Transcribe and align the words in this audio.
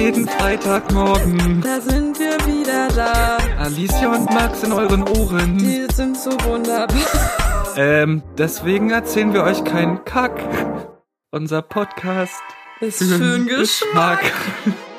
jeden 0.00 0.26
Freitagmorgen. 0.26 1.60
Da 1.60 1.80
sind 1.80 2.18
wir 2.18 2.36
wieder 2.46 2.88
da. 2.88 3.36
Alicia 3.58 4.10
und 4.12 4.30
Max 4.30 4.62
in 4.62 4.72
euren 4.72 5.06
Ohren. 5.06 5.58
Die 5.58 5.86
sind 5.92 6.16
so 6.16 6.30
wunderbar. 6.44 6.96
Ähm, 7.76 8.22
deswegen 8.38 8.90
erzählen 8.90 9.32
wir 9.34 9.42
euch 9.42 9.62
keinen 9.64 10.04
Kack. 10.04 10.40
Unser 11.30 11.60
Podcast 11.62 12.42
ist 12.80 13.00
den 13.00 13.46
Geschmack. 13.46 14.20
Geschmack. 14.20 14.89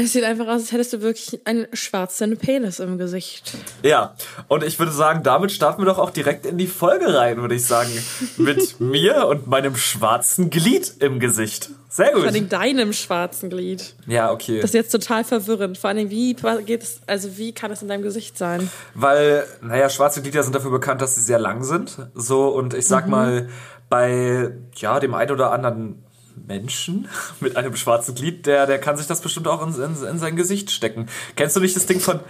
Es 0.00 0.12
sieht 0.12 0.22
einfach 0.22 0.46
aus, 0.46 0.60
als 0.60 0.70
hättest 0.70 0.92
du 0.92 1.00
wirklich 1.00 1.40
einen 1.44 1.66
schwarzen 1.72 2.36
Penis 2.36 2.78
im 2.78 2.98
Gesicht. 2.98 3.54
Ja, 3.82 4.14
und 4.46 4.62
ich 4.62 4.78
würde 4.78 4.92
sagen, 4.92 5.24
damit 5.24 5.50
starten 5.50 5.82
wir 5.82 5.86
doch 5.86 5.98
auch 5.98 6.10
direkt 6.10 6.46
in 6.46 6.56
die 6.56 6.68
Folge 6.68 7.18
rein, 7.18 7.38
würde 7.38 7.56
ich 7.56 7.66
sagen. 7.66 7.90
Mit 8.36 8.78
mir 8.80 9.26
und 9.26 9.48
meinem 9.48 9.74
schwarzen 9.74 10.50
Glied 10.50 10.94
im 11.00 11.18
Gesicht. 11.18 11.70
Sehr 11.88 12.12
gut. 12.12 12.20
Vor 12.20 12.28
allem 12.30 12.48
deinem 12.48 12.92
schwarzen 12.92 13.50
Glied. 13.50 13.96
Ja, 14.06 14.30
okay. 14.30 14.60
Das 14.60 14.70
ist 14.70 14.74
jetzt 14.74 14.92
total 14.92 15.24
verwirrend. 15.24 15.78
Vor 15.78 15.90
allem, 15.90 16.10
wie 16.10 16.36
geht 16.64 16.84
es, 16.84 17.00
also 17.08 17.36
wie 17.36 17.52
kann 17.52 17.72
es 17.72 17.82
in 17.82 17.88
deinem 17.88 18.02
Gesicht 18.02 18.38
sein? 18.38 18.70
Weil, 18.94 19.46
naja, 19.62 19.90
schwarze 19.90 20.22
Glieder 20.22 20.44
sind 20.44 20.54
dafür 20.54 20.70
bekannt, 20.70 21.02
dass 21.02 21.16
sie 21.16 21.22
sehr 21.22 21.40
lang 21.40 21.64
sind. 21.64 21.98
So, 22.14 22.46
und 22.50 22.72
ich 22.72 22.86
sag 22.86 23.06
mhm. 23.06 23.10
mal, 23.10 23.48
bei, 23.88 24.52
ja, 24.76 25.00
dem 25.00 25.14
einen 25.14 25.32
oder 25.32 25.50
anderen 25.50 26.04
Menschen 26.46 27.08
mit 27.40 27.56
einem 27.56 27.76
schwarzen 27.76 28.14
Glied, 28.14 28.46
der, 28.46 28.66
der 28.66 28.78
kann 28.78 28.96
sich 28.96 29.06
das 29.06 29.20
bestimmt 29.20 29.48
auch 29.48 29.66
in, 29.66 29.74
in, 29.74 30.04
in 30.04 30.18
sein 30.18 30.36
Gesicht 30.36 30.70
stecken. 30.70 31.08
Kennst 31.36 31.56
du 31.56 31.60
nicht 31.60 31.76
das 31.76 31.86
Ding 31.86 32.00
von, 32.00 32.20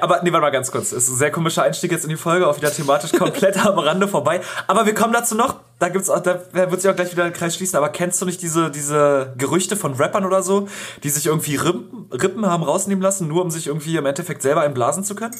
aber 0.00 0.22
nee, 0.22 0.32
warte 0.32 0.42
mal 0.42 0.50
ganz 0.50 0.70
kurz. 0.70 0.92
Es 0.92 1.04
ist 1.04 1.10
ein 1.10 1.16
sehr 1.16 1.30
komischer 1.30 1.62
Einstieg 1.62 1.90
jetzt 1.90 2.04
in 2.04 2.10
die 2.10 2.16
Folge, 2.16 2.46
auch 2.46 2.56
wieder 2.56 2.70
thematisch 2.70 3.12
komplett 3.12 3.58
am 3.66 3.78
Rande 3.78 4.08
vorbei. 4.08 4.40
Aber 4.66 4.86
wir 4.86 4.94
kommen 4.94 5.12
dazu 5.12 5.34
noch. 5.34 5.60
Da 5.78 5.88
gibt's 5.88 6.08
auch, 6.08 6.20
da 6.20 6.40
wird 6.52 6.80
sich 6.80 6.90
auch 6.90 6.94
gleich 6.94 7.10
wieder 7.10 7.24
der 7.24 7.32
Kreis 7.32 7.56
schließen. 7.56 7.76
Aber 7.76 7.88
kennst 7.88 8.22
du 8.22 8.26
nicht 8.26 8.40
diese, 8.40 8.70
diese 8.70 9.34
Gerüchte 9.36 9.76
von 9.76 9.94
Rappern 9.94 10.24
oder 10.24 10.42
so, 10.42 10.68
die 11.02 11.08
sich 11.08 11.26
irgendwie 11.26 11.56
Rippen, 11.56 12.08
Rippen 12.12 12.46
haben 12.46 12.62
rausnehmen 12.62 13.02
lassen, 13.02 13.26
nur 13.26 13.42
um 13.42 13.50
sich 13.50 13.66
irgendwie 13.66 13.96
im 13.96 14.06
Endeffekt 14.06 14.42
selber 14.42 14.62
einblasen 14.62 15.04
zu 15.04 15.14
können? 15.14 15.34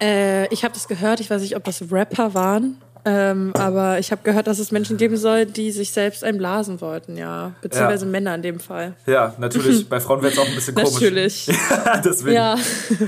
Äh, 0.00 0.46
ich 0.52 0.64
habe 0.64 0.74
das 0.74 0.86
gehört. 0.86 1.20
Ich 1.20 1.30
weiß 1.30 1.40
nicht, 1.40 1.56
ob 1.56 1.64
das 1.64 1.82
Rapper 1.90 2.34
waren. 2.34 2.80
Ähm, 3.04 3.52
aber 3.54 3.98
ich 3.98 4.12
habe 4.12 4.22
gehört, 4.22 4.46
dass 4.46 4.58
es 4.58 4.72
Menschen 4.72 4.96
geben 4.96 5.16
soll, 5.16 5.46
die 5.46 5.70
sich 5.70 5.90
selbst 5.92 6.22
einblasen 6.22 6.80
wollten, 6.80 7.16
ja. 7.16 7.54
Beziehungsweise 7.62 8.04
ja. 8.04 8.10
Männer 8.10 8.34
in 8.34 8.42
dem 8.42 8.60
Fall. 8.60 8.94
Ja, 9.06 9.34
natürlich. 9.38 9.86
Bei 9.88 10.00
Frauen 10.00 10.22
wäre 10.22 10.32
es 10.32 10.38
auch 10.38 10.46
ein 10.46 10.54
bisschen 10.54 10.74
komisch. 10.74 10.92
natürlich. 10.92 11.46
Deswegen. 12.04 12.34
Ja. 12.34 12.58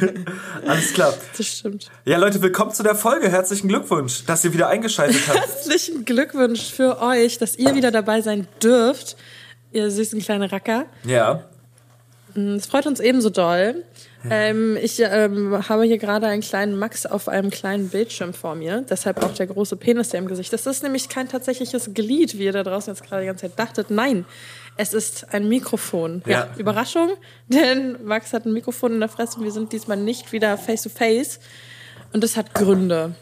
Alles 0.67 0.93
klar. 0.95 1.13
Das 1.37 1.47
stimmt. 1.47 1.91
Ja, 2.05 2.17
Leute, 2.17 2.41
willkommen 2.41 2.73
zu 2.73 2.83
der 2.83 2.95
Folge. 2.95 3.29
Herzlichen 3.29 3.69
Glückwunsch, 3.69 4.25
dass 4.25 4.45
ihr 4.45 4.55
wieder 4.55 4.69
eingeschaltet 4.69 5.21
habt. 5.29 5.39
Herzlichen 5.39 6.05
Glückwunsch 6.05 6.73
für 6.73 7.01
euch, 7.01 7.39
dass 7.39 7.57
ihr 7.57 7.75
wieder 7.75 7.91
dabei 7.91 8.23
sein 8.23 8.49
dürft. 8.63 9.17
Ihr 9.73 9.91
süßen 9.91 10.21
kleine 10.21 10.51
Racker. 10.51 10.87
Ja. 11.05 11.45
Mm, 12.35 12.55
es 12.55 12.67
freut 12.67 12.87
uns 12.87 13.01
ebenso 13.01 13.31
doll. 13.31 13.85
Ähm, 14.31 14.77
ich 14.81 15.01
ähm, 15.01 15.69
habe 15.69 15.85
hier 15.85 15.99
gerade 15.99 16.27
einen 16.27 16.43
kleinen 16.43 16.79
Max 16.79 17.07
auf 17.07 17.29
einem 17.29 17.51
kleinen 17.51 17.89
Bildschirm 17.89 18.35
vor 18.35 18.55
mir. 18.55 18.85
Deshalb 18.89 19.23
auch 19.23 19.33
der 19.33 19.47
große 19.47 19.77
Penis, 19.77 20.11
der 20.11 20.21
im 20.21 20.27
Gesicht. 20.27 20.53
Das 20.53 20.67
ist 20.67 20.83
nämlich 20.83 21.09
kein 21.09 21.29
tatsächliches 21.29 21.93
Glied, 21.95 22.39
wie 22.39 22.45
ihr 22.45 22.53
da 22.53 22.63
draußen 22.63 22.93
jetzt 22.93 23.05
gerade 23.05 23.23
die 23.23 23.27
ganze 23.27 23.49
Zeit 23.49 23.59
dachtet. 23.59 23.91
Nein, 23.91 24.25
es 24.77 24.93
ist 24.95 25.33
ein 25.33 25.49
Mikrofon. 25.49 26.23
Ja. 26.27 26.33
ja. 26.33 26.49
Überraschung, 26.59 27.11
denn 27.49 27.97
Max 28.05 28.33
hat 28.33 28.47
ein 28.47 28.53
Mikrofon 28.53 28.95
in 28.95 29.01
der 29.01 29.09
Fresse 29.09 29.39
und 29.39 29.45
wir 29.45 29.53
sind 29.53 29.73
diesmal 29.73 29.97
nicht 29.97 30.33
wieder 30.33 30.57
face 30.57 30.83
to 30.83 30.89
face. 30.89 31.41
Und 32.13 32.23
das 32.23 32.37
hat 32.37 32.55
Gründe. 32.55 33.15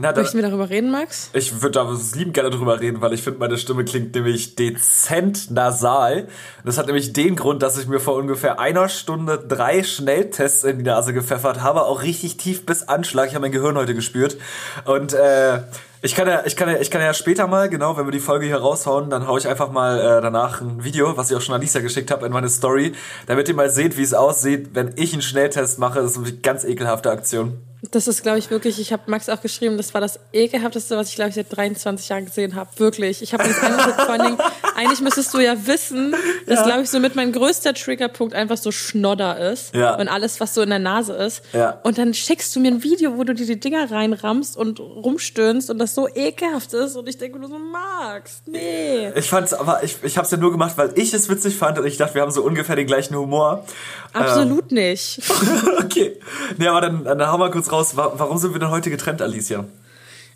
Na, 0.00 0.12
da, 0.12 0.20
Möchten 0.20 0.38
wir 0.38 0.46
darüber 0.48 0.70
reden, 0.70 0.92
Max? 0.92 1.30
Ich 1.32 1.60
würde 1.60 1.72
da 1.72 1.96
lieben 2.14 2.32
gerne 2.32 2.50
darüber 2.50 2.78
reden, 2.78 3.00
weil 3.00 3.12
ich 3.14 3.22
finde, 3.24 3.40
meine 3.40 3.58
Stimme 3.58 3.84
klingt 3.84 4.14
nämlich 4.14 4.54
dezent 4.54 5.50
nasal. 5.50 6.28
Das 6.64 6.78
hat 6.78 6.86
nämlich 6.86 7.12
den 7.12 7.34
Grund, 7.34 7.64
dass 7.64 7.76
ich 7.76 7.88
mir 7.88 7.98
vor 7.98 8.14
ungefähr 8.14 8.60
einer 8.60 8.88
Stunde 8.88 9.38
drei 9.38 9.82
Schnelltests 9.82 10.62
in 10.62 10.78
die 10.78 10.84
Nase 10.84 11.12
gepfeffert 11.12 11.62
habe, 11.62 11.82
auch 11.82 12.04
richtig 12.04 12.36
tief 12.36 12.64
bis 12.64 12.84
Anschlag. 12.84 13.26
Ich 13.26 13.34
habe 13.34 13.42
mein 13.42 13.50
Gehirn 13.50 13.76
heute 13.76 13.92
gespürt. 13.92 14.36
Und 14.84 15.14
äh, 15.14 15.62
ich 16.00 16.14
kann 16.14 16.28
ja, 16.28 16.42
ich 16.46 16.54
kann 16.54 16.68
ja, 16.68 16.78
ich 16.78 16.92
kann 16.92 17.00
ja 17.00 17.12
später 17.12 17.48
mal, 17.48 17.68
genau, 17.68 17.96
wenn 17.96 18.06
wir 18.06 18.12
die 18.12 18.20
Folge 18.20 18.46
hier 18.46 18.58
raushauen, 18.58 19.10
dann 19.10 19.26
hau 19.26 19.36
ich 19.36 19.48
einfach 19.48 19.72
mal 19.72 19.98
äh, 19.98 20.22
danach 20.22 20.60
ein 20.60 20.84
Video, 20.84 21.16
was 21.16 21.32
ich 21.32 21.36
auch 21.36 21.40
schon 21.40 21.56
an 21.56 21.60
Lisa 21.60 21.80
geschickt 21.80 22.12
habe, 22.12 22.24
in 22.24 22.32
meine 22.32 22.48
Story, 22.48 22.92
damit 23.26 23.48
ihr 23.48 23.56
mal 23.56 23.68
seht, 23.68 23.96
wie 23.96 24.04
es 24.04 24.14
aussieht, 24.14 24.70
wenn 24.74 24.92
ich 24.94 25.12
einen 25.12 25.22
Schnelltest 25.22 25.80
mache. 25.80 26.00
Das 26.00 26.12
ist 26.12 26.18
eine 26.18 26.32
ganz 26.34 26.62
ekelhafte 26.62 27.10
Aktion. 27.10 27.67
Das 27.92 28.08
ist, 28.08 28.24
glaube 28.24 28.38
ich, 28.40 28.50
wirklich, 28.50 28.80
ich 28.80 28.92
habe 28.92 29.04
Max 29.06 29.28
auch 29.28 29.40
geschrieben, 29.40 29.76
das 29.76 29.94
war 29.94 30.00
das 30.00 30.18
ekelhafteste, 30.32 30.96
was 30.96 31.10
ich, 31.10 31.14
glaube 31.14 31.28
ich, 31.28 31.36
seit 31.36 31.56
23 31.56 32.08
Jahren 32.08 32.24
gesehen 32.24 32.56
habe. 32.56 32.68
Wirklich. 32.76 33.22
Ich 33.22 33.32
habe 33.32 33.44
uns 33.44 33.56
angeguckt, 33.62 34.00
vor 34.00 34.10
allen 34.10 34.22
Dingen, 34.22 34.38
eigentlich 34.74 35.00
müsstest 35.00 35.32
du 35.32 35.38
ja 35.38 35.54
wissen, 35.66 36.12
dass, 36.46 36.58
ja. 36.58 36.64
glaube 36.66 36.82
ich, 36.82 36.90
so 36.90 36.98
mit 36.98 37.14
mein 37.14 37.30
größter 37.30 37.74
Triggerpunkt 37.74 38.34
einfach 38.34 38.56
so 38.56 38.72
Schnodder 38.72 39.52
ist. 39.52 39.76
Ja. 39.76 39.94
Und 39.94 40.08
alles, 40.08 40.40
was 40.40 40.54
so 40.54 40.62
in 40.62 40.70
der 40.70 40.80
Nase 40.80 41.12
ist. 41.12 41.42
Ja. 41.52 41.78
Und 41.84 41.98
dann 41.98 42.14
schickst 42.14 42.54
du 42.56 42.60
mir 42.60 42.72
ein 42.72 42.82
Video, 42.82 43.16
wo 43.16 43.22
du 43.22 43.32
dir 43.32 43.46
die 43.46 43.60
Dinger 43.60 43.88
reinrammst 43.88 44.56
und 44.56 44.80
rumstöhnst 44.80 45.70
und 45.70 45.78
das 45.78 45.94
so 45.94 46.08
ekelhaft 46.08 46.74
ist. 46.74 46.96
Und 46.96 47.08
ich 47.08 47.16
denke 47.16 47.38
nur 47.38 47.48
so, 47.48 47.58
Max, 47.58 48.42
nee. 48.46 49.08
Ich 49.14 49.30
fand's, 49.30 49.54
aber 49.54 49.84
ich, 49.84 49.98
ich 50.02 50.18
hab's 50.18 50.32
ja 50.32 50.36
nur 50.36 50.50
gemacht, 50.50 50.72
weil 50.76 50.90
ich 50.96 51.14
es 51.14 51.28
witzig 51.28 51.56
fand 51.56 51.78
und 51.78 51.86
ich 51.86 51.96
dachte, 51.96 52.16
wir 52.16 52.22
haben 52.22 52.32
so 52.32 52.42
ungefähr 52.42 52.74
den 52.74 52.88
gleichen 52.88 53.14
Humor. 53.14 53.64
Absolut 54.12 54.70
ähm. 54.70 54.78
nicht. 54.78 55.20
okay. 55.78 56.18
Nee, 56.56 56.66
aber 56.66 56.80
dann, 56.80 57.04
dann 57.04 57.30
hau 57.30 57.38
mal 57.38 57.50
kurz 57.50 57.70
raus, 57.70 57.96
warum 57.96 58.38
sind 58.38 58.52
wir 58.52 58.60
denn 58.60 58.70
heute 58.70 58.90
getrennt, 58.90 59.22
Alicia? 59.22 59.64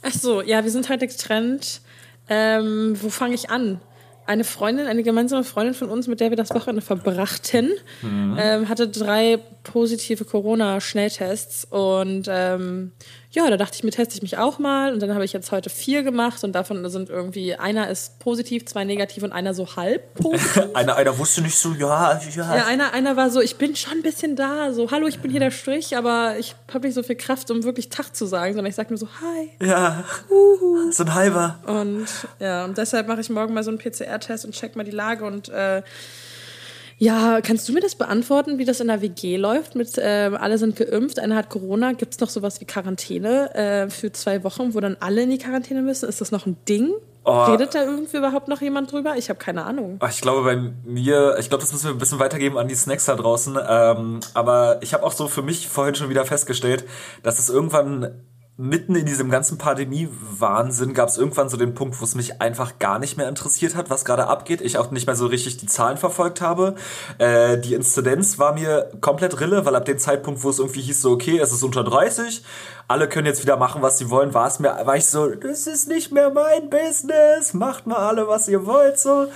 Ach 0.02 0.12
so, 0.12 0.42
ja, 0.42 0.64
wir 0.64 0.70
sind 0.70 0.88
heute 0.88 1.06
getrennt. 1.06 1.80
Ähm, 2.28 2.96
wo 3.00 3.08
fange 3.10 3.34
ich 3.34 3.50
an? 3.50 3.80
Eine 4.24 4.44
Freundin, 4.44 4.86
eine 4.86 5.02
gemeinsame 5.02 5.42
Freundin 5.42 5.74
von 5.74 5.88
uns, 5.88 6.06
mit 6.06 6.20
der 6.20 6.30
wir 6.30 6.36
das 6.36 6.50
Wochenende 6.50 6.80
verbrachten, 6.80 7.70
mhm. 8.02 8.36
ähm, 8.38 8.68
hatte 8.68 8.88
drei 8.88 9.40
positive 9.64 10.24
Corona-Schnelltests 10.24 11.64
und 11.64 12.28
ähm, 12.28 12.92
ja, 13.34 13.48
da 13.48 13.56
dachte 13.56 13.76
ich 13.76 13.82
mir, 13.82 13.90
teste 13.90 14.14
ich 14.14 14.22
mich 14.22 14.36
auch 14.36 14.58
mal. 14.58 14.92
Und 14.92 15.00
dann 15.00 15.14
habe 15.14 15.24
ich 15.24 15.32
jetzt 15.32 15.52
heute 15.52 15.70
vier 15.70 16.02
gemacht 16.02 16.44
und 16.44 16.52
davon 16.52 16.88
sind 16.90 17.08
irgendwie, 17.08 17.54
einer 17.54 17.88
ist 17.88 18.18
positiv, 18.18 18.66
zwei 18.66 18.84
negativ 18.84 19.22
und 19.22 19.32
einer 19.32 19.54
so 19.54 19.74
halb 19.74 20.14
positiv. 20.20 20.74
einer, 20.74 20.96
einer 20.96 21.18
wusste 21.18 21.40
nicht 21.40 21.56
so, 21.56 21.72
ja, 21.72 22.20
ja. 22.36 22.56
Ja, 22.56 22.66
einer, 22.66 22.92
einer 22.92 23.16
war 23.16 23.30
so, 23.30 23.40
ich 23.40 23.56
bin 23.56 23.74
schon 23.74 23.94
ein 23.94 24.02
bisschen 24.02 24.36
da, 24.36 24.74
so, 24.74 24.90
hallo, 24.90 25.06
ich 25.06 25.20
bin 25.20 25.30
hier 25.30 25.40
der 25.40 25.50
Strich, 25.50 25.96
aber 25.96 26.36
ich 26.38 26.54
habe 26.72 26.86
nicht 26.86 26.94
so 26.94 27.02
viel 27.02 27.16
Kraft, 27.16 27.50
um 27.50 27.64
wirklich 27.64 27.88
Tag 27.88 28.14
zu 28.14 28.26
sagen, 28.26 28.52
sondern 28.52 28.68
ich 28.68 28.76
sage 28.76 28.90
nur 28.90 28.98
so, 28.98 29.08
hi. 29.22 29.66
Ja, 29.66 30.04
Uhu. 30.28 30.92
so 30.92 31.04
ein 31.04 31.14
halber. 31.14 31.58
Und 31.66 32.06
ja, 32.38 32.66
und 32.66 32.76
deshalb 32.76 33.08
mache 33.08 33.22
ich 33.22 33.30
morgen 33.30 33.54
mal 33.54 33.64
so 33.64 33.70
einen 33.70 33.78
PCR-Test 33.78 34.44
und 34.44 34.52
check 34.52 34.76
mal 34.76 34.84
die 34.84 34.90
Lage 34.90 35.24
und 35.24 35.48
äh, 35.48 35.82
ja, 37.02 37.40
kannst 37.40 37.68
du 37.68 37.72
mir 37.72 37.80
das 37.80 37.96
beantworten, 37.96 38.58
wie 38.58 38.64
das 38.64 38.78
in 38.78 38.86
der 38.86 39.02
WG 39.02 39.36
läuft? 39.36 39.74
Mit 39.74 39.98
äh, 39.98 40.30
alle 40.38 40.56
sind 40.56 40.76
geimpft, 40.76 41.18
einer 41.18 41.34
hat 41.34 41.50
Corona. 41.50 41.94
Gibt 41.94 42.14
es 42.14 42.20
noch 42.20 42.28
sowas 42.28 42.60
wie 42.60 42.64
Quarantäne 42.64 43.52
äh, 43.56 43.90
für 43.90 44.12
zwei 44.12 44.44
Wochen, 44.44 44.72
wo 44.72 44.78
dann 44.78 44.96
alle 45.00 45.24
in 45.24 45.30
die 45.30 45.38
Quarantäne 45.38 45.82
müssen? 45.82 46.08
Ist 46.08 46.20
das 46.20 46.30
noch 46.30 46.46
ein 46.46 46.56
Ding? 46.68 46.92
Oh. 47.24 47.42
Redet 47.46 47.74
da 47.74 47.82
irgendwie 47.82 48.16
überhaupt 48.16 48.46
noch 48.46 48.60
jemand 48.60 48.92
drüber? 48.92 49.16
Ich 49.16 49.30
habe 49.30 49.38
keine 49.40 49.64
Ahnung. 49.64 49.98
Ich 50.08 50.20
glaube, 50.20 50.44
bei 50.44 50.56
mir, 50.88 51.34
ich 51.40 51.48
glaube, 51.48 51.62
das 51.62 51.72
müssen 51.72 51.86
wir 51.86 51.90
ein 51.90 51.98
bisschen 51.98 52.20
weitergeben 52.20 52.56
an 52.56 52.68
die 52.68 52.76
Snacks 52.76 53.06
da 53.06 53.16
draußen. 53.16 53.58
Ähm, 53.68 54.20
aber 54.34 54.78
ich 54.80 54.94
habe 54.94 55.02
auch 55.02 55.12
so 55.12 55.26
für 55.26 55.42
mich 55.42 55.66
vorhin 55.66 55.96
schon 55.96 56.08
wieder 56.08 56.24
festgestellt, 56.24 56.84
dass 57.24 57.40
es 57.40 57.48
irgendwann 57.48 58.22
mitten 58.58 58.94
in 58.94 59.06
diesem 59.06 59.30
ganzen 59.30 59.56
Pandemie-Wahnsinn 59.56 60.92
gab 60.92 61.08
es 61.08 61.16
irgendwann 61.16 61.48
so 61.48 61.56
den 61.56 61.74
Punkt, 61.74 61.98
wo 62.00 62.04
es 62.04 62.14
mich 62.14 62.42
einfach 62.42 62.78
gar 62.78 62.98
nicht 62.98 63.16
mehr 63.16 63.28
interessiert 63.28 63.74
hat, 63.74 63.88
was 63.88 64.04
gerade 64.04 64.26
abgeht. 64.26 64.60
Ich 64.60 64.76
auch 64.76 64.90
nicht 64.90 65.06
mehr 65.06 65.16
so 65.16 65.26
richtig 65.26 65.56
die 65.56 65.66
Zahlen 65.66 65.96
verfolgt 65.96 66.42
habe. 66.42 66.74
Äh, 67.16 67.58
die 67.58 67.74
Inzidenz 67.74 68.38
war 68.38 68.52
mir 68.52 68.90
komplett 69.00 69.40
rille, 69.40 69.64
weil 69.64 69.74
ab 69.74 69.86
dem 69.86 69.98
Zeitpunkt, 69.98 70.44
wo 70.44 70.50
es 70.50 70.58
irgendwie 70.58 70.82
hieß, 70.82 71.00
so 71.00 71.12
okay, 71.12 71.38
es 71.38 71.50
ist 71.50 71.62
unter 71.62 71.82
30, 71.82 72.44
alle 72.88 73.08
können 73.08 73.26
jetzt 73.26 73.42
wieder 73.42 73.56
machen, 73.56 73.80
was 73.80 73.96
sie 73.96 74.10
wollen, 74.10 74.34
war 74.34 74.46
es 74.46 74.58
mir, 74.58 74.68
war 74.84 74.96
ich 74.96 75.06
so, 75.06 75.30
das 75.30 75.66
ist 75.66 75.88
nicht 75.88 76.12
mehr 76.12 76.30
mein 76.30 76.68
Business, 76.68 77.54
macht 77.54 77.86
mal 77.86 77.96
alle, 77.96 78.28
was 78.28 78.48
ihr 78.48 78.66
wollt, 78.66 78.98
so. 78.98 79.28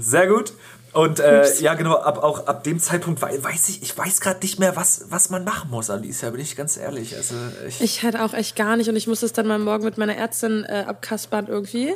Sehr 0.00 0.26
gut. 0.28 0.54
Und 0.98 1.20
äh, 1.20 1.46
ja, 1.60 1.74
genau, 1.74 1.94
ab, 1.94 2.24
auch 2.24 2.48
ab 2.48 2.64
dem 2.64 2.80
Zeitpunkt 2.80 3.22
weiß 3.22 3.68
ich, 3.68 3.82
ich 3.82 3.96
weiß 3.96 4.20
gerade 4.20 4.40
nicht 4.40 4.58
mehr, 4.58 4.74
was, 4.74 5.04
was 5.10 5.30
man 5.30 5.44
machen 5.44 5.70
muss, 5.70 5.90
Alicia, 5.90 6.30
bin 6.30 6.40
ich 6.40 6.56
ganz 6.56 6.76
ehrlich. 6.76 7.14
Also, 7.14 7.36
ich, 7.68 7.80
ich 7.80 8.02
halt 8.02 8.18
auch 8.18 8.34
echt 8.34 8.56
gar 8.56 8.76
nicht 8.76 8.88
und 8.88 8.96
ich 8.96 9.06
muss 9.06 9.22
es 9.22 9.32
dann 9.32 9.46
mal 9.46 9.60
morgen 9.60 9.84
mit 9.84 9.96
meiner 9.96 10.16
Ärztin 10.16 10.64
äh, 10.68 10.86
abkaspern 10.88 11.46
irgendwie. 11.46 11.94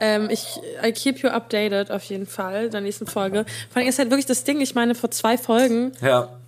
Ähm, 0.00 0.28
ich 0.30 0.60
I 0.84 0.90
keep 0.90 1.18
you 1.18 1.28
updated 1.28 1.92
auf 1.92 2.02
jeden 2.02 2.26
Fall 2.26 2.64
in 2.64 2.70
der 2.72 2.80
nächsten 2.80 3.06
Folge. 3.06 3.44
Vor 3.70 3.80
allem 3.80 3.88
ist 3.88 4.00
halt 4.00 4.10
wirklich 4.10 4.26
das 4.26 4.42
Ding, 4.42 4.60
ich 4.60 4.74
meine, 4.74 4.96
vor 4.96 5.12
zwei 5.12 5.38
Folgen 5.38 5.92
ja 6.00 6.39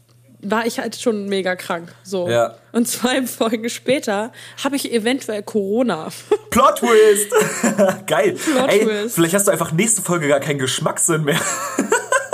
war 0.43 0.67
ich 0.67 0.79
halt 0.79 0.97
schon 0.97 1.27
mega 1.27 1.57
krank. 1.57 1.95
So. 2.03 2.29
Ja. 2.29 2.57
Und 2.73 2.89
zwei 2.89 3.23
Folgen 3.27 3.69
später 3.71 4.33
habe 4.63 4.77
ich 4.77 4.93
eventuell 4.93 5.43
Corona. 5.43 6.09
Plot 6.51 6.79
Twist! 6.79 7.33
Geil. 8.07 8.33
Plot 8.33 8.71
Ey, 8.71 8.85
Twist. 8.85 9.15
Vielleicht 9.15 9.35
hast 9.35 9.47
du 9.47 9.53
einfach 9.53 9.73
nächste 9.73 10.03
Folge 10.03 10.29
gar 10.29 10.41
keinen 10.41 10.59
Geschmackssinn 10.59 11.25
mehr. 11.25 11.41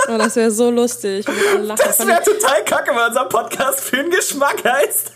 oh, 0.07 0.17
das 0.17 0.35
wäre 0.35 0.51
so 0.51 0.69
lustig. 0.69 1.25
Das 1.25 1.99
wäre 2.05 2.23
total 2.23 2.65
kacke, 2.65 2.95
weil 2.95 3.07
unser 3.09 3.25
Podcast 3.25 3.81
für 3.81 3.97
den 3.97 4.09
Geschmack 4.09 4.63
heißt. 4.63 5.11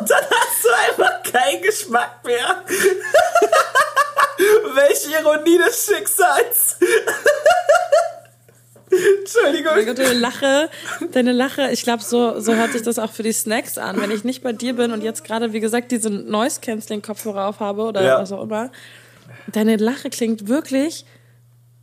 Und 0.00 0.10
dann 0.10 0.24
hast 0.30 0.64
du 0.64 0.68
einfach 0.92 1.22
keinen 1.22 1.62
Geschmack 1.62 2.24
mehr. 2.24 2.64
Ironie 5.20 5.58
des 5.58 5.86
Schicksals. 5.86 6.76
Entschuldigung. 9.20 9.72
Oh 9.72 9.76
mein 9.76 9.86
Gott, 9.86 9.98
deine 9.98 10.14
Lache, 10.14 10.70
deine 11.12 11.32
Lache, 11.32 11.70
ich 11.72 11.82
glaube, 11.82 12.02
so, 12.02 12.40
so 12.40 12.54
hört 12.54 12.72
sich 12.72 12.82
das 12.82 12.98
auch 12.98 13.12
für 13.12 13.22
die 13.22 13.32
Snacks 13.32 13.78
an. 13.78 14.00
Wenn 14.00 14.10
ich 14.10 14.24
nicht 14.24 14.42
bei 14.42 14.52
dir 14.52 14.74
bin 14.74 14.92
und 14.92 15.02
jetzt 15.02 15.24
gerade, 15.24 15.52
wie 15.52 15.60
gesagt, 15.60 15.90
diese 15.92 16.10
Noise-Canceling-Kopfhörer 16.10 17.46
aufhabe 17.46 17.82
oder 17.82 18.02
Ja. 18.02 18.20
was 18.20 18.32
auch 18.32 18.42
immer, 18.42 18.70
deine 19.52 19.76
Lache 19.76 20.10
klingt 20.10 20.48
wirklich, 20.48 21.04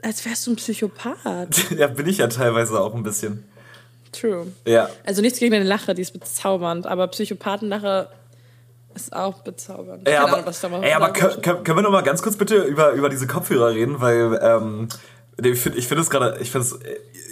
als 0.02 0.26
wärst 0.26 0.48
du 0.48 0.52
ein 0.52 0.56
Psychopath. 0.56 1.72
Ja, 1.78 1.88
bin 1.88 2.08
ich 2.08 2.18
ja 2.18 2.28
teilweise 2.28 2.80
auch 2.80 2.94
ein 2.96 3.04
bisschen. 3.04 3.44
True. 4.12 4.48
Ja. 4.66 4.90
Also 5.06 5.22
nichts 5.22 5.40
gegen 5.40 5.54
deine 5.54 5.66
Lache, 5.66 5.94
die 5.94 6.02
ist 6.02 6.12
bezaubernd, 6.12 6.86
aber 6.86 7.08
Psychopathenlache 7.08 8.10
ist 8.94 9.14
auch 9.14 9.42
bezaubernd. 9.44 10.04
Keine 10.06 10.20
aber, 10.20 10.46
Ahnung, 10.46 10.84
ey, 10.84 10.94
aber 10.94 11.14
können 11.14 11.42
können 11.64 11.78
wir 11.78 11.82
noch 11.82 11.92
mal 11.92 12.02
ganz 12.02 12.22
kurz 12.22 12.36
bitte 12.36 12.58
über, 12.58 12.92
über 12.92 13.08
diese 13.08 13.26
Kopfhörer 13.26 13.70
reden, 13.70 14.02
weil 14.02 14.38
ähm, 14.42 14.90
ich 15.44 15.60
finde 15.60 15.78
ich 15.80 15.88
find 15.88 16.00
es 16.02 16.10
gerade, 16.10 16.38
ich 16.40 16.52
finde 16.52 16.68
es 16.68 16.80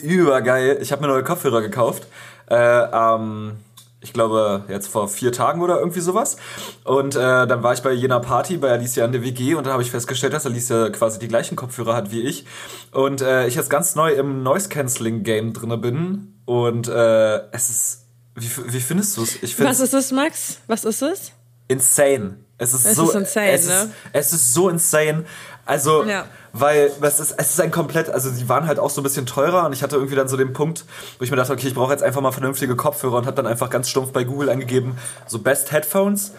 übergeil. 0.03 0.77
Ich 0.81 0.91
habe 0.91 1.01
mir 1.01 1.07
neue 1.07 1.23
Kopfhörer 1.23 1.61
gekauft. 1.61 2.07
Äh, 2.49 2.55
ähm, 2.55 3.57
ich 4.01 4.13
glaube, 4.13 4.63
jetzt 4.69 4.87
vor 4.87 5.09
vier 5.09 5.31
Tagen 5.31 5.61
oder 5.61 5.79
irgendwie 5.79 5.99
sowas. 5.99 6.37
Und 6.85 7.15
äh, 7.15 7.19
dann 7.47 7.63
war 7.63 7.73
ich 7.73 7.81
bei 7.81 7.91
jener 7.91 8.21
Party 8.21 8.57
bei 8.57 8.71
Alicia 8.71 9.03
an 9.03 9.11
der 9.11 9.23
WG 9.23 9.55
und 9.55 9.67
da 9.67 9.73
habe 9.73 9.83
ich 9.83 9.91
festgestellt, 9.91 10.31
dass 10.33 10.45
Alicia 10.45 10.89
quasi 10.89 11.19
die 11.19 11.27
gleichen 11.27 11.57
Kopfhörer 11.57 11.95
hat 11.95 12.11
wie 12.11 12.21
ich. 12.21 12.45
Und 12.91 13.21
äh, 13.21 13.47
ich 13.47 13.55
jetzt 13.55 13.69
ganz 13.69 13.95
neu 13.95 14.13
im 14.13 14.41
Noise-Canceling-Game 14.43 15.53
drinne 15.53 15.77
bin. 15.77 16.41
Und 16.45 16.87
äh, 16.87 17.51
es 17.51 17.69
ist. 17.69 18.05
Wie, 18.35 18.49
wie 18.73 18.79
findest 18.79 19.17
du 19.17 19.23
es? 19.23 19.59
Was 19.59 19.81
ist 19.81 19.93
es, 19.93 20.11
Max? 20.13 20.59
Was 20.67 20.85
ist 20.85 21.01
es? 21.01 21.33
insane. 21.69 22.37
Es 22.57 22.73
ist 22.73 22.85
Es 22.85 22.97
so 22.97 23.07
ist 23.07 23.15
insane, 23.15 23.51
es, 23.51 23.67
ne? 23.67 23.73
ist, 23.73 23.91
es 24.11 24.33
ist 24.33 24.53
so 24.53 24.67
insane. 24.67 25.23
Also, 25.69 26.03
Ja. 26.03 26.25
weil 26.51 26.91
es 27.01 27.19
ist, 27.19 27.35
es 27.37 27.49
ist 27.51 27.61
ein 27.61 27.69
komplett, 27.71 28.09
also 28.09 28.31
die 28.31 28.49
waren 28.49 28.65
halt 28.65 28.79
auch 28.79 28.89
so 28.89 29.01
ein 29.01 29.03
bisschen 29.03 29.25
teurer 29.27 29.65
und 29.65 29.73
ich 29.73 29.83
hatte 29.83 29.95
irgendwie 29.95 30.15
dann 30.15 30.27
so 30.27 30.35
den 30.35 30.51
Punkt, 30.51 30.83
wo 31.19 31.23
ich 31.23 31.29
mir 31.31 31.37
dachte, 31.37 31.53
okay, 31.53 31.67
ich 31.67 31.75
brauche 31.75 31.91
jetzt 31.91 32.01
einfach 32.03 32.21
mal 32.21 32.31
vernünftige 32.31 32.75
Kopfhörer 32.75 33.17
und 33.17 33.25
habe 33.27 33.35
dann 33.35 33.45
einfach 33.45 33.69
ganz 33.69 33.87
stumpf 33.89 34.11
bei 34.11 34.23
Google 34.23 34.49
eingegeben, 34.49 34.97
so 35.27 35.39
Best 35.39 35.71
Headphones. 35.71 36.31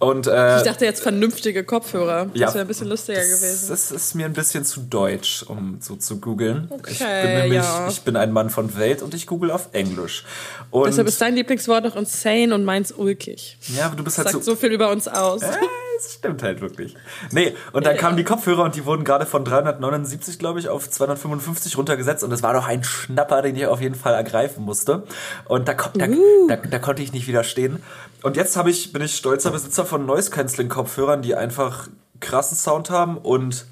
Und 0.00 0.26
äh, 0.26 0.56
Ich 0.56 0.62
dachte 0.62 0.86
jetzt 0.86 1.02
vernünftige 1.02 1.62
Kopfhörer. 1.62 2.28
Ja. 2.32 2.46
Das 2.46 2.54
wäre 2.54 2.64
ein 2.64 2.68
bisschen 2.68 2.88
lustiger 2.88 3.18
das, 3.18 3.28
gewesen. 3.40 3.68
Das 3.68 3.90
ist 3.90 4.14
mir 4.14 4.24
ein 4.24 4.32
bisschen 4.32 4.64
zu 4.64 4.80
deutsch, 4.80 5.42
um 5.46 5.76
so 5.80 5.94
zu 5.94 6.18
googeln. 6.18 6.70
ich 6.88 6.98
bin 6.98 7.06
Okay, 7.06 7.42
nämlich, 7.42 7.62
ja. 7.62 7.86
ich 7.86 8.00
bin 8.00 8.16
ein 8.16 8.32
Mann 8.32 8.48
von 8.48 8.76
Welt 8.78 9.02
und 9.02 9.12
ich 9.12 9.26
google 9.26 9.50
auf 9.50 9.68
Englisch. 9.72 10.24
Und 10.70 10.86
Deshalb 10.86 11.06
ist 11.06 11.20
dein 11.20 11.34
Lieblingswort 11.34 11.86
auch 11.86 11.96
insane 11.96 12.54
und 12.54 12.64
meins 12.64 12.92
ulkig. 12.92 13.58
ja, 13.76 13.86
aber 13.86 13.96
du 13.96 14.02
bist 14.02 14.16
halt 14.16 14.30
Sagt 14.30 14.42
so, 14.42 14.52
so 14.52 14.56
viel 14.56 14.72
über 14.72 14.90
uns 14.90 15.06
aus. 15.06 15.42
Ja, 15.42 15.50
das 15.96 16.14
stimmt 16.14 16.42
halt 16.42 16.62
wirklich. 16.62 16.94
Nee, 17.30 17.54
und 17.72 17.84
dann 17.84 17.98
kamen 17.98 18.16
die 18.16 18.24
Kopfhörer 18.24 18.64
und 18.64 18.76
die 18.76 18.86
wurden 18.86 19.04
gerade 19.04 19.26
von 19.26 19.44
379, 19.44 20.38
glaube 20.38 20.60
ich, 20.60 20.70
auf 20.70 20.88
255 20.88 21.76
runtergesetzt 21.76 22.24
und 22.24 22.30
das 22.30 22.42
war 22.42 22.54
doch 22.54 22.66
ein 22.66 22.84
Schnapper, 22.84 23.42
den 23.42 23.54
ich 23.54 23.66
auf 23.66 23.82
jeden 23.82 23.96
Fall 23.96 24.14
ergreifen 24.14 24.64
musste. 24.64 25.02
Und 25.44 25.68
da, 25.68 25.74
da, 25.74 26.06
da, 26.48 26.56
da 26.56 26.78
konnte 26.78 27.02
ich 27.02 27.12
nicht 27.12 27.26
widerstehen. 27.28 27.82
Und 28.22 28.36
jetzt 28.36 28.56
ich, 28.66 28.92
bin 28.92 29.02
ich 29.02 29.16
stolzer 29.16 29.50
Besitzer 29.50 29.84
von 29.90 30.06
Noise 30.06 30.30
Cancelling 30.30 30.68
Kopfhörern, 30.68 31.20
die 31.20 31.34
einfach 31.34 31.88
krassen 32.20 32.56
Sound 32.56 32.90
haben 32.90 33.18
und 33.18 33.66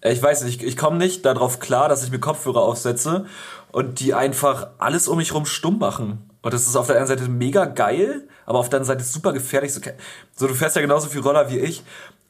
äh, 0.00 0.12
ich 0.12 0.22
weiß 0.22 0.44
nicht, 0.44 0.62
ich, 0.62 0.68
ich 0.68 0.76
komme 0.76 0.96
nicht 0.96 1.24
darauf 1.24 1.58
klar, 1.58 1.88
dass 1.88 2.04
ich 2.04 2.10
mir 2.10 2.20
Kopfhörer 2.20 2.62
aufsetze 2.62 3.26
und 3.72 4.00
die 4.00 4.14
einfach 4.14 4.68
alles 4.78 5.08
um 5.08 5.18
mich 5.18 5.34
rum 5.34 5.44
stumm 5.44 5.78
machen. 5.78 6.30
Und 6.42 6.54
das 6.54 6.66
ist 6.66 6.76
auf 6.76 6.86
der 6.86 6.96
einen 6.96 7.08
Seite 7.08 7.28
mega 7.28 7.64
geil, 7.64 8.28
aber 8.46 8.60
auf 8.60 8.68
der 8.68 8.78
anderen 8.78 8.98
Seite 8.98 9.10
super 9.10 9.32
gefährlich. 9.32 9.72
So 9.72 10.46
du 10.46 10.54
fährst 10.54 10.76
ja 10.76 10.82
genauso 10.82 11.08
viel 11.08 11.20
Roller 11.20 11.50
wie 11.50 11.58
ich. 11.58 11.82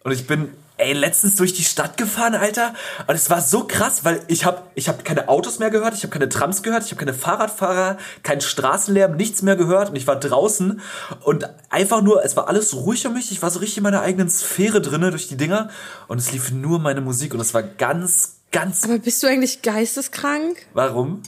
Und 0.02 0.12
ich 0.12 0.26
bin, 0.26 0.48
ey, 0.78 0.92
letztens 0.92 1.36
durch 1.36 1.54
die 1.54 1.64
Stadt 1.64 1.96
gefahren, 1.96 2.34
Alter. 2.34 2.74
Und 3.06 3.14
es 3.14 3.30
war 3.30 3.40
so 3.40 3.64
krass, 3.64 4.04
weil 4.04 4.22
ich 4.28 4.44
habe 4.44 4.62
ich 4.74 4.88
hab 4.88 5.04
keine 5.04 5.28
Autos 5.28 5.58
mehr 5.58 5.70
gehört, 5.70 5.94
ich 5.94 6.02
habe 6.02 6.12
keine 6.12 6.28
Trams 6.28 6.62
gehört, 6.62 6.84
ich 6.84 6.90
habe 6.90 6.98
keine 6.98 7.14
Fahrradfahrer, 7.14 7.98
keinen 8.22 8.40
Straßenlärm, 8.40 9.16
nichts 9.16 9.42
mehr 9.42 9.56
gehört. 9.56 9.90
Und 9.90 9.96
ich 9.96 10.06
war 10.06 10.16
draußen 10.16 10.80
und 11.22 11.48
einfach 11.70 12.02
nur, 12.02 12.24
es 12.24 12.36
war 12.36 12.48
alles 12.48 12.74
ruhig 12.74 13.06
um 13.06 13.14
mich. 13.14 13.32
Ich 13.32 13.42
war 13.42 13.50
so 13.50 13.58
richtig 13.60 13.78
in 13.78 13.82
meiner 13.84 14.02
eigenen 14.02 14.28
Sphäre 14.28 14.80
drinne 14.80 15.10
durch 15.10 15.28
die 15.28 15.36
Dinger. 15.36 15.70
Und 16.08 16.18
es 16.18 16.32
lief 16.32 16.50
nur 16.50 16.78
meine 16.78 17.00
Musik 17.00 17.34
und 17.34 17.40
es 17.40 17.54
war 17.54 17.62
ganz, 17.62 18.36
ganz. 18.52 18.84
Aber 18.84 18.98
bist 18.98 19.22
du 19.22 19.26
eigentlich 19.26 19.62
geisteskrank? 19.62 20.58
Warum? 20.74 21.22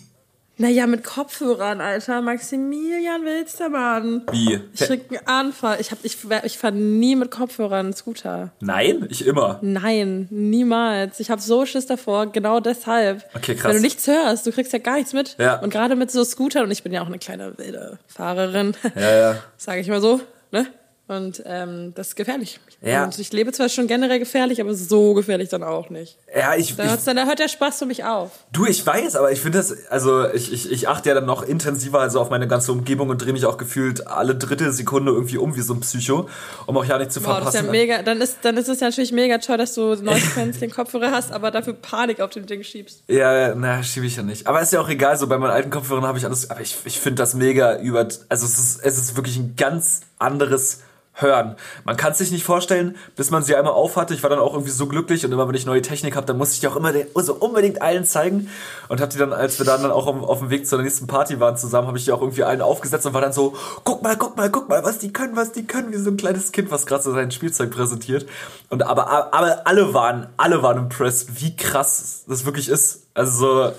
Naja, 0.60 0.88
mit 0.88 1.05
Kopfhörern, 1.05 1.81
Alter. 1.81 2.20
Maximilian 2.20 3.25
Wilstermann. 3.25 4.22
Wie? 4.32 4.60
Ich 4.75 4.81
krieg 4.81 5.05
einen 5.08 5.26
Anfall. 5.26 5.81
Ich, 5.81 5.93
hab, 5.93 6.05
ich, 6.05 6.16
ich 6.43 6.58
fahr 6.58 6.72
nie 6.72 7.14
mit 7.14 7.31
Kopfhörern 7.31 7.87
einen 7.87 7.93
Scooter. 7.94 8.50
Nein, 8.60 9.06
ich 9.08 9.25
immer. 9.25 9.60
Nein, 9.62 10.26
niemals. 10.31 11.20
Ich 11.20 11.31
habe 11.31 11.40
so 11.40 11.64
Schiss 11.64 11.87
davor, 11.87 12.32
genau 12.32 12.58
deshalb. 12.58 13.25
Okay, 13.34 13.55
krass. 13.55 13.69
Wenn 13.70 13.76
du 13.76 13.82
nichts 13.82 14.06
hörst, 14.08 14.46
du 14.46 14.52
kriegst 14.52 14.72
ja 14.72 14.81
gar 14.81 14.96
nichts 14.96 15.12
mit. 15.12 15.37
Ja. 15.38 15.60
Und 15.60 15.70
gerade 15.70 15.94
mit 15.94 16.10
so 16.10 16.25
Scootern, 16.25 16.64
und 16.64 16.72
ich 16.72 16.82
bin 16.82 16.93
ja 16.93 17.02
auch 17.02 17.06
eine 17.06 17.19
kleine 17.20 17.56
wilde 17.56 17.99
Fahrerin, 18.08 18.75
Ja, 18.96 19.16
ja. 19.16 19.37
sage 19.56 19.81
ich 19.81 19.87
mal 19.88 20.00
so, 20.00 20.20
ne? 20.50 20.66
Und 21.08 21.43
ähm, 21.46 21.93
das 21.94 22.08
ist 22.08 22.16
gefährlich. 22.16 22.60
Ja. 22.82 23.05
Und 23.05 23.19
ich 23.19 23.32
lebe 23.32 23.50
zwar 23.52 23.70
schon 23.70 23.87
generell 23.87 24.19
gefährlich, 24.19 24.60
aber 24.60 24.75
so 24.75 25.14
gefährlich 25.14 25.49
dann 25.49 25.62
auch 25.62 25.88
nicht. 25.88 26.19
Ja, 26.37 26.55
ich, 26.55 26.76
Da, 26.76 26.94
ich 26.94 27.02
dann, 27.05 27.16
da 27.16 27.25
hört 27.25 27.38
der 27.38 27.49
Spaß 27.49 27.78
für 27.78 27.87
mich 27.87 28.05
auf. 28.05 28.31
Du, 28.52 28.66
ich 28.66 28.84
weiß, 28.87 29.16
aber 29.16 29.32
ich 29.32 29.40
finde 29.40 29.56
das, 29.56 29.75
also 29.88 30.28
ich, 30.28 30.52
ich, 30.52 30.70
ich 30.70 30.87
achte 30.87 31.08
ja 31.08 31.14
dann 31.14 31.25
noch 31.25 31.43
intensiver 31.43 32.00
also 32.00 32.20
auf 32.20 32.28
meine 32.28 32.46
ganze 32.46 32.72
Umgebung 32.72 33.08
und 33.08 33.19
drehe 33.25 33.32
mich 33.32 33.46
auch 33.46 33.56
gefühlt 33.56 34.06
alle 34.06 34.34
dritte 34.34 34.70
Sekunde 34.70 35.10
irgendwie 35.12 35.38
um 35.38 35.56
wie 35.56 35.62
so 35.62 35.72
ein 35.72 35.81
Psycho, 35.81 36.28
um 36.66 36.76
auch 36.76 36.84
ja 36.84 36.99
nicht 36.99 37.10
zu 37.10 37.20
Wow, 37.25 37.38
das 37.38 37.55
ist 37.55 37.60
verpassen. 37.60 37.64
ja 37.66 37.72
mega, 37.72 38.02
dann 38.02 38.20
ist, 38.20 38.37
dann 38.43 38.58
ist 38.58 38.69
es 38.69 38.81
ja 38.81 38.88
natürlich 38.88 39.12
mega 39.12 39.38
toll, 39.38 39.56
dass 39.56 39.72
du 39.72 39.94
Noise 39.94 40.28
Canceling 40.34 40.70
Kopfhörer 40.70 41.10
hast, 41.10 41.32
aber 41.32 41.50
dafür 41.50 41.72
Panik 41.72 42.20
auf 42.20 42.31
dem 42.31 42.44
Ding 42.44 42.62
schiebst. 42.62 43.05
ja, 43.08 43.55
na, 43.55 43.82
schiebe 43.82 44.05
ich 44.05 44.16
ja 44.16 44.22
nicht. 44.22 44.46
Aber 44.46 44.60
ist 44.60 44.75
ja 44.75 44.81
auch 44.82 44.90
egal, 44.90 45.16
so 45.16 45.26
bei 45.26 45.38
meinen 45.38 45.52
alten 45.52 45.70
Kopfhörern 45.70 46.05
habe 46.05 46.19
ich 46.19 46.26
alles, 46.26 46.50
aber 46.50 46.60
ich, 46.60 46.76
ich 46.84 47.00
finde 47.00 47.22
das 47.22 47.32
mega 47.32 47.78
über, 47.81 48.00
also 48.00 48.44
es 48.46 48.58
ist, 48.58 48.81
es 48.84 48.99
ist 48.99 49.16
wirklich 49.16 49.38
ein 49.38 49.56
ganz 49.56 50.02
anderes 50.19 50.81
Hören. 51.20 51.56
Man 51.85 51.97
kann 51.97 52.12
es 52.12 52.19
sich 52.19 52.31
nicht 52.31 52.44
vorstellen, 52.44 52.97
bis 53.17 53.32
man 53.32 53.43
sie 53.43 53.56
einmal 53.56 53.73
aufhatte. 53.73 54.15
Ich 54.15 54.23
war 54.23 54.31
dann 54.31 54.38
auch 54.38 54.53
irgendwie 54.53 54.70
so 54.70 54.87
glücklich 54.87 55.25
und 55.25 55.32
immer 55.32 55.49
wenn 55.49 55.55
ich 55.56 55.67
neue 55.67 55.82
Technik 55.82 56.15
habe, 56.15 56.26
dann 56.26 56.38
musste 56.38 56.55
ich 56.55 56.61
die 56.61 56.69
auch 56.69 56.76
immer 56.76 56.93
den, 56.93 57.09
so 57.17 57.35
unbedingt 57.35 57.82
allen 57.82 58.05
zeigen 58.05 58.49
und 58.88 59.00
habe 59.00 59.11
die 59.11 59.19
dann, 59.19 59.32
als 59.32 59.59
wir 59.59 59.67
dann, 59.67 59.82
dann 59.82 59.91
auch 59.91 60.06
auf, 60.06 60.23
auf 60.23 60.38
dem 60.38 60.50
Weg 60.50 60.69
zur 60.69 60.81
nächsten 60.81 61.09
Party 61.09 61.41
waren 61.41 61.56
zusammen, 61.56 61.88
habe 61.88 61.99
ich 61.99 62.05
die 62.05 62.12
auch 62.12 62.20
irgendwie 62.20 62.44
allen 62.44 62.62
aufgesetzt 62.62 63.05
und 63.05 63.15
war 63.15 63.20
dann 63.20 63.32
so, 63.32 63.56
guck 63.82 64.03
mal, 64.03 64.17
guck 64.17 64.37
mal, 64.37 64.49
guck 64.49 64.69
mal, 64.69 64.85
was 64.85 64.99
die 64.99 65.12
können, 65.12 65.35
was 65.35 65.50
die 65.50 65.67
können, 65.67 65.93
wie 65.93 65.97
so 65.97 66.11
ein 66.11 66.17
kleines 66.17 66.53
Kind, 66.53 66.70
was 66.70 66.87
gerade 66.87 67.03
so 67.03 67.12
sein 67.12 67.32
Spielzeug 67.32 67.73
präsentiert. 67.73 68.27
Und 68.69 68.84
aber, 68.84 69.32
aber 69.34 69.67
alle 69.67 69.94
waren, 69.94 70.29
alle 70.37 70.63
waren 70.63 70.79
impressed, 70.79 71.43
wie 71.43 71.56
krass 71.56 72.25
das 72.29 72.46
wirklich 72.46 72.69
ist. 72.69 73.08
Also 73.15 73.39
so, 73.39 73.72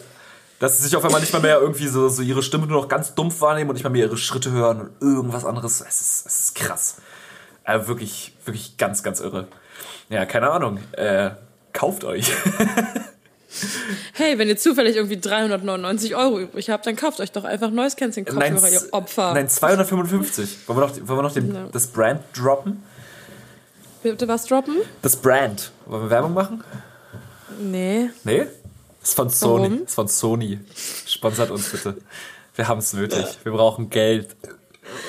dass 0.59 0.77
sie 0.77 0.83
sich 0.83 0.95
auf 0.97 1.05
einmal 1.05 1.21
nicht 1.21 1.31
mal 1.31 1.41
mehr 1.41 1.61
irgendwie 1.61 1.87
so, 1.87 2.09
so 2.09 2.21
ihre 2.21 2.43
Stimme 2.43 2.67
nur 2.67 2.81
noch 2.81 2.89
ganz 2.89 3.15
dumpf 3.15 3.39
wahrnehmen 3.39 3.69
und 3.69 3.75
nicht 3.75 3.83
mal 3.83 3.89
mehr 3.89 4.07
ihre 4.07 4.17
Schritte 4.17 4.51
hören 4.51 4.81
und 4.81 4.89
irgendwas 4.99 5.45
anderes. 5.45 5.79
Es 5.79 6.01
ist, 6.01 6.25
es 6.25 6.39
ist 6.39 6.55
krass. 6.55 6.97
Äh, 7.63 7.87
wirklich, 7.87 8.33
wirklich 8.45 8.77
ganz, 8.77 9.03
ganz 9.03 9.19
irre. 9.19 9.47
Ja, 10.09 10.25
keine 10.25 10.49
Ahnung. 10.51 10.79
Äh, 10.93 11.31
kauft 11.73 12.03
euch. 12.03 12.31
Hey, 14.13 14.37
wenn 14.37 14.47
ihr 14.47 14.57
zufällig 14.57 14.95
irgendwie 14.95 15.19
399 15.19 16.15
Euro 16.15 16.39
übrig 16.39 16.69
habt, 16.69 16.85
dann 16.85 16.95
kauft 16.95 17.19
euch 17.19 17.31
doch 17.31 17.45
einfach 17.45 17.71
Noise 17.71 17.95
Canceling 17.95 18.25
Kopfhörer, 18.25 18.69
ihr 18.69 18.81
Opfer. 18.91 19.33
Nein, 19.33 19.49
255. 19.49 20.67
Wollen 20.67 20.79
wir 20.79 20.87
noch, 20.87 20.95
wollen 21.07 21.17
wir 21.19 21.23
noch 21.23 21.33
den, 21.33 21.53
Ja. 21.55 21.65
das 21.71 21.87
Brand 21.87 22.21
droppen? 22.37 22.83
Bitte 24.03 24.27
was 24.27 24.45
droppen? 24.45 24.75
Das 25.01 25.15
Brand. 25.15 25.71
Wollen 25.87 26.03
wir 26.03 26.09
Werbung 26.09 26.33
machen? 26.33 26.63
Nee. 27.59 28.09
Nee? 28.23 28.45
Ist 29.01 29.15
von 29.15 29.29
Sony. 29.29 29.63
Warum? 29.63 29.83
Ist 29.85 29.95
von 29.95 30.07
Sony. 30.07 30.59
Sponsert 31.07 31.49
uns 31.49 31.69
bitte. 31.69 31.97
Wir 32.55 32.67
haben 32.67 32.79
es 32.79 32.93
nötig. 32.93 33.25
Wir 33.43 33.51
brauchen 33.51 33.89
Geld. 33.89 34.35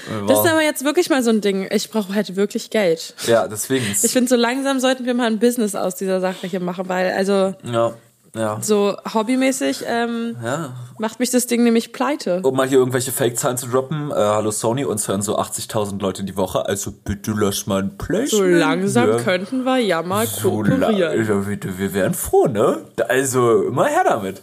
Wir 0.08 0.26
Das 0.26 0.44
ist 0.44 0.50
aber 0.50 0.62
jetzt 0.62 0.84
wirklich 0.84 1.10
mal 1.10 1.22
so 1.22 1.30
ein 1.30 1.40
Ding. 1.40 1.68
Ich 1.70 1.90
brauche 1.90 2.14
halt 2.14 2.36
wirklich 2.36 2.70
Geld. 2.70 3.14
ja, 3.26 3.48
deswegen. 3.48 3.84
Ich 4.02 4.12
finde, 4.12 4.28
so 4.28 4.36
langsam 4.36 4.80
sollten 4.80 5.04
wir 5.06 5.14
mal 5.14 5.26
ein 5.26 5.38
Business 5.38 5.74
aus 5.74 5.94
dieser 5.96 6.20
Sache 6.20 6.46
hier 6.46 6.60
machen, 6.60 6.88
weil 6.88 7.12
also 7.12 7.54
ja, 7.64 7.92
ja. 8.34 8.58
so 8.60 8.96
hobbymäßig 9.14 9.84
ähm, 9.86 10.36
Ja, 10.42 10.74
macht 10.98 11.20
mich 11.20 11.30
das 11.30 11.46
Ding 11.46 11.64
nämlich 11.64 11.92
pleite. 11.92 12.40
um 12.42 12.56
mal 12.56 12.68
hier 12.68 12.78
irgendwelche 12.78 13.12
Fake-Zahlen 13.12 13.56
zu 13.56 13.66
droppen. 13.66 14.10
Äh, 14.10 14.14
hallo 14.14 14.50
Sony, 14.50 14.84
uns 14.84 15.08
hören 15.08 15.22
so 15.22 15.38
80.000 15.38 16.00
Leute 16.00 16.24
die 16.24 16.36
Woche, 16.36 16.66
also 16.66 16.92
bitte 16.92 17.32
lass 17.36 17.66
mal 17.66 17.82
ein 17.82 17.96
Placement. 17.98 18.30
So 18.30 18.44
langsam 18.44 19.10
ja. 19.10 19.16
könnten 19.18 19.64
wir 19.64 19.78
ja 19.78 20.02
mal 20.02 20.26
so 20.26 20.50
kooperieren. 20.50 21.44
bitte, 21.46 21.78
wir 21.78 21.92
wären 21.94 22.14
froh, 22.14 22.46
ne? 22.46 22.84
Also 23.08 23.62
immer 23.62 23.86
her 23.86 24.04
damit. 24.04 24.42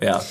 Ja, 0.00 0.22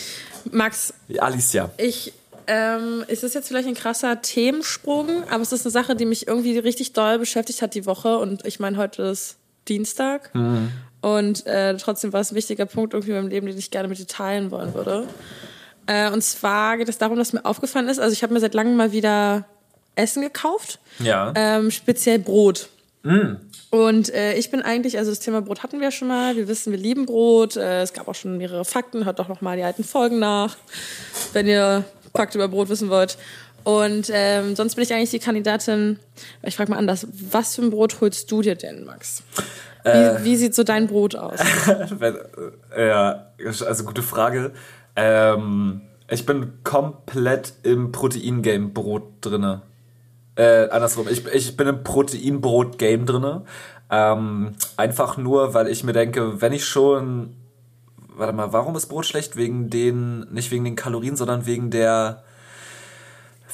Max, 0.52 0.94
Alicia. 1.20 1.70
ich, 1.78 2.14
ähm, 2.54 3.06
ist 3.08 3.24
es 3.24 3.34
jetzt 3.34 3.48
vielleicht 3.48 3.68
ein 3.70 3.76
krasser 3.76 4.22
Themensprung, 4.22 5.24
aber 5.30 5.42
es 5.42 5.52
ist 5.54 5.66
eine 5.66 5.72
Sache, 5.72 5.96
die 5.96 6.06
mich 6.06 6.28
irgendwie 6.28 6.58
richtig 6.60 6.92
doll 6.92 7.18
beschäftigt 7.18 7.62
hat 7.62 7.74
die 7.76 7.86
Woche 7.86 8.18
und 8.18 8.46
ich 8.46 8.60
meine, 8.60 8.76
heute 8.78 9.04
ist 9.04 9.38
Dienstag 9.70 10.32
und 11.02 11.46
äh, 11.46 11.78
trotzdem 11.78 12.12
war 12.14 12.20
es 12.22 12.32
ein 12.32 12.36
wichtiger 12.36 12.66
Punkt 12.66 12.94
irgendwie 12.94 13.12
in 13.12 13.18
meinem 13.18 13.30
Leben, 13.30 13.48
den 13.48 13.58
ich 13.58 13.72
gerne 13.72 13.88
mit 13.88 14.00
dir 14.00 14.08
teilen 14.08 14.52
wollen 14.52 14.74
würde. 14.74 15.08
Äh, 15.88 16.12
und 16.12 16.22
zwar 16.24 16.78
geht 16.78 16.90
es 16.90 16.98
darum, 16.98 17.18
dass 17.18 17.32
mir 17.34 17.46
aufgefallen 17.46 17.88
ist, 17.88 18.00
also 18.00 18.12
ich 18.12 18.22
habe 18.24 18.34
mir 18.34 18.40
seit 18.42 18.54
langem 18.54 18.76
mal 18.76 18.92
wieder 18.92 19.46
Essen 19.96 20.22
gekauft, 20.22 20.80
Ja. 21.00 21.32
ähm, 21.36 21.72
speziell 21.72 22.20
Brot. 22.20 22.68
Und 23.72 24.14
äh, 24.14 24.34
ich 24.36 24.52
bin 24.52 24.62
eigentlich, 24.62 24.98
also 24.98 25.10
das 25.12 25.20
Thema 25.22 25.42
Brot 25.42 25.64
hatten 25.64 25.80
wir 25.82 25.90
schon 25.92 26.08
mal. 26.10 26.36
Wir 26.36 26.48
wissen, 26.48 26.72
wir 26.72 26.78
lieben 26.78 27.06
Brot. 27.08 27.56
Äh, 27.56 27.82
es 27.82 27.94
gab 27.94 28.08
auch 28.08 28.14
schon 28.16 28.38
mehrere 28.38 28.64
Fakten. 28.64 29.06
Hört 29.06 29.18
doch 29.18 29.28
noch 29.28 29.42
mal 29.42 29.58
die 29.58 29.64
alten 29.64 29.84
Folgen 29.84 30.20
nach, 30.20 30.56
wenn 31.34 31.48
ihr 31.48 31.84
Fakten 32.16 32.38
über 32.38 32.48
Brot 32.48 32.70
wissen 32.70 32.90
wollt. 32.90 33.18
Und 33.64 34.10
ähm, 34.12 34.56
sonst 34.56 34.76
bin 34.76 34.84
ich 34.84 34.94
eigentlich 34.94 35.12
die 35.12 35.20
Kandidatin. 35.20 36.00
Ich 36.44 36.56
frage 36.56 36.72
mal 36.72 36.78
anders: 36.78 37.08
Was 37.30 37.56
für 37.56 37.62
ein 37.62 37.70
Brot 37.70 38.02
holst 38.02 38.32
du 38.32 38.42
dir 38.42 38.56
denn, 38.56 38.86
Max? 38.86 39.24
Wie, 39.84 39.90
Äh. 39.90 40.24
wie 40.24 40.36
sieht 40.36 40.56
so 40.56 40.64
dein 40.64 40.88
Brot 40.88 41.16
aus? 41.16 41.40
Äh, 42.76 42.88
ja, 42.88 43.28
also 43.46 43.84
gute 43.84 44.02
Frage. 44.04 44.52
Ähm, 44.96 45.82
ich 46.10 46.26
bin 46.26 46.54
komplett 46.64 47.54
im 47.64 47.92
Protein-Game 47.92 48.74
Brot 48.74 49.04
drinne. 49.22 49.62
Äh, 50.36 50.70
andersrum, 50.70 51.08
ich, 51.10 51.26
ich 51.28 51.58
bin 51.58 51.68
im 51.68 51.84
Proteinbrot-Game 51.84 53.06
drinne. 53.06 53.44
Ähm, 53.90 54.54
einfach 54.78 55.18
nur, 55.18 55.54
weil 55.54 55.68
ich 55.68 55.84
mir 55.84 55.94
denke, 55.94 56.42
wenn 56.42 56.54
ich 56.54 56.66
schon. 56.66 57.36
Warte 58.22 58.34
mal, 58.34 58.54
warum 58.54 58.76
ist 58.76 58.86
Brot 58.86 59.08
schlecht? 59.08 59.36
Wegen 59.36 59.72
den, 59.72 60.32
nicht 60.32 60.52
wegen 60.52 60.64
den 60.64 60.76
Kalorien, 60.76 61.16
sondern 61.16 61.48
wegen 61.48 61.72
der. 61.72 62.22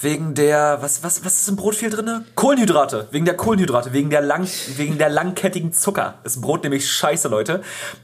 Wegen 0.01 0.35
der, 0.35 0.79
was, 0.81 1.03
was, 1.03 1.23
was 1.23 1.39
ist 1.39 1.47
im 1.47 1.55
Brot 1.55 1.73
viel 1.73 1.89
drinne? 1.89 2.25
Kohlenhydrate. 2.35 3.07
Wegen 3.11 3.23
der 3.23 3.37
Kohlenhydrate, 3.37 3.93
wegen 3.93 4.09
der 4.09 4.19
lang, 4.19 4.45
wegen 4.75 4.97
der 4.97 5.09
langkettigen 5.09 5.71
Zucker. 5.71 6.15
Ist 6.25 6.41
Brot 6.41 6.63
nämlich 6.63 6.91
scheiße, 6.91 7.29
Leute. 7.29 7.63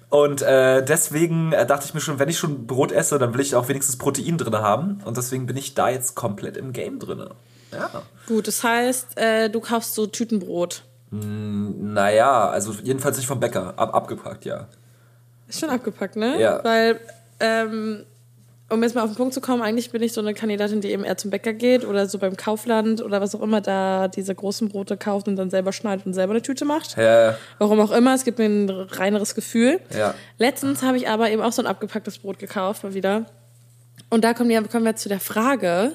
Und 0.10 0.42
äh, 0.42 0.84
deswegen 0.86 1.52
äh, 1.52 1.66
dachte 1.68 1.86
ich 1.86 1.94
mir 1.94 2.00
schon, 2.00 2.18
wenn 2.18 2.30
ich 2.30 2.38
schon 2.38 2.66
Brot 2.66 2.94
esse, 2.94 3.20
dann 3.20 3.34
will 3.34 3.42
ich 3.42 3.56
auch 3.56 3.68
wenigstens 3.68 3.98
Protein 3.98 4.38
drinne 4.38 4.62
haben. 4.62 5.02
Und 5.04 5.18
deswegen 5.18 5.46
bin 5.46 5.58
ich 5.58 5.76
da 5.76 5.90
jetzt 5.90 6.16
komplett 6.16 6.56
im 6.56 6.72
Game 6.72 6.98
drinne. 6.98 7.32
Ja. 7.74 7.90
Gut, 8.26 8.48
das 8.48 8.64
heißt, 8.64 9.18
äh, 9.18 9.50
du 9.50 9.60
kaufst 9.60 9.96
so 9.96 10.08
Tütenbrot. 10.08 10.86
Naja, 11.12 12.50
also 12.50 12.72
jedenfalls 12.82 13.18
nicht 13.18 13.28
vom 13.28 13.42
Bäcker. 13.42 13.74
Ab, 13.76 13.94
abgepackt, 13.94 14.46
ja. 14.46 14.68
Ist 15.54 15.60
schon 15.60 15.70
abgepackt, 15.70 16.16
ne? 16.16 16.40
Ja. 16.42 16.64
Weil, 16.64 17.00
ähm, 17.40 18.06
um 18.70 18.82
jetzt 18.82 18.96
mal 18.96 19.04
auf 19.04 19.12
den 19.12 19.16
Punkt 19.16 19.36
zu 19.36 19.42
kommen, 19.42 19.62
eigentlich 19.62 19.92
bin 19.92 20.02
ich 20.02 20.14
so 20.14 20.20
eine 20.20 20.34
Kandidatin, 20.34 20.82
die 20.82 20.90
eben 20.90 21.04
eher 21.04 21.16
zum 21.16 21.30
Bäcker 21.30 21.54
geht 21.54 21.86
oder 21.86 22.08
so 22.08 22.18
beim 22.18 22.36
Kaufland 22.36 23.04
oder 23.04 23.22
was 23.22 23.36
auch 23.36 23.42
immer 23.42 23.62
da 23.62 24.08
diese 24.08 24.34
großen 24.34 24.70
Brote 24.70 24.98
kauft 24.98 25.28
und 25.28 25.36
dann 25.36 25.52
selber 25.52 25.72
schneidet 25.72 26.08
und 26.08 26.14
selber 26.16 26.34
eine 26.34 26.42
Tüte 26.42 26.66
macht. 26.66 26.98
Ja, 26.98 27.38
Warum 27.60 27.80
auch 27.82 27.92
immer, 27.92 28.16
es 28.16 28.24
gibt 28.24 28.40
mir 28.40 28.46
ein 28.46 28.70
reineres 28.70 29.36
Gefühl. 29.36 29.80
Ja. 29.96 30.16
Letztens 30.40 30.82
habe 30.82 30.98
ich 30.98 31.08
aber 31.08 31.30
eben 31.30 31.44
auch 31.44 31.52
so 31.52 31.62
ein 31.62 31.68
abgepacktes 31.68 32.18
Brot 32.18 32.40
gekauft, 32.40 32.84
mal 32.84 32.96
wieder. 32.96 33.26
Und 34.10 34.24
da 34.24 34.34
kommen 34.34 34.50
wir, 34.50 34.64
kommen 34.64 34.86
wir 34.86 34.96
zu 34.96 35.08
der 35.08 35.20
Frage, 35.20 35.92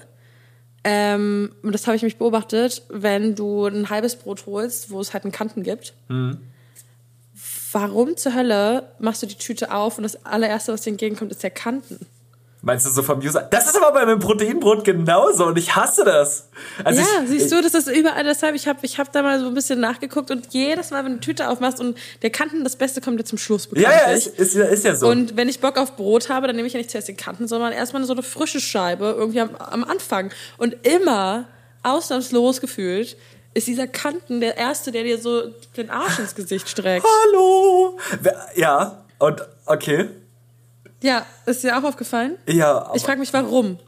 ähm, 0.85 1.51
und 1.63 1.73
das 1.73 1.87
habe 1.89 1.97
ich 1.97 2.03
mich 2.03 2.17
beobachtet, 2.19 2.83
wenn 2.89 3.35
du 3.35 3.67
ein 3.67 3.91
halbes 3.91 4.15
Brot 4.15 4.47
holst, 4.47 4.91
wo 4.91 5.01
es 5.01 5.13
halt 5.13 5.25
einen 5.25 5.33
Kanten 5.33 5.65
gibt, 5.65 5.95
warum 7.73 8.17
zur 8.17 8.35
Hölle 8.35 8.89
machst 8.99 9.23
du 9.23 9.27
die 9.27 9.37
Tüte 9.37 9.73
auf 9.73 9.97
und 9.99 10.03
das 10.05 10.25
allererste, 10.25 10.73
was 10.73 10.83
dir 10.83 10.91
entgegenkommt, 10.91 11.31
ist 11.33 11.43
der 11.43 11.51
Kanten? 11.51 11.99
Meinst 12.61 12.87
du 12.87 12.91
so 12.91 13.05
vom 13.05 13.21
User? 13.21 13.43
Das 13.53 13.67
ist 13.69 13.77
aber 13.77 13.93
bei 13.93 14.05
meinem 14.05 14.19
Proteinbrot 14.19 14.85
genauso 14.85 15.47
und 15.47 15.57
ich 15.57 15.77
hasse 15.77 16.03
das. 16.05 16.49
Also 16.83 17.01
ja, 17.01 17.07
ich, 17.23 17.29
siehst 17.29 17.53
du, 17.53 17.63
das 17.63 17.73
ist 17.73 17.89
überall 17.89 18.25
deshalb. 18.25 18.57
Ich 18.57 18.67
habe 18.67 18.81
ich 18.83 18.99
hab 18.99 19.13
da 19.13 19.23
mal 19.23 19.39
so 19.39 19.47
ein 19.47 19.55
bisschen 19.55 19.79
nachgeguckt 19.79 20.33
und 20.33 20.49
jedes 20.53 20.91
Mal, 20.91 21.05
wenn 21.05 21.13
du 21.13 21.19
die 21.21 21.25
Tüte 21.25 21.49
aufmachst 21.51 21.79
und 21.79 21.97
der 22.23 22.31
Kanten, 22.31 22.65
das 22.65 22.75
Beste 22.75 23.01
kommt 23.01 23.21
dir 23.21 23.25
zum 23.25 23.39
Schluss 23.39 23.69
Ja, 23.77 23.93
ja, 23.93 23.99
ist, 24.13 24.27
ist, 24.27 24.55
ja- 24.57 24.65
ist 24.65 24.85
ja 24.85 24.97
so. 24.97 25.07
Und 25.09 25.37
wenn 25.37 25.49
ich 25.49 25.61
Bock 25.61 25.79
auf 25.79 25.95
Brot 25.95 26.31
habe, 26.31 26.49
dann 26.49 26.57
nehme 26.57 26.67
ich 26.67 26.75
ja 26.75 26.79
nicht 26.79 26.91
zuerst 26.91 27.07
den 27.07 27.17
Kanten, 27.17 27.47
sondern 27.47 27.73
erstmal 27.73 28.03
so 28.05 28.13
eine 28.13 28.25
frische 28.25 28.61
Scheibe 28.61 29.15
irgendwie 29.17 29.41
am, 29.41 29.55
am 29.55 29.85
Anfang. 29.85 30.33
Und 30.57 30.75
immer, 30.85 31.45
ausnahmslos 31.85 32.61
gefühlt, 32.61 33.17
ist 33.55 33.67
dieser 33.67 33.87
Kanten 33.87 34.41
der 34.41 34.57
Erste, 34.57 34.93
der 34.93 35.03
dir 35.05 35.19
so 35.19 35.43
den 35.77 35.91
Arsch 35.91 36.19
ins 36.19 36.35
Gesicht 36.35 36.69
streckt. 36.69 37.05
Hallo! 37.27 37.99
Ja, 38.55 39.05
und 39.19 39.43
okay. 39.67 40.09
Ja, 41.03 41.25
ist 41.47 41.63
dir 41.65 41.79
auch 41.79 41.85
aufgefallen? 41.85 42.37
Ja, 42.47 42.91
Ich 42.95 43.03
frage 43.03 43.21
mich, 43.21 43.33
warum? 43.33 43.79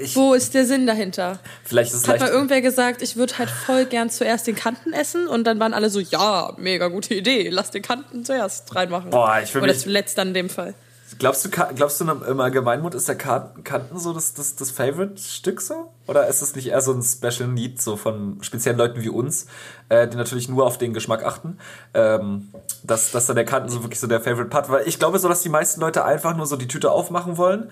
ich, 0.00 0.16
Wo 0.16 0.34
ist 0.34 0.54
der 0.54 0.64
Sinn 0.66 0.86
dahinter? 0.86 1.38
vielleicht 1.64 1.92
ist 1.92 2.02
es 2.02 2.08
Hat 2.08 2.20
mal 2.20 2.28
irgendwer 2.30 2.60
gesagt, 2.60 3.02
ich 3.02 3.16
würde 3.16 3.38
halt 3.38 3.50
voll 3.50 3.84
gern 3.84 4.10
zuerst 4.10 4.46
den 4.46 4.54
Kanten 4.56 4.92
essen 4.92 5.26
und 5.28 5.44
dann 5.44 5.60
waren 5.60 5.74
alle 5.74 5.90
so, 5.90 6.00
ja, 6.00 6.52
mega 6.56 6.88
gute 6.88 7.14
Idee, 7.14 7.50
lass 7.50 7.70
den 7.70 7.82
Kanten 7.82 8.24
zuerst 8.24 8.74
reinmachen. 8.74 9.10
Boah, 9.10 9.40
ich 9.42 9.54
will 9.54 9.62
Oder 9.62 9.72
mich- 9.72 9.82
zuletzt 9.82 10.18
dann 10.18 10.28
in 10.28 10.34
dem 10.34 10.48
Fall. 10.48 10.74
Glaubst 11.18 11.44
du, 11.44 11.50
glaubst 11.50 12.00
du 12.00 12.04
im 12.04 12.40
Allgemeinmut 12.40 12.94
ist 12.94 13.08
der 13.08 13.16
Ka- 13.16 13.54
Kanten 13.62 13.98
so 13.98 14.12
das, 14.12 14.34
das, 14.34 14.56
das 14.56 14.70
Favorite-Stück 14.70 15.60
so? 15.60 15.92
Oder 16.06 16.26
ist 16.26 16.42
es 16.42 16.54
nicht 16.56 16.68
eher 16.68 16.80
so 16.80 16.92
ein 16.92 17.02
Special 17.02 17.48
Need 17.48 17.80
so 17.80 17.96
von 17.96 18.38
speziellen 18.42 18.78
Leuten 18.78 19.02
wie 19.02 19.08
uns, 19.08 19.46
äh, 19.88 20.08
die 20.08 20.16
natürlich 20.16 20.48
nur 20.48 20.66
auf 20.66 20.78
den 20.78 20.92
Geschmack 20.92 21.24
achten, 21.24 21.58
ähm, 21.94 22.48
dass, 22.82 23.10
dass 23.12 23.26
dann 23.26 23.36
der 23.36 23.44
Kanten 23.44 23.68
so 23.68 23.82
wirklich 23.82 24.00
so 24.00 24.06
der 24.06 24.20
Favorite 24.20 24.48
Part, 24.50 24.70
weil 24.70 24.88
ich 24.88 24.98
glaube 24.98 25.18
so, 25.18 25.28
dass 25.28 25.42
die 25.42 25.48
meisten 25.48 25.80
Leute 25.80 26.04
einfach 26.04 26.36
nur 26.36 26.46
so 26.46 26.56
die 26.56 26.68
Tüte 26.68 26.90
aufmachen 26.90 27.36
wollen 27.36 27.70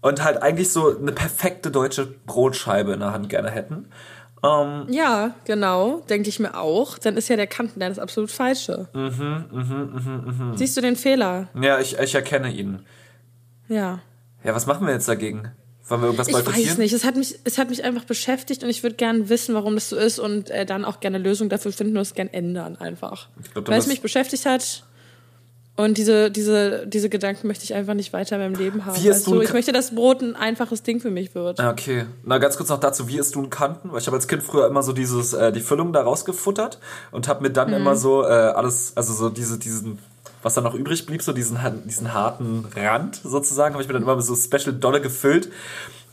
und 0.00 0.22
halt 0.22 0.42
eigentlich 0.42 0.70
so 0.70 0.96
eine 0.96 1.12
perfekte 1.12 1.70
deutsche 1.70 2.06
Brotscheibe 2.06 2.92
in 2.92 3.00
der 3.00 3.12
Hand 3.12 3.30
gerne 3.30 3.50
hätten. 3.50 3.88
Ähm, 4.44 4.86
Ja, 4.90 5.34
genau, 5.44 6.02
denke 6.10 6.28
ich 6.28 6.38
mir 6.38 6.56
auch. 6.58 6.98
Dann 6.98 7.16
ist 7.16 7.28
ja 7.28 7.36
der 7.36 7.46
Kanten 7.46 7.80
der 7.80 7.88
das 7.88 7.98
absolut 7.98 8.30
Falsche. 8.30 8.88
Siehst 10.56 10.76
du 10.76 10.80
den 10.80 10.96
Fehler? 10.96 11.48
ja, 11.60 11.80
ich, 11.80 11.98
ich 11.98 12.14
erkenne 12.14 12.50
ihn. 12.52 12.80
Ja. 13.68 14.00
Ja, 14.44 14.54
was 14.54 14.66
machen 14.66 14.86
wir 14.86 14.92
jetzt 14.92 15.08
dagegen? 15.08 15.50
Wollen 15.88 16.00
wir 16.00 16.06
irgendwas 16.06 16.28
Ich 16.28 16.34
boykottieren? 16.34 16.70
weiß 16.70 16.78
nicht. 16.78 16.92
Es 16.92 17.04
hat 17.04 17.16
mich, 17.16 17.38
es 17.44 17.58
hat 17.58 17.68
mich 17.70 17.84
einfach 17.84 18.04
beschäftigt 18.04 18.62
und 18.62 18.70
ich 18.70 18.82
würde 18.82 18.96
gerne 18.96 19.28
wissen, 19.28 19.54
warum 19.54 19.74
das 19.74 19.88
so 19.90 19.96
ist 19.96 20.18
und 20.18 20.50
äh, 20.50 20.64
dann 20.66 20.84
auch 20.84 21.00
gerne 21.00 21.18
Lösungen 21.18 21.50
dafür 21.50 21.72
finden 21.72 21.96
und 21.96 22.02
es 22.02 22.14
gerne 22.14 22.32
ändern 22.32 22.76
einfach. 22.76 23.28
Weil 23.54 23.78
es 23.78 23.86
mich 23.86 24.00
beschäftigt 24.00 24.46
hat 24.46 24.84
und 25.76 25.98
diese, 25.98 26.30
diese, 26.30 26.86
diese 26.86 27.08
Gedanken 27.08 27.48
möchte 27.48 27.64
ich 27.64 27.74
einfach 27.74 27.94
nicht 27.94 28.12
weiter 28.12 28.36
in 28.36 28.42
meinem 28.42 28.54
Leben 28.54 28.84
haben. 28.84 28.96
Wie 29.02 29.10
Weißt 29.10 29.26
du 29.26 29.40
ich 29.42 29.52
möchte, 29.52 29.72
dass 29.72 29.94
Brot 29.94 30.22
ein 30.22 30.36
einfaches 30.36 30.82
Ding 30.84 31.00
für 31.00 31.10
mich 31.10 31.34
wird. 31.34 31.58
Ja, 31.58 31.70
Okay. 31.70 32.06
Na, 32.24 32.38
ganz 32.38 32.56
kurz 32.56 32.68
noch 32.68 32.78
dazu, 32.80 33.08
wie 33.08 33.18
isst 33.18 33.34
du 33.34 33.40
einen 33.40 33.50
Kanten? 33.50 33.90
Weil 33.92 34.00
ich 34.00 34.06
habe 34.06 34.16
als 34.16 34.28
Kind 34.28 34.42
früher 34.42 34.66
immer 34.68 34.82
so 34.84 34.92
dieses, 34.92 35.32
äh, 35.32 35.50
die 35.52 35.60
Füllung 35.60 35.92
da 35.92 36.02
rausgefuttert 36.02 36.78
und 37.10 37.26
habe 37.28 37.42
mir 37.42 37.50
dann 37.50 37.68
Mhm. 37.70 37.74
immer 37.74 37.96
so 37.96 38.22
äh, 38.22 38.26
alles, 38.26 38.92
also 38.96 39.12
so 39.12 39.28
diese, 39.30 39.58
diesen, 39.58 39.98
was 40.42 40.54
dann 40.54 40.64
noch 40.64 40.74
übrig 40.74 41.06
blieb, 41.06 41.22
so 41.22 41.32
diesen, 41.32 41.58
diesen 41.86 42.14
harten 42.14 42.66
Rand 42.76 43.20
sozusagen, 43.24 43.74
habe 43.74 43.82
ich 43.82 43.88
mir 43.88 43.94
dann 43.94 44.02
immer 44.02 44.20
so 44.22 44.36
special 44.36 44.74
dolle 44.74 45.00
gefüllt. 45.00 45.50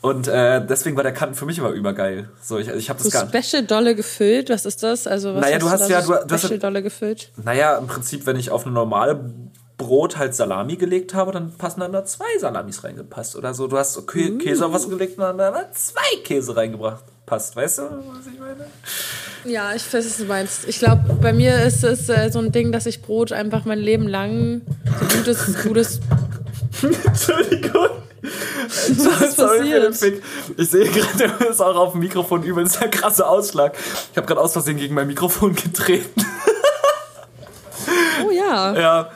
Und 0.02 0.28
äh, 0.28 0.66
deswegen 0.66 0.96
war 0.96 1.04
der 1.04 1.14
Kanten 1.14 1.36
für 1.36 1.46
mich 1.46 1.60
immer 1.60 1.70
übergeil. 1.70 2.30
So, 2.42 2.58
ich, 2.58 2.68
ich 2.70 2.90
habe 2.90 2.98
das 3.04 3.12
So 3.12 3.20
gar 3.28 3.28
Special 3.42 3.64
Dolle 3.64 3.94
gefüllt, 3.96 4.50
was 4.50 4.66
ist 4.66 4.82
das? 4.82 5.06
Also 5.06 5.36
was 5.36 5.42
Naja, 5.42 5.60
du 5.60 5.70
hast 5.70 5.82
da 5.82 5.88
ja- 5.90 6.02
so 6.02 6.14
du- 6.14 6.26
du 6.28 6.34
hast 6.34 6.42
Special 6.42 6.54
ja- 6.54 6.60
Dolle 6.60 6.82
gefüllt. 6.82 7.30
Naja, 7.44 7.78
im 7.78 7.86
Prinzip, 7.88 8.26
wenn 8.26 8.36
ich 8.36 8.50
auf 8.50 8.66
eine 8.66 8.74
normale 8.74 9.32
Brot 9.78 10.18
halt 10.18 10.34
Salami 10.36 10.76
gelegt 10.76 11.14
habe, 11.14 11.32
dann 11.32 11.52
passen 11.56 11.80
dann 11.82 11.92
da 11.92 12.04
zwei 12.06 12.26
Salamis 12.40 12.84
reingepasst 12.84 13.36
oder 13.36 13.54
so. 13.54 13.68
Du 13.68 13.78
hast 13.78 13.94
so 13.94 14.02
Kä 14.04 14.38
Käse 14.38 14.66
auf 14.66 14.74
was 14.74 14.90
gelegt 14.90 15.18
und 15.18 15.24
dann 15.24 15.38
da 15.38 15.72
zwei 15.74 16.22
Käse 16.24 16.56
reingebracht. 16.56 17.04
Passt, 17.28 17.56
weißt 17.56 17.78
du, 17.80 17.82
was 17.84 18.28
ich 18.32 18.40
meine? 18.40 18.66
Ja, 19.46 19.74
ich 19.76 19.82
weiß, 19.94 20.06
was 20.06 20.18
du 20.18 20.26
meinst. 20.26 20.68
Ich 20.68 20.80
glaube, 20.80 21.02
bei 21.22 21.32
mir 21.32 21.62
ist 21.64 21.84
es 21.84 22.10
äh, 22.10 22.30
so 22.32 22.40
ein 22.40 22.52
Ding, 22.52 22.72
dass 22.72 22.86
ich 22.88 23.02
Brot 23.04 23.32
einfach 23.32 23.66
mein 23.66 23.80
Leben 23.80 24.08
lang 24.08 24.62
so 25.00 25.18
gutes, 25.18 25.64
gutes. 25.64 26.00
Entschuldigung. 27.06 27.88
Was 28.22 29.36
Sorry 29.36 29.58
für 29.60 29.64
den 29.64 29.92
passiert? 29.92 29.96
Fick. 29.98 30.24
Ich 30.58 30.70
sehe 30.70 30.88
gerade, 30.90 31.34
da 31.40 31.46
ist 31.46 31.62
auch 31.62 31.76
auf 31.76 31.92
dem 31.94 32.02
Mikrofon 32.02 32.44
übelst 32.44 32.80
der 32.80 32.90
krasse 32.90 33.28
Ausschlag. 33.28 33.76
Ich 34.12 34.18
habe 34.18 34.28
gerade 34.28 34.42
aus 34.42 34.54
Versehen 34.54 34.78
gegen 34.78 34.94
mein 34.94 35.08
Mikrofon 35.08 35.56
getreten. 35.56 36.26
Oh 38.26 38.32
ja. 38.32 38.74
Ja. 38.80 39.10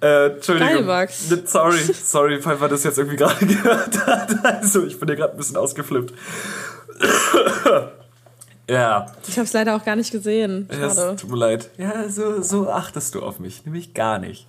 Äh, 0.00 0.26
Entschuldigung. 0.34 0.74
Geil, 0.74 0.82
Max. 0.82 1.28
Sorry, 1.46 1.78
sorry, 1.78 2.40
falls 2.42 2.60
man 2.60 2.70
das 2.70 2.84
jetzt 2.84 2.98
irgendwie 2.98 3.16
gerade 3.16 3.46
gehört 3.46 4.06
hat. 4.06 4.44
Also, 4.44 4.84
ich 4.84 4.98
bin 4.98 5.08
hier 5.08 5.16
gerade 5.16 5.32
ein 5.34 5.36
bisschen 5.36 5.56
ausgeflippt. 5.56 6.12
ja. 8.68 9.06
Ich 9.28 9.36
habe 9.36 9.46
es 9.46 9.52
leider 9.52 9.76
auch 9.76 9.84
gar 9.84 9.96
nicht 9.96 10.10
gesehen. 10.10 10.68
Ja, 10.70 10.90
Schade. 10.90 11.12
es 11.14 11.20
tut 11.20 11.30
mir 11.30 11.36
leid. 11.38 11.70
Ja, 11.78 12.08
so, 12.08 12.42
so 12.42 12.68
achtest 12.68 13.14
du 13.14 13.22
auf 13.22 13.38
mich. 13.38 13.64
Nämlich 13.64 13.94
gar 13.94 14.18
nicht. 14.18 14.46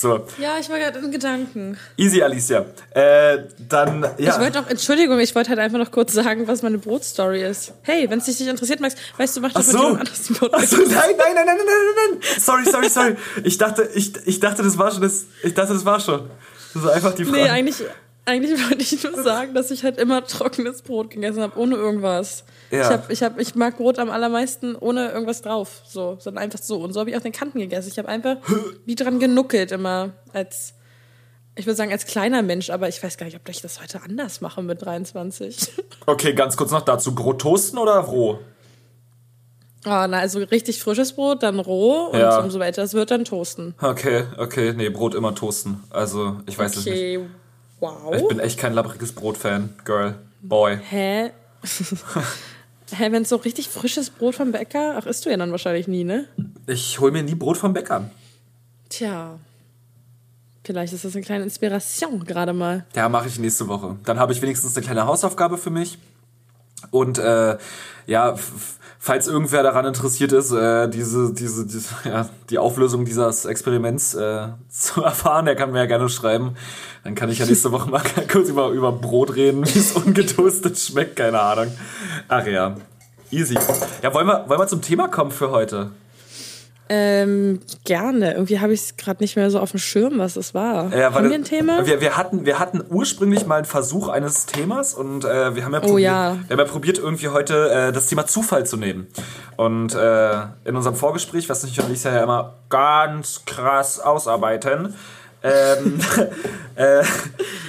So, 0.00 0.26
Ja, 0.38 0.56
ich 0.58 0.70
war 0.70 0.78
gerade 0.78 0.98
in 0.98 1.10
Gedanken. 1.10 1.76
easy, 1.98 2.22
Alicia. 2.22 2.64
Äh, 2.92 3.38
dann, 3.68 4.02
ja. 4.16 4.34
Ich 4.34 4.40
wollte 4.40 4.60
auch, 4.60 4.66
Entschuldigung, 4.66 5.18
ich 5.20 5.34
wollte 5.34 5.50
halt 5.50 5.58
einfach 5.58 5.78
noch 5.78 5.90
kurz 5.90 6.14
sagen, 6.14 6.48
was 6.48 6.62
meine 6.62 6.78
Brotstory 6.78 7.42
ist. 7.42 7.74
Hey, 7.82 8.08
wenn 8.08 8.18
es 8.18 8.24
dich 8.24 8.40
nicht 8.40 8.48
interessiert, 8.48 8.80
Max, 8.80 8.94
weißt 9.18 9.36
du, 9.36 9.40
mach 9.42 9.52
doch 9.52 9.60
Ach 9.60 9.66
mit 9.66 9.72
so. 9.76 9.82
jemand 9.82 9.98
anders 10.00 10.30
ein 10.30 10.34
Brot. 10.36 10.50
Ach 10.54 10.62
so, 10.64 10.76
nein, 10.78 10.88
nein, 10.88 11.16
nein, 11.18 11.34
nein, 11.34 11.46
nein, 11.46 11.56
nein, 11.56 12.18
nein. 12.18 12.20
Sorry, 12.40 12.64
sorry, 12.64 12.88
sorry. 12.88 13.16
Ich 13.44 13.58
dachte, 13.58 13.90
ich, 13.94 14.12
ich 14.26 14.40
dachte, 14.40 14.62
das 14.62 14.78
war 14.78 14.90
schon 14.90 15.02
das, 15.02 15.24
ich 15.42 15.52
dachte, 15.52 15.74
das 15.74 15.84
war 15.84 16.00
schon. 16.00 16.30
Das 16.72 16.82
ist 16.84 16.88
einfach 16.88 17.14
die 17.14 17.24
Frage. 17.26 17.42
Nee, 17.42 17.48
eigentlich, 17.50 17.76
eigentlich 18.24 18.58
wollte 18.70 18.82
ich 18.82 19.02
nur 19.04 19.22
sagen, 19.22 19.52
dass 19.52 19.70
ich 19.70 19.84
halt 19.84 19.98
immer 19.98 20.24
trockenes 20.26 20.80
Brot 20.82 21.10
gegessen 21.10 21.42
habe, 21.42 21.58
ohne 21.58 21.76
irgendwas. 21.76 22.44
Ja. 22.70 22.82
Ich, 22.82 22.88
hab, 22.88 23.10
ich, 23.10 23.22
hab, 23.22 23.40
ich 23.40 23.54
mag 23.54 23.76
Brot 23.78 23.98
am 23.98 24.10
allermeisten 24.10 24.76
ohne 24.76 25.10
irgendwas 25.10 25.42
drauf, 25.42 25.82
so, 25.86 26.16
sondern 26.20 26.44
einfach 26.44 26.60
so. 26.60 26.78
Und 26.78 26.92
so 26.92 27.00
habe 27.00 27.10
ich 27.10 27.16
auch 27.16 27.20
den 27.22 27.32
Kanten 27.32 27.58
gegessen. 27.58 27.88
Ich 27.90 27.98
habe 27.98 28.08
einfach 28.08 28.36
wie 28.86 28.94
dran 28.94 29.18
genuckelt 29.18 29.72
immer 29.72 30.10
als, 30.32 30.74
ich 31.56 31.66
würde 31.66 31.76
sagen, 31.76 31.90
als 31.90 32.06
kleiner 32.06 32.42
Mensch, 32.42 32.70
aber 32.70 32.88
ich 32.88 33.02
weiß 33.02 33.16
gar 33.16 33.26
nicht, 33.26 33.36
ob 33.36 33.48
ich 33.48 33.60
das 33.60 33.80
heute 33.82 34.02
anders 34.02 34.40
mache 34.40 34.62
mit 34.62 34.82
23. 34.82 35.72
Okay, 36.06 36.32
ganz 36.32 36.56
kurz 36.56 36.70
noch 36.70 36.80
dazu. 36.82 37.14
Brot 37.14 37.40
toasten 37.40 37.76
oder 37.78 37.96
roh? 37.98 38.38
Oh, 39.86 39.88
na, 40.08 40.18
also 40.18 40.38
richtig 40.40 40.82
frisches 40.82 41.12
Brot, 41.14 41.42
dann 41.42 41.58
roh 41.60 42.06
und 42.06 42.18
Ja. 42.18 42.38
umso 42.40 42.58
weiter 42.58 42.82
es 42.82 42.94
wird, 42.94 43.10
dann 43.10 43.24
toasten. 43.24 43.74
Okay, 43.80 44.24
okay, 44.38 44.72
nee, 44.76 44.88
Brot 44.90 45.14
immer 45.14 45.34
toasten. 45.34 45.82
Also, 45.90 46.36
ich 46.46 46.58
weiß 46.58 46.76
es 46.76 46.84
nicht. 46.86 46.94
Okay, 46.94 47.20
wow. 47.80 48.14
Ich 48.14 48.26
bin 48.28 48.40
echt 48.40 48.58
kein 48.58 48.74
labbriges 48.74 49.12
Brot-Fan, 49.12 49.74
Girl, 49.84 50.14
Boy. 50.42 50.78
Hä? 50.88 51.30
Hä, 52.92 53.12
wenn 53.12 53.22
es 53.22 53.28
so 53.28 53.36
richtig 53.36 53.68
frisches 53.68 54.10
Brot 54.10 54.34
vom 54.34 54.52
Bäcker, 54.52 54.96
ach, 54.98 55.06
isst 55.06 55.24
du 55.26 55.30
ja 55.30 55.36
dann 55.36 55.50
wahrscheinlich 55.52 55.86
nie, 55.88 56.04
ne? 56.04 56.26
Ich 56.66 56.98
hol 57.00 57.10
mir 57.10 57.22
nie 57.22 57.34
Brot 57.34 57.56
vom 57.56 57.72
Bäcker. 57.72 58.10
Tja. 58.88 59.38
Vielleicht 60.64 60.92
ist 60.92 61.04
das 61.04 61.14
eine 61.14 61.24
kleine 61.24 61.44
Inspiration 61.44 62.24
gerade 62.24 62.52
mal. 62.52 62.84
Ja, 62.94 63.08
mache 63.08 63.28
ich 63.28 63.38
nächste 63.38 63.66
Woche. 63.68 63.96
Dann 64.04 64.18
habe 64.18 64.32
ich 64.32 64.42
wenigstens 64.42 64.76
eine 64.76 64.84
kleine 64.84 65.06
Hausaufgabe 65.06 65.56
für 65.58 65.70
mich. 65.70 65.98
Und 66.90 67.18
äh, 67.18 67.56
ja, 68.06 68.32
f- 68.32 68.78
falls 69.02 69.26
irgendwer 69.26 69.62
daran 69.62 69.86
interessiert 69.86 70.30
ist, 70.32 70.52
äh, 70.52 70.86
diese, 70.88 71.32
diese, 71.32 71.66
diese, 71.66 71.88
ja, 72.04 72.28
die 72.50 72.58
Auflösung 72.58 73.06
dieses 73.06 73.46
Experiments 73.46 74.14
äh, 74.14 74.48
zu 74.68 75.02
erfahren, 75.02 75.46
der 75.46 75.56
kann 75.56 75.72
mir 75.72 75.78
ja 75.78 75.86
gerne 75.86 76.08
schreiben. 76.10 76.54
Dann 77.02 77.14
kann 77.14 77.30
ich 77.30 77.38
ja 77.38 77.46
nächste 77.46 77.72
Woche 77.72 77.90
mal 77.90 78.02
kurz 78.30 78.50
über, 78.50 78.68
über 78.68 78.92
Brot 78.92 79.34
reden, 79.34 79.64
wie 79.74 79.78
es 79.78 79.92
ungetoastet 79.92 80.78
schmeckt, 80.78 81.16
keine 81.16 81.40
Ahnung. 81.40 81.72
Ach 82.28 82.46
ja, 82.46 82.76
easy. 83.30 83.58
Ja, 84.02 84.12
wollen 84.12 84.26
wir, 84.26 84.44
wollen 84.46 84.60
wir 84.60 84.66
zum 84.68 84.82
Thema 84.82 85.08
kommen 85.08 85.30
für 85.30 85.50
heute? 85.50 85.92
Ähm, 86.92 87.60
gerne. 87.84 88.32
Irgendwie 88.32 88.58
habe 88.58 88.72
ich 88.72 88.80
es 88.80 88.96
gerade 88.96 89.22
nicht 89.22 89.36
mehr 89.36 89.48
so 89.52 89.60
auf 89.60 89.70
dem 89.70 89.78
Schirm, 89.78 90.18
was 90.18 90.34
es 90.34 90.54
war. 90.54 90.92
Ja, 90.92 91.14
haben 91.14 91.28
wir 91.28 91.36
ein 91.36 91.44
Thema? 91.44 91.86
Wir, 91.86 92.00
wir, 92.00 92.16
hatten, 92.16 92.44
wir 92.44 92.58
hatten 92.58 92.82
ursprünglich 92.90 93.46
mal 93.46 93.58
einen 93.58 93.64
Versuch 93.64 94.08
eines 94.08 94.46
Themas 94.46 94.94
und 94.94 95.24
äh, 95.24 95.54
wir 95.54 95.64
haben 95.64 95.72
ja 95.72 95.78
Oh 95.78 95.86
probiert, 95.86 96.00
ja. 96.00 96.36
wir 96.48 96.56
haben 96.56 96.66
ja 96.66 96.72
probiert 96.72 96.98
irgendwie 96.98 97.28
heute 97.28 97.70
äh, 97.70 97.92
das 97.92 98.08
Thema 98.08 98.26
Zufall 98.26 98.66
zu 98.66 98.76
nehmen. 98.76 99.06
Und 99.56 99.94
äh, 99.94 100.32
in 100.64 100.74
unserem 100.74 100.96
Vorgespräch, 100.96 101.48
was 101.48 101.62
natürlich 101.62 101.80
und 101.84 101.92
ich 101.92 102.02
ja 102.02 102.24
immer 102.24 102.54
ganz 102.70 103.44
krass 103.46 104.00
ausarbeiten, 104.00 104.94
ähm, 105.44 106.00
äh, 106.74 107.02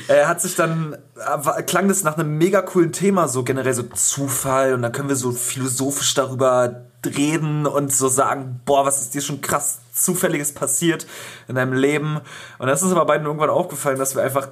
äh, 0.08 0.26
hat 0.26 0.42
sich 0.42 0.56
dann, 0.56 0.98
äh, 1.16 1.62
klang 1.62 1.88
das 1.90 2.04
nach 2.04 2.18
einem 2.18 2.40
mega 2.40 2.64
coolen 2.64 2.92
Thema, 2.92 3.28
so 3.28 3.44
generell 3.44 3.76
so 3.76 3.84
Zufall 3.84 4.74
und 4.74 4.82
dann 4.82 4.92
können 4.92 5.10
wir 5.10 5.16
so 5.16 5.32
philosophisch 5.32 6.16
darüber 6.16 6.88
reden 7.06 7.66
und 7.66 7.92
so 7.92 8.08
sagen, 8.08 8.62
boah, 8.66 8.86
was 8.86 9.02
ist 9.02 9.14
dir 9.14 9.22
schon 9.22 9.42
krass 9.42 9.80
Zufälliges 9.94 10.54
passiert 10.54 11.06
in 11.48 11.56
deinem 11.56 11.74
Leben. 11.74 12.20
Und 12.60 12.68
das 12.68 12.82
ist 12.82 12.92
aber 12.92 13.06
beiden 13.06 13.26
irgendwann 13.28 13.50
aufgefallen, 13.50 13.98
dass 14.00 14.16
wir 14.16 14.24
einfach 14.24 14.50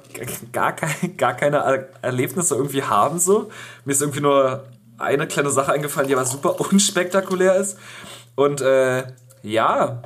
gar, 0.52 0.72
kein, 0.72 1.16
gar 1.16 1.34
keine 1.34 1.58
Er- 1.58 1.88
Erlebnisse 2.02 2.54
irgendwie 2.54 2.82
haben, 2.82 3.18
so. 3.18 3.50
Mir 3.84 3.92
ist 3.92 4.02
irgendwie 4.02 4.20
nur 4.20 4.64
eine 4.98 5.26
kleine 5.26 5.50
Sache 5.50 5.72
eingefallen, 5.72 6.08
die 6.08 6.14
aber 6.14 6.24
super 6.26 6.60
unspektakulär 6.70 7.56
ist. 7.56 7.78
Und 8.34 8.60
äh, 8.60 9.04
ja, 9.42 10.02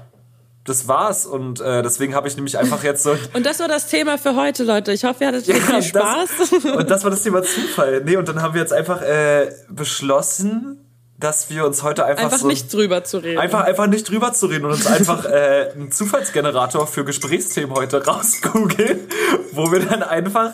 das 0.65 0.87
war's. 0.87 1.27
Und 1.27 1.61
äh, 1.61 1.83
deswegen 1.83 2.15
habe 2.15 2.29
ich 2.29 2.37
nämlich 2.37 2.57
einfach 2.57 2.85
jetzt 2.85 3.03
so. 3.03 3.17
Und 3.33 3.45
das 3.45 3.59
war 3.61 3.69
das 3.69 3.89
Thema 3.89 4.17
für 4.19 4.37
heute, 4.37 4.65
Leute. 4.65 4.93
Ich 4.93 5.05
hoffe, 5.05 5.25
ihr 5.25 5.29
hattet 5.29 5.45
viel 5.47 5.83
Spaß. 5.83 6.29
Das, 6.39 6.65
und 6.65 6.91
das 6.91 7.03
war 7.03 7.11
das 7.11 7.23
Thema 7.23 7.43
Zufall. 7.43 8.03
Nee, 8.05 8.17
und 8.17 8.29
dann 8.29 8.41
haben 8.41 8.55
wir 8.55 8.61
jetzt 8.61 8.73
einfach 8.73 9.03
äh, 9.03 9.51
beschlossen, 9.69 10.84
dass 11.18 11.49
wir 11.49 11.64
uns 11.64 11.83
heute 11.83 12.04
einfach, 12.04 12.25
Einfach 12.25 12.38
so 12.38 12.47
nicht 12.47 12.73
drüber 12.73 13.04
zu 13.04 13.18
reden. 13.18 13.38
einfach 13.38 13.64
einfach 13.64 13.87
nicht 13.87 14.09
drüber 14.09 14.33
zu 14.33 14.47
reden 14.47 14.64
und 14.64 14.73
uns 14.73 14.87
einfach 14.87 15.25
äh, 15.30 15.71
einen 15.73 15.92
Zufallsgenerator 15.92 16.87
für 16.87 17.04
Gesprächsthemen 17.04 17.75
heute 17.75 18.04
rausgoogeln, 18.04 19.00
wo 19.52 19.71
wir 19.71 19.80
dann 19.80 20.02
einfach 20.02 20.52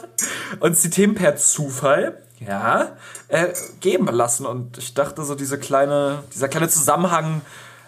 uns 0.60 0.82
die 0.82 0.90
Themen 0.90 1.14
per 1.14 1.36
Zufall 1.36 2.22
ja 2.38 2.96
äh, 3.28 3.48
geben 3.80 4.06
lassen. 4.06 4.46
Und 4.46 4.78
ich 4.78 4.94
dachte 4.94 5.24
so 5.24 5.34
diese 5.34 5.58
kleine 5.58 6.24
dieser 6.34 6.48
kleine 6.48 6.68
Zusammenhang 6.68 7.40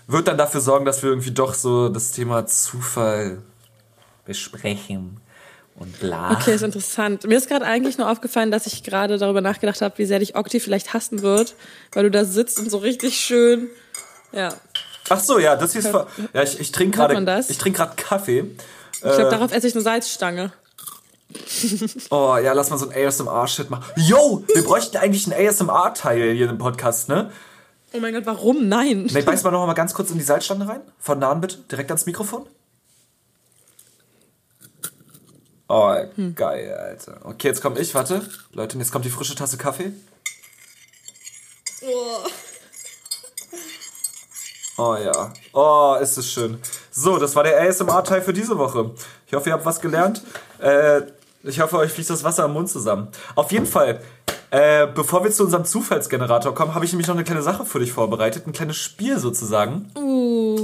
wird 0.07 0.29
dann 0.29 0.39
dafür 0.39 0.61
sorgen, 0.61 0.85
dass 0.85 1.03
wir 1.03 1.11
irgendwie 1.11 1.31
doch 1.31 1.55
so 1.55 1.89
das 1.89 2.11
Thema 2.13 2.47
Zufall 2.47 3.39
besprechen 4.25 5.22
und 5.83 6.01
bla. 6.01 6.33
Okay, 6.33 6.55
ist 6.55 6.63
interessant. 6.63 7.25
Mir 7.27 7.37
ist 7.39 7.49
gerade 7.49 7.65
eigentlich 7.67 7.99
nur 7.99 8.11
aufgefallen, 8.11 8.51
dass 8.51 8.67
ich 8.67 8.83
gerade 8.83 9.19
darüber 9.19 9.41
nachgedacht 9.41 9.81
habe, 9.83 9.99
wie 9.99 10.05
sehr 10.07 10.19
dich 10.19 10.37
Okti 10.37 10.61
vielleicht 10.61 10.95
hassen 10.95 11.23
wird, 11.23 11.55
weil 11.93 12.05
du 12.05 12.11
da 12.11 12.25
sitzt 12.25 12.59
und 12.59 12.71
so 12.71 12.79
richtig 12.79 13.17
schön. 13.21 13.69
Ja. 14.33 14.55
Ach 15.09 15.21
so, 15.21 15.39
ja, 15.39 15.57
das 15.57 15.73
hier 15.73 15.81
ist 15.83 15.89
ver- 15.89 16.07
ja 16.33 16.43
ich, 16.43 16.59
ich 16.61 16.73
trinke 16.73 16.97
gerade 16.97 17.15
man 17.15 17.27
das? 17.27 17.51
ich 17.51 17.59
trinke 17.59 17.79
gerade 17.79 17.97
Kaffee. 17.97 18.45
Ich 18.95 19.01
glaube, 19.01 19.31
darauf 19.31 19.53
esse 19.53 19.67
ich 19.67 19.75
eine 19.75 19.83
Salzstange. 19.83 20.53
Oh, 22.11 22.37
ja, 22.37 22.53
lass 22.53 22.69
mal 22.71 22.79
so 22.79 22.89
ein 22.89 23.07
ASMR-Shit 23.07 23.71
machen. 23.71 23.85
Yo, 23.97 24.45
wir 24.53 24.63
bräuchten 24.65 24.97
eigentlich 24.99 25.31
einen 25.33 25.49
ASMR-Teil 25.49 26.33
hier 26.35 26.49
im 26.51 26.59
Podcast, 26.59 27.09
ne? 27.09 27.31
Oh 27.95 27.99
mein 28.01 28.13
Gott, 28.15 28.27
warum? 28.27 28.69
Nein. 28.69 29.07
Ne, 29.11 29.23
beiß 29.23 29.43
mal 29.43 29.51
noch 29.51 29.67
mal 29.67 29.73
ganz 29.75 29.95
kurz 29.95 30.11
in 30.11 30.19
die 30.19 30.25
Salzstange 30.25 30.69
rein. 30.69 30.81
Von 30.99 31.19
nahen 31.19 31.41
bitte, 31.41 31.59
direkt 31.71 31.91
ans 31.91 32.07
Mikrofon. 32.07 32.47
Oh, 35.75 35.97
geil, 36.35 36.75
Alter. 36.75 37.21
Okay, 37.25 37.49
jetzt 37.49 37.63
komm 37.63 37.79
ich, 37.79 37.95
warte. 37.95 38.21
Leute, 38.53 38.77
jetzt 38.77 38.93
kommt 38.93 39.07
die 39.07 39.11
frische 39.11 39.35
Tasse 39.35 39.57
Kaffee. 39.57 39.95
Oh 44.77 44.97
ja. 45.03 45.33
Oh, 45.55 45.97
ist 45.99 46.19
es 46.19 46.31
schön. 46.31 46.59
So, 46.91 47.17
das 47.17 47.35
war 47.37 47.45
der 47.45 47.59
ASMR-Teil 47.59 48.21
für 48.21 48.35
diese 48.35 48.59
Woche. 48.59 48.91
Ich 49.27 49.33
hoffe, 49.33 49.49
ihr 49.49 49.55
habt 49.55 49.65
was 49.65 49.81
gelernt. 49.81 50.23
Äh, 50.59 51.05
ich 51.43 51.59
hoffe, 51.59 51.79
euch 51.79 51.91
fließt 51.93 52.11
das 52.11 52.23
Wasser 52.23 52.45
im 52.45 52.53
Mund 52.53 52.69
zusammen. 52.69 53.09
Auf 53.35 53.51
jeden 53.51 53.65
Fall, 53.65 54.03
äh, 54.51 54.87
bevor 54.89 55.25
wir 55.25 55.31
zu 55.31 55.45
unserem 55.45 55.65
Zufallsgenerator 55.65 56.55
kommen, 56.55 56.75
habe 56.75 56.85
ich 56.85 56.93
nämlich 56.93 57.09
noch 57.09 57.15
eine 57.15 57.25
kleine 57.25 57.41
Sache 57.41 57.65
für 57.65 57.79
dich 57.79 57.95
vorbereitet. 57.95 58.47
Ein 58.47 58.53
kleines 58.53 58.77
Spiel 58.77 59.19
sozusagen. 59.19 59.91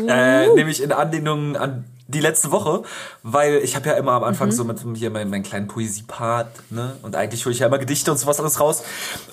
Äh, 0.07 0.49
nämlich 0.49 0.83
in 0.83 0.93
Anlehnung 0.93 1.57
an 1.57 1.87
die 2.09 2.21
letzte 2.21 2.51
Woche, 2.51 2.83
weil 3.23 3.57
ich 3.57 3.77
habe 3.77 3.89
ja 3.89 3.95
immer 3.95 4.13
am 4.13 4.25
Anfang 4.25 4.51
so 4.51 4.65
mit 4.65 4.81
hier 4.95 5.11
meinen, 5.11 5.31
meinen 5.31 5.43
kleinen 5.43 5.69
Poesiepart, 5.69 6.49
ne? 6.71 6.97
Und 7.03 7.15
eigentlich 7.15 7.45
hole 7.45 7.53
ich 7.53 7.61
ja 7.61 7.67
immer 7.67 7.79
Gedichte 7.79 8.11
und 8.11 8.17
sowas 8.17 8.41
alles 8.41 8.59
raus. 8.59 8.83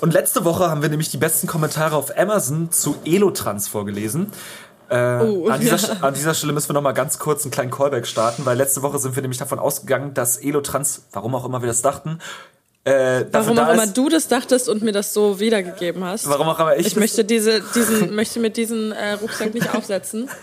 Und 0.02 0.14
letzte 0.14 0.44
Woche 0.44 0.70
haben 0.70 0.82
wir 0.82 0.90
nämlich 0.90 1.10
die 1.10 1.18
besten 1.18 1.48
Kommentare 1.48 1.96
auf 1.96 2.18
Amazon 2.18 2.72
zu 2.72 2.98
Elotrans 3.06 3.70
vorgelesen. 3.70 4.32
Äh, 4.90 5.20
Oh, 5.22 5.48
an, 5.48 5.62
dieser, 5.62 5.78
ja. 5.78 6.02
an 6.02 6.14
dieser 6.14 6.34
Stelle 6.34 6.54
müssen 6.54 6.70
wir 6.70 6.74
noch 6.74 6.82
mal 6.82 6.92
ganz 6.92 7.18
kurz 7.18 7.44
einen 7.44 7.52
kleinen 7.52 7.72
Callback 7.72 8.06
starten, 8.06 8.46
weil 8.46 8.58
letzte 8.58 8.82
Woche 8.82 9.00
sind 9.00 9.16
wir 9.16 9.22
nämlich 9.22 9.40
davon 9.40 9.58
ausgegangen, 9.58 10.14
dass 10.14 10.38
Elotrans, 10.38 11.06
warum 11.14 11.34
auch 11.34 11.46
immer 11.46 11.62
wir 11.62 11.68
das 11.68 11.82
dachten, 11.82 12.20
äh, 12.86 13.26
Warum 13.32 13.58
auch 13.58 13.74
immer 13.74 13.88
du 13.88 14.10
das 14.10 14.28
dachtest 14.28 14.69
und 14.69 14.84
mir 14.84 14.91
das 14.91 15.12
so 15.13 15.39
wiedergegeben 15.39 16.04
hast. 16.04 16.30
warum 16.30 16.48
auch 16.48 16.60
immer 16.60 16.76
ich, 16.78 16.88
Ich 16.88 16.95
möchte 16.95 17.26
diese, 17.26 17.62
diesen, 17.74 18.13
möchte 18.15 18.39
mit 18.39 18.58
diesem 18.58 18.91
äh, 18.91 19.13
Rucksack 19.13 19.54
nicht 19.54 19.74
aufsetzen. 19.74 20.30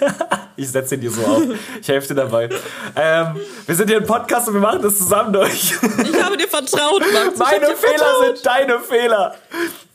Ich 0.55 0.71
setze 0.71 0.97
ihn 0.97 1.01
dir 1.01 1.11
so 1.11 1.23
auf. 1.25 1.43
Ich 1.81 1.89
helfe 1.89 2.09
dir 2.09 2.15
dabei. 2.15 2.51
Ähm, 2.95 3.37
wir 3.65 3.75
sind 3.75 3.89
hier 3.89 3.97
im 3.97 4.07
Podcast 4.07 4.49
und 4.49 4.55
wir 4.55 4.61
machen 4.61 4.83
das 4.83 4.99
zusammen 4.99 5.33
durch. 5.33 5.73
Ich 6.03 6.23
habe 6.23 6.37
dir 6.37 6.47
vertraut, 6.47 7.01
Max. 7.01 7.39
Meine 7.39 7.69
Fehler 7.69 7.77
vertraut. 7.77 8.37
sind 8.37 8.47
deine 8.47 8.79
Fehler. 8.81 9.35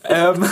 Ähm, 0.03 0.45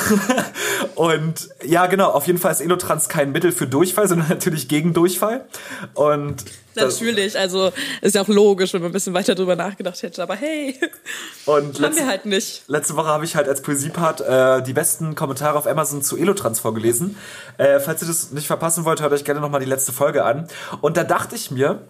und 0.96 1.50
ja, 1.64 1.86
genau, 1.88 2.10
auf 2.12 2.28
jeden 2.28 2.40
Fall 2.40 2.52
ist 2.52 2.62
Elotrans 2.62 3.10
kein 3.10 3.32
Mittel 3.32 3.52
für 3.52 3.68
Durchfall, 3.68 4.08
sondern 4.08 4.28
natürlich 4.30 4.68
gegen 4.68 4.94
Durchfall. 4.94 5.46
Und 5.94 6.46
das, 6.74 7.00
Natürlich, 7.00 7.40
also 7.40 7.72
ist 8.02 8.16
ja 8.16 8.22
auch 8.22 8.28
logisch, 8.28 8.74
wenn 8.74 8.82
man 8.82 8.92
ein 8.92 8.94
bisschen 8.94 9.14
weiter 9.14 9.34
drüber 9.34 9.56
nachgedacht 9.56 10.04
hätte. 10.04 10.22
Aber 10.22 10.36
hey, 10.36 10.78
und 11.46 11.76
haben 11.76 11.82
letzte, 11.82 12.02
wir 12.02 12.08
halt 12.08 12.26
nicht. 12.26 12.64
letzte 12.68 12.98
Woche 12.98 13.08
habe 13.08 13.24
ich 13.24 13.36
halt 13.38 13.48
als 13.48 13.62
Poesiepart 13.62 14.22
äh, 14.22 14.62
die 14.62 14.74
besten 14.74 15.16
Kommentare 15.16 15.58
auf 15.58 15.68
Amazon 15.68 16.02
zu 16.02 16.18
Elotrans 16.18 16.60
vorgelesen. 16.60 17.18
Äh, 17.58 17.80
falls 17.80 18.02
ihr 18.02 18.08
das 18.10 18.32
nicht 18.32 18.48
verpassen 18.48 18.84
wollt, 18.84 19.02
hört 19.02 19.14
euch 19.14 19.24
gerne 19.24 19.40
nochmal 19.40 19.62
die 19.62 19.68
letzte 19.68 19.94
Folge 19.94 20.26
an. 20.26 20.50
Und 20.82 20.98
da 20.98 21.06
dachte 21.06 21.36
ich 21.36 21.50
mir, 21.50 21.82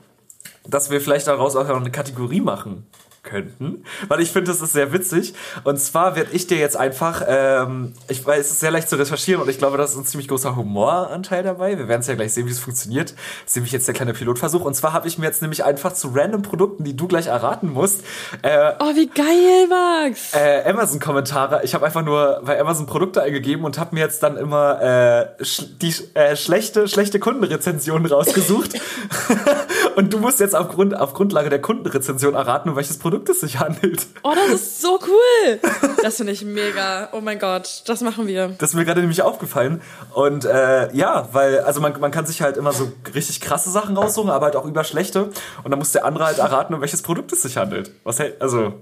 dass 0.67 0.91
wir 0.91 1.01
vielleicht 1.01 1.27
daraus 1.27 1.55
auch 1.55 1.67
noch 1.67 1.77
eine 1.77 1.91
Kategorie 1.91 2.41
machen 2.41 2.85
könnten, 3.25 3.83
weil 4.07 4.21
ich 4.21 4.31
finde, 4.31 4.51
das 4.51 4.61
ist 4.61 4.73
sehr 4.73 4.93
witzig. 4.93 5.33
Und 5.63 5.79
zwar 5.79 6.15
werde 6.15 6.31
ich 6.31 6.47
dir 6.47 6.57
jetzt 6.57 6.77
einfach, 6.77 7.23
ähm, 7.27 7.93
ich 8.07 8.25
weiß, 8.25 8.45
es 8.45 8.51
ist 8.53 8.59
sehr 8.61 8.71
leicht 8.71 8.89
zu 8.89 8.95
recherchieren 8.95 9.41
und 9.41 9.49
ich 9.49 9.57
glaube, 9.57 9.77
da 9.77 9.83
ist 9.83 9.95
ein 9.97 10.05
ziemlich 10.05 10.27
großer 10.27 10.55
Humoranteil 10.55 11.43
dabei. 11.43 11.77
Wir 11.77 11.87
werden 11.87 12.01
es 12.01 12.07
ja 12.07 12.15
gleich 12.15 12.33
sehen, 12.33 12.47
wie 12.47 12.51
es 12.51 12.59
funktioniert. 12.59 13.11
Das 13.11 13.47
ist 13.47 13.55
nämlich 13.55 13.71
jetzt 13.73 13.87
der 13.87 13.95
kleine 13.95 14.13
Pilotversuch. 14.13 14.63
Und 14.63 14.75
zwar 14.75 14.93
habe 14.93 15.07
ich 15.07 15.17
mir 15.17 15.25
jetzt 15.25 15.41
nämlich 15.41 15.63
einfach 15.63 15.93
zu 15.93 16.11
random 16.13 16.41
Produkten, 16.43 16.83
die 16.83 16.95
du 16.95 17.07
gleich 17.07 17.27
erraten 17.27 17.71
musst, 17.71 18.01
äh, 18.41 18.73
Oh, 18.79 18.95
wie 18.95 19.07
geil, 19.07 19.67
Max. 19.69 20.33
äh, 20.33 20.63
Amazon-Kommentare. 20.69 21.61
Ich 21.63 21.73
habe 21.73 21.85
einfach 21.85 22.03
nur 22.03 22.41
bei 22.45 22.59
Amazon 22.59 22.85
Produkte 22.85 23.21
eingegeben 23.23 23.65
und 23.65 23.79
habe 23.79 23.95
mir 23.95 24.01
jetzt 24.01 24.21
dann 24.23 24.37
immer 24.37 24.81
äh, 24.81 25.43
sch 25.43 25.63
die 25.81 25.93
äh, 26.13 26.35
schlechte, 26.35 26.87
schlechte 26.87 27.19
Kundenrezensionen 27.19 28.05
rausgesucht. 28.05 28.73
und 29.95 30.13
du 30.13 30.19
musst 30.19 30.39
jetzt 30.39 30.55
aufgrund, 30.55 30.95
auf 30.97 31.13
Grundlage 31.13 31.49
der 31.49 31.61
Kundenrezension 31.61 32.33
erraten, 32.35 32.69
um 32.69 32.75
welches 32.75 32.97
Produkt 32.97 33.29
es 33.29 33.39
sich 33.41 33.59
handelt. 33.59 34.05
Oh, 34.23 34.33
das 34.35 34.53
ist 34.61 34.81
so 34.81 34.99
cool. 35.07 35.59
Das 36.03 36.17
finde 36.17 36.33
ich 36.33 36.43
mega. 36.43 37.09
Oh 37.13 37.21
mein 37.21 37.39
Gott, 37.39 37.83
das 37.87 38.01
machen 38.01 38.27
wir. 38.27 38.49
Das 38.57 38.69
ist 38.71 38.75
mir 38.75 38.85
gerade 38.85 39.01
nämlich 39.01 39.21
aufgefallen. 39.21 39.81
Und 40.13 40.45
äh, 40.45 40.93
ja, 40.95 41.29
weil, 41.31 41.59
also 41.61 41.81
man, 41.81 41.99
man 41.99 42.11
kann 42.11 42.25
sich 42.25 42.41
halt 42.41 42.57
immer 42.57 42.71
so 42.73 42.91
richtig 43.13 43.41
krasse 43.41 43.69
Sachen 43.71 43.97
raussuchen, 43.97 44.29
aber 44.29 44.45
halt 44.45 44.55
auch 44.55 44.65
über 44.65 44.83
schlechte. 44.83 45.29
Und 45.63 45.71
dann 45.71 45.79
muss 45.79 45.91
der 45.91 46.05
andere 46.05 46.25
halt 46.25 46.37
erraten, 46.39 46.73
um 46.73 46.81
welches 46.81 47.01
Produkt 47.01 47.31
es 47.33 47.41
sich 47.41 47.57
handelt. 47.57 47.91
Was 48.03 48.19
hält, 48.19 48.41
also. 48.41 48.73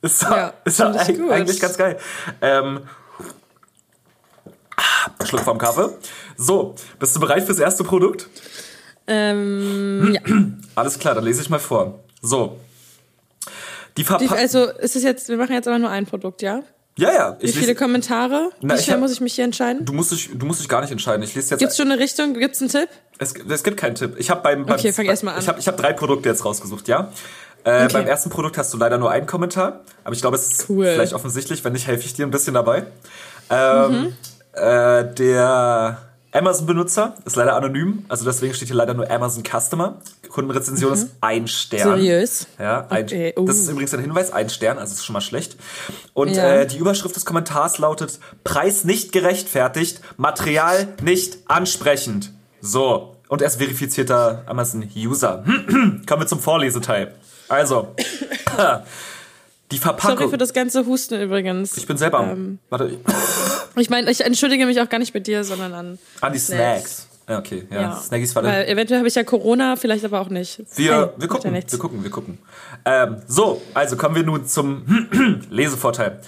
Ist, 0.00 0.22
Ja, 0.22 0.52
ist 0.64 0.76
find 0.80 0.94
ich 0.94 1.00
eig- 1.02 1.16
gut. 1.18 1.30
eigentlich 1.32 1.60
ganz 1.60 1.76
geil. 1.76 1.98
Ähm, 2.40 2.80
Schluck 5.24 5.40
vom 5.42 5.58
Kaffee. 5.58 5.88
So, 6.36 6.74
bist 6.98 7.16
du 7.16 7.20
bereit 7.20 7.42
fürs 7.44 7.58
erste 7.58 7.82
Produkt? 7.84 8.28
Ähm, 9.08 10.12
ja. 10.14 10.20
Alles 10.74 10.98
klar, 10.98 11.14
dann 11.14 11.24
lese 11.24 11.42
ich 11.42 11.50
mal 11.50 11.58
vor. 11.58 11.98
So. 12.22 12.58
Die 13.96 14.04
Verpackung. 14.04 14.36
also 14.36 14.64
ist 14.66 14.94
es 14.96 15.02
jetzt, 15.02 15.28
wir 15.28 15.36
machen 15.36 15.52
jetzt 15.54 15.66
aber 15.66 15.78
nur 15.78 15.90
ein 15.90 16.06
Produkt, 16.06 16.42
ja? 16.42 16.62
Ja, 16.96 17.12
ja. 17.12 17.36
Wie 17.40 17.48
viele 17.52 17.74
Kommentare? 17.74 18.50
Na, 18.60 18.74
Wie 18.76 18.82
schnell 18.82 18.94
hab- 18.94 19.00
muss 19.00 19.12
ich 19.12 19.20
mich 19.20 19.34
hier 19.34 19.44
entscheiden? 19.44 19.84
du, 19.84 19.92
musst 19.92 20.10
dich, 20.12 20.30
du 20.34 20.46
musst 20.46 20.60
dich 20.60 20.68
gar 20.68 20.80
nicht 20.80 20.90
entscheiden. 20.90 21.22
Ich 21.22 21.34
lese 21.34 21.50
jetzt. 21.50 21.60
Gibt's 21.60 21.76
schon 21.76 21.90
eine 21.90 22.00
Richtung? 22.00 22.34
Gibt's 22.34 22.60
einen 22.60 22.70
Tipp? 22.70 22.88
Es, 23.18 23.34
es 23.48 23.62
gibt 23.62 23.76
keinen 23.76 23.94
Tipp. 23.94 24.14
Ich 24.18 24.30
habe 24.30 24.40
beim, 24.42 24.66
beim 24.66 24.74
Okay, 24.76 24.92
fang 24.92 25.06
erst 25.06 25.22
mal 25.24 25.32
an. 25.34 25.40
Ich 25.40 25.48
habe 25.48 25.58
ich 25.60 25.66
hab 25.68 25.76
drei 25.76 25.92
Produkte 25.92 26.28
jetzt 26.28 26.44
rausgesucht, 26.44 26.86
ja. 26.88 27.12
Äh, 27.64 27.84
Okay. 27.84 27.88
Beim 27.92 28.06
ersten 28.06 28.30
Produkt 28.30 28.56
hast 28.58 28.72
du 28.74 28.78
leider 28.78 28.98
nur 28.98 29.10
einen 29.10 29.26
Kommentar, 29.26 29.80
aber 30.04 30.14
ich 30.14 30.20
glaube, 30.20 30.36
es 30.36 30.50
ist 30.52 30.68
Cool. 30.70 30.86
vielleicht 30.86 31.12
offensichtlich. 31.12 31.64
Wenn 31.64 31.72
nicht, 31.72 31.86
helfe 31.86 32.04
ich 32.04 32.14
dir 32.14 32.26
ein 32.26 32.30
bisschen 32.30 32.54
dabei. 32.54 32.84
Ähm, 33.50 33.90
Mhm. 33.92 34.12
äh, 34.52 35.04
der 35.14 35.98
Amazon-Benutzer 36.32 37.14
ist 37.24 37.36
leider 37.36 37.56
anonym, 37.56 38.04
also 38.08 38.24
deswegen 38.24 38.52
steht 38.52 38.68
hier 38.68 38.76
leider 38.76 38.92
nur 38.94 39.10
Amazon 39.10 39.42
Customer. 39.44 39.98
Kundenrezension 40.28 40.92
ist 40.92 41.08
ein 41.22 41.48
Stern. 41.48 41.88
Mhm. 41.88 42.02
Seriös? 42.02 42.46
Ja, 42.58 42.86
ein, 42.90 43.04
Okay, 43.04 43.34
uh. 43.36 43.44
das 43.46 43.56
ist 43.58 43.68
übrigens 43.70 43.94
ein 43.94 44.00
Hinweis, 44.00 44.30
ein 44.30 44.50
Stern, 44.50 44.78
also 44.78 44.92
ist 44.92 45.04
schon 45.06 45.14
mal 45.14 45.22
schlecht. 45.22 45.56
Und 46.12 46.36
Ja. 46.36 46.46
äh, 46.52 46.66
die 46.66 46.76
Überschrift 46.76 47.16
des 47.16 47.24
Kommentars 47.24 47.78
lautet: 47.78 48.18
Preis 48.44 48.84
nicht 48.84 49.12
gerechtfertigt, 49.12 50.00
Material 50.18 50.88
nicht 51.02 51.38
ansprechend. 51.46 52.32
So. 52.60 53.16
Und 53.28 53.40
er 53.42 53.48
ist 53.48 53.56
verifizierter 53.56 54.42
Amazon-User. 54.46 55.44
Kommen 56.06 56.22
wir 56.22 56.26
zum 56.26 56.40
Vorleseteil. 56.40 57.14
Also, 57.48 57.94
die 59.70 59.78
Verpackung. 59.78 60.18
Sorry 60.18 60.30
für 60.30 60.38
das 60.38 60.52
ganze 60.52 60.86
Husten 60.86 61.20
übrigens. 61.20 61.76
ich 61.76 61.86
bin 61.86 61.96
selber 61.96 62.20
am. 62.20 62.30
Ähm, 62.30 62.58
warte, 62.70 62.98
ich 63.76 63.90
meine, 63.90 64.10
ich 64.10 64.22
entschuldige 64.22 64.66
mich 64.66 64.80
auch 64.80 64.88
gar 64.88 64.98
nicht 64.98 65.12
bei 65.12 65.20
dir, 65.20 65.44
sondern 65.44 65.74
an. 65.74 65.98
an 66.20 66.32
die 66.32 66.38
Snacks. 66.38 67.06
Ja, 67.28 67.38
okay. 67.38 67.66
Ja, 67.70 67.94
Snackies 68.00 68.34
war 68.34 68.42
Weil 68.42 68.66
eventuell 68.68 69.00
habe 69.00 69.08
ich 69.08 69.14
ja 69.14 69.22
Corona, 69.22 69.76
vielleicht 69.76 70.04
aber 70.04 70.20
auch 70.20 70.30
nicht. 70.30 70.62
Wir, 70.76 70.92
Hey, 70.92 71.08
wir 71.18 71.20
ja 71.20 71.26
gucken, 71.26 71.52
nichts. 71.52 71.72
wir 71.72 71.78
gucken, 71.78 72.02
wir 72.02 72.10
gucken. 72.10 72.38
Ähm, 72.86 73.16
so, 73.26 73.60
also 73.74 73.96
kommen 73.98 74.14
wir 74.14 74.22
nun 74.22 74.46
zum 74.46 75.44
Lesevorteil. 75.50 76.20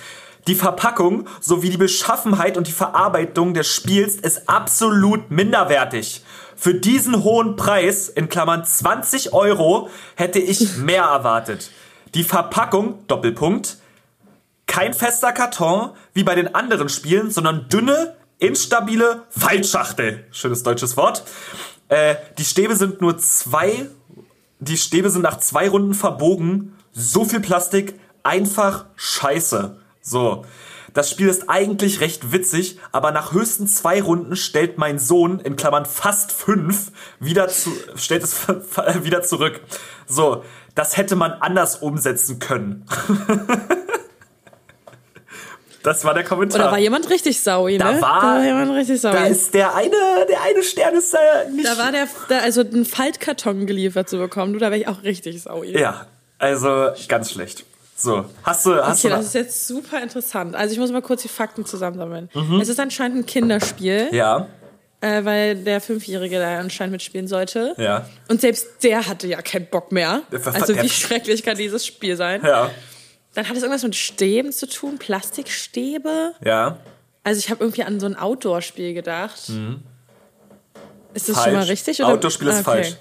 Die 0.47 0.55
Verpackung 0.55 1.27
sowie 1.41 1.71
die 1.71 1.77
Beschaffenheit 1.79 2.59
und 2.59 2.67
die 2.67 2.73
Verarbeitung 2.73 3.55
des 3.55 3.67
Spiels 3.69 4.17
ist 4.17 4.49
absolut 4.49 5.31
minderwertig. 5.31 6.23
Für 6.57 6.75
diesen 6.75 7.25
hohen 7.25 7.57
Preis, 7.57 8.11
in 8.11 8.29
Klammern 8.29 8.65
20 8.65 9.33
Euro, 9.33 9.89
hätte 10.17 10.39
ich 10.39 10.77
mehr 10.77 11.05
erwartet. 11.05 11.71
Die 12.15 12.25
Verpackung, 12.25 13.07
Doppelpunkt, 13.07 13.79
kein 14.67 14.95
fester 14.95 15.33
Karton 15.33 15.91
wie 16.15 16.25
bei 16.25 16.35
den 16.35 16.55
anderen 16.55 16.89
Spielen, 16.89 17.31
sondern 17.31 17.69
dünne, 17.69 18.17
instabile 18.39 19.25
Faltschachtel. 19.31 20.25
Schönes 20.31 20.63
deutsches 20.63 20.97
Wort. 20.97 21.25
Äh, 21.89 22.15
die 22.39 22.45
Stäbe 22.45 22.77
sind 22.77 23.01
nur 23.01 23.19
zwei, 23.19 23.89
die 24.61 24.77
Stäbe 24.77 25.11
sind 25.11 25.23
nach 25.23 25.39
zwei 25.39 25.69
Runden 25.69 25.95
verbogen. 25.95 26.77
So 26.93 27.25
viel 27.25 27.41
Plastik, 27.41 27.99
einfach 28.23 28.87
scheiße. 28.97 29.77
So. 30.01 30.45
Das 30.95 31.09
Spiel 31.09 31.29
ist 31.29 31.49
eigentlich 31.49 32.01
recht 32.01 32.33
witzig, 32.33 32.79
aber 32.91 33.13
nach 33.13 33.33
höchstens 33.33 33.77
zwei 33.77 34.03
Runden 34.03 34.35
stellt 34.35 34.77
mein 34.77 34.99
Sohn, 34.99 35.39
in 35.39 35.55
Klammern 35.55 35.87
fast 35.87 36.33
fünf, 36.33 36.91
wieder 37.21 37.47
zu, 37.47 37.71
stellt 37.95 38.25
es 38.25 38.49
wieder 39.03 39.23
zurück. 39.23 39.61
So. 40.07 40.45
Das 40.75 40.97
hätte 40.97 41.17
man 41.17 41.33
anders 41.33 41.77
umsetzen 41.77 42.39
können. 42.39 42.87
Das 45.83 46.05
war 46.05 46.13
der 46.13 46.25
Kommentar. 46.25 46.61
Oder 46.61 46.73
war 46.73 46.79
jemand 46.79 47.09
richtig 47.09 47.41
saui, 47.41 47.79
Da 47.79 47.93
ne? 47.93 48.03
war- 48.03 48.21
da 48.21 48.27
war 48.27 48.45
jemand 48.45 48.73
richtig 48.73 49.01
saui. 49.01 49.15
da 49.15 49.25
ist 49.25 49.55
der 49.55 49.75
eine, 49.75 49.91
der 50.29 50.43
eine 50.43 50.63
Stern 50.63 50.95
ist 50.95 51.15
da 51.15 51.19
nicht. 51.51 51.67
da 51.67 51.79
war 51.79 51.91
der, 51.91 52.07
da, 52.29 52.41
also 52.41 52.61
einen 52.61 52.85
Faltkarton 52.85 53.65
geliefert 53.65 54.07
zu 54.11 54.19
bekommen, 54.19 54.53
du, 54.53 54.59
da 54.59 54.67
wäre 54.67 54.79
ich 54.79 54.89
auch 54.89 55.03
richtig 55.05 55.41
saui. 55.43 55.73
ja, 55.79 56.05
also 56.39 56.89
ganz 57.09 57.31
schlecht. 57.31 57.65
So, 57.97 58.27
hast 58.43 58.67
du, 58.67 58.75
hast 58.77 58.99
Okay, 59.05 59.09
du 59.15 59.17
das 59.17 59.27
ist 59.29 59.35
jetzt 59.35 59.67
super 59.67 60.03
interessant. 60.03 60.55
Also 60.55 60.73
ich 60.75 60.79
muss 60.79 60.91
mal 60.93 61.01
kurz 61.01 61.23
die 61.23 61.29
Fakten 61.29 61.65
zusammensammeln. 61.65 62.29
Es 62.61 62.69
ist 62.69 62.79
anscheinend 62.79 63.17
ein 63.19 63.25
Kinderspiel, 63.27 64.09
Mhm. 64.11 64.15
ja, 64.15 64.47
äh, 65.01 65.25
weil 65.25 65.57
der 65.57 65.81
Fünfjährige 65.81 66.39
da 66.39 66.59
anscheinend 66.59 66.93
mitspielen 66.93 67.27
sollte. 67.29 67.75
ja, 67.79 68.09
Und 68.29 68.41
selbst 68.41 68.67
der 68.83 69.07
hatte 69.07 69.27
ja 69.29 69.41
keinen 69.43 69.67
Bock 69.67 69.93
mehr. 69.93 70.23
Also 70.45 70.77
wie 70.77 70.89
schrecklich 70.91 71.43
kann 71.43 71.57
dieses 71.57 71.87
Spiel 71.87 72.17
sein? 72.17 72.43
ja, 72.45 72.71
Dann 73.35 73.49
hat 73.49 73.57
es 73.57 73.63
irgendwas 73.63 73.83
mit 73.83 73.95
Stäben 73.97 74.53
zu 74.53 74.69
tun, 74.69 74.99
Plastikstäbe. 74.99 76.35
ja. 76.45 76.79
Also 77.23 77.39
ich 77.39 77.51
habe 77.51 77.63
irgendwie 77.63 77.83
an 77.85 78.01
so 78.01 78.07
ein 78.07 78.17
Outdoor-Spiel 78.17 78.95
gedacht. 78.95 79.51
Ist 81.13 81.29
das 81.29 81.37
Falsch. 81.37 81.45
schon 81.45 81.53
mal 81.55 81.65
richtig? 81.65 82.01
Oder? 82.01 82.09
Outdoor-Spiel 82.15 82.49
ist 82.49 82.55
Ah, 82.61 82.63
falsch. 82.63 82.97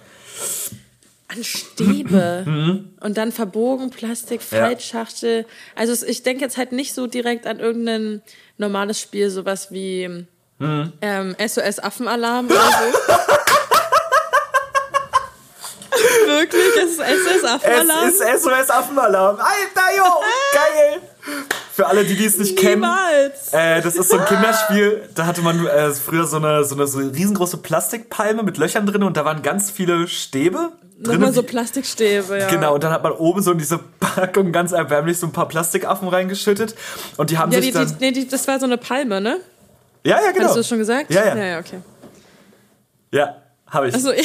An 1.30 1.44
Stäbe. 1.44 2.44
Mhm. 2.46 2.90
Und 3.00 3.18
dann 3.18 3.32
verbogen, 3.32 3.92
Plastik, 3.92 4.42
Faltschachtel. 4.42 5.46
Also 5.76 5.94
es- 5.94 6.04
ich 6.04 6.24
denke 6.24 6.44
jetzt 6.44 6.58
halt 6.58 6.72
nicht 6.74 6.94
so 6.94 7.08
direkt 7.08 7.46
an 7.48 7.60
irgendein 7.60 8.22
normales 8.58 9.00
Spiel, 9.00 9.30
sowas 9.30 9.72
wie 9.72 10.26
Mhm. 10.60 10.94
ähm, 11.02 11.36
SOS 11.40 11.80
Affenalarm 11.80 12.46
oder 12.48 12.56
so. 12.56 13.14
Wirklich? 16.28 16.62
Es 16.78 16.92
ist 16.92 16.98
SOS 16.98 17.44
Affenalarm? 17.46 18.08
Es 18.10 18.16
ist 18.20 18.44
SOS 18.44 18.70
Affenalarm. 18.70 19.38
Alter, 19.38 19.98
jo, 19.98 20.04
geil. 20.54 21.02
Für 21.74 21.88
alle, 21.88 22.04
die 22.04 22.16
dies 22.16 22.38
nicht 22.38 22.58
kennen. 22.58 22.82
Niemals. 22.82 23.54
Äh, 23.54 23.82
das 23.82 23.96
ist 23.96 24.10
so 24.10 24.18
ein 24.18 24.26
Kinderspiel, 24.26 25.10
da 25.16 25.26
hatte 25.26 25.42
man 25.42 25.66
äh, 25.66 25.92
früher 25.92 26.26
so 26.26 26.38
eine, 26.38 26.64
so 26.66 26.76
eine 26.76 26.88
so 26.88 27.00
eine 27.00 27.14
riesengroße 27.14 27.58
Plastikpalme 27.58 28.44
mit 28.44 28.58
Löchern 28.58 28.86
drin 28.86 29.04
und 29.04 29.18
da 29.18 29.26
waren 29.26 29.42
ganz 29.42 29.72
viele 29.72 30.08
Stäbe 30.08 30.72
drin. 31.00 31.16
Nochmal 31.16 31.34
so 31.34 31.44
Plastikstäbe, 31.44 32.38
ja. 32.38 32.48
Genau, 32.50 32.76
und 32.76 32.84
dann 32.84 32.92
hat 32.92 33.04
man 33.04 33.14
oben 33.14 33.42
so 33.42 33.52
in 33.54 33.58
diese 33.58 33.80
Packung 34.00 34.52
ganz 34.52 34.72
erbärmlich 34.74 35.18
so 35.18 35.28
ein 35.28 35.32
paar 35.32 35.48
Plastikaffen 35.48 36.08
reingeschüttet 36.10 36.76
und 37.18 37.30
die 37.30 37.38
haben 37.38 37.52
Ja, 37.52 37.62
sich 37.62 37.72
die, 37.72 37.78
die, 37.80 37.86
dann... 37.86 37.96
nee, 38.00 38.12
die, 38.12 38.28
das 38.28 38.48
war 38.48 38.60
so 38.60 38.66
eine 38.66 38.78
Palme, 38.78 39.22
ne? 39.22 39.40
Ja, 40.04 40.20
ja, 40.24 40.32
genau. 40.32 40.44
Hattest 40.44 40.56
du 40.56 40.60
das 40.60 40.68
schon 40.68 40.78
gesagt? 40.80 41.12
Ja, 41.14 41.26
ja. 41.26 41.36
Ja, 41.36 41.46
ja, 41.46 41.60
okay. 41.60 41.80
Ja, 43.12 43.42
habe 43.68 43.88
ich. 43.90 43.94
Also, 43.94 44.12
hä? 44.12 44.22